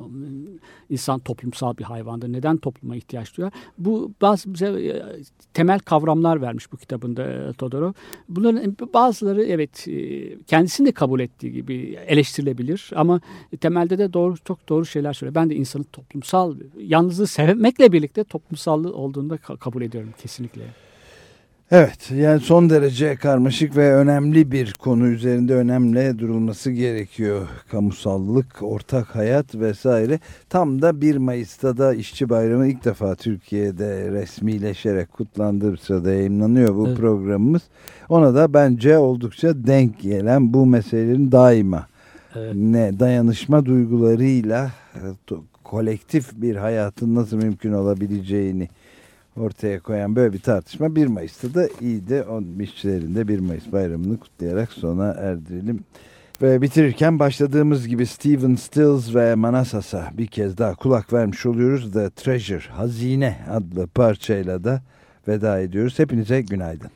insan 0.91 1.21
toplumsal 1.21 1.77
bir 1.77 1.85
hayvandır, 1.85 2.33
neden 2.33 2.57
topluma 2.57 2.97
ihtiyaç 2.97 3.37
duyar? 3.37 3.53
Bu 3.79 4.13
bazı 4.23 4.55
bize 4.55 4.67
e, 4.67 5.03
temel 5.55 5.79
kavramlar 5.79 6.43
vermiş 6.43 6.73
bu 6.73 6.77
kitabında 6.77 7.23
e, 7.23 7.53
Todorov. 7.53 7.93
Bunların 8.29 8.77
bazıları 8.95 9.45
evet 9.45 9.89
e, 9.89 10.39
kendisini 10.47 10.87
de 10.87 10.93
kabul 10.93 11.21
ettiği 11.21 11.53
gibi 11.53 11.99
eleştirilebilir 12.07 12.91
ama 12.97 13.21
temelde 13.61 13.99
de 13.99 14.13
doğru 14.13 14.37
çok 14.45 14.69
doğru 14.69 14.87
şeyler 14.87 15.13
söylüyor. 15.13 15.35
Ben 15.35 15.51
de 15.51 15.55
insanın 15.55 15.87
toplumsal 15.93 16.57
yalnızlığı 16.79 17.27
sevmekle 17.27 17.93
birlikte 17.93 18.25
toplumsallığı 18.25 18.95
olduğunu 18.95 19.31
da 19.31 19.37
ka- 19.37 19.59
kabul 19.59 19.83
ediyorum 19.83 20.11
kesinlikle. 20.23 20.63
Evet 21.77 22.11
yani 22.17 22.41
son 22.41 22.71
derece 22.71 23.17
karmaşık 23.17 23.77
ve 23.77 23.95
önemli 23.95 24.53
bir 24.53 24.73
konu 24.73 25.07
üzerinde 25.07 25.55
önemli 25.55 26.19
durulması 26.19 26.71
gerekiyor. 26.71 27.49
Kamusallık, 27.71 28.63
ortak 28.63 29.15
hayat 29.15 29.55
vesaire. 29.55 30.21
Tam 30.49 30.83
da 30.83 31.01
1 31.01 31.17
Mayıs'ta 31.17 31.77
da 31.77 31.95
İşçi 31.95 32.29
Bayramı 32.29 32.67
ilk 32.67 32.85
defa 32.85 33.15
Türkiye'de 33.15 34.11
resmileşerek 34.11 35.13
kutlandığı 35.13 35.77
sırada 35.77 36.13
yayınlanıyor 36.13 36.77
bu 36.77 36.87
Evet. 36.87 36.97
programımız. 36.97 37.63
Ona 38.09 38.35
da 38.35 38.55
bence 38.55 38.99
oldukça 38.99 39.67
denk 39.67 40.01
gelen 40.01 40.55
bu 40.55 40.67
meselelerin 40.67 41.33
daima 41.33 41.87
Evet. 42.37 42.55
ne 42.55 43.01
dayanışma 43.01 43.67
duygularıyla 43.67 44.71
e, 44.95 45.01
kolektif 45.65 46.33
bir 46.35 46.57
hayatın 46.57 47.15
nasıl 47.15 47.37
mümkün 47.37 47.73
olabileceğini 47.73 48.69
ortaya 49.37 49.81
koyan 49.81 50.17
böyle 50.17 50.33
bir 50.33 50.41
tartışma 50.41 50.97
1 50.97 51.07
Mayıs'ta 51.07 51.55
da 51.55 51.69
iyi 51.81 52.09
de 52.09 52.23
on 52.23 52.59
işçilerin 52.61 53.15
de 53.15 53.29
1 53.29 53.39
Mayıs 53.39 53.73
bayramını 53.73 54.21
kutlayarak 54.21 54.73
sona 54.73 55.07
erdirelim. 55.07 55.85
Ve 56.43 56.63
bitirirken 56.63 57.19
başladığımız 57.19 57.89
gibi 57.89 58.07
Steven 58.07 58.55
Stills 58.55 59.15
ve 59.15 59.35
Manassas'a 59.35 60.11
bir 60.19 60.27
kez 60.27 60.59
daha 60.59 60.75
kulak 60.75 61.13
vermiş 61.13 61.47
oluyoruz. 61.47 61.93
The 61.93 62.11
Treasure, 62.11 62.69
Hazine 62.69 63.37
adlı 63.51 63.87
parçayla 63.87 64.65
da 64.65 64.83
veda 65.29 65.61
ediyoruz. 65.61 65.99
Hepinize 65.99 66.41
günaydın. 66.41 66.91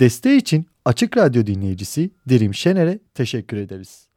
Desteği 0.00 0.38
için 0.38 0.66
Açık 0.84 1.16
Radyo 1.16 1.46
dinleyicisi 1.46 2.10
Dirim 2.28 2.54
Şener'e 2.54 2.98
teşekkür 3.14 3.56
ederiz. 3.56 4.08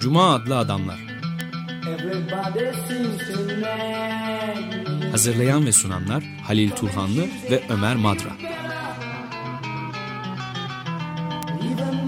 Cuma 0.00 0.34
adlı 0.34 0.58
adamlar. 0.58 0.98
Hazırlayan 5.10 5.66
ve 5.66 5.72
sunanlar 5.72 6.24
Halil 6.42 6.70
Turhanlı 6.70 7.22
ve 7.50 7.62
Ömer 7.68 7.96
Madra. 7.96 8.36
Even 11.72 12.03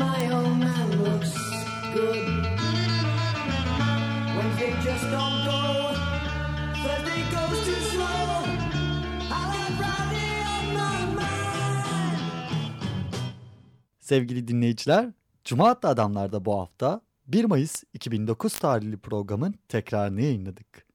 Sevgili 14.06 14.48
dinleyiciler, 14.48 15.12
Cuma 15.44 15.70
adamlarda 15.70 16.44
bu 16.44 16.58
hafta 16.58 17.00
1 17.26 17.44
Mayıs 17.44 17.84
2009 17.92 18.58
tarihli 18.58 18.98
programın 18.98 19.54
tekrarını 19.68 20.22
yayınladık. 20.22 20.85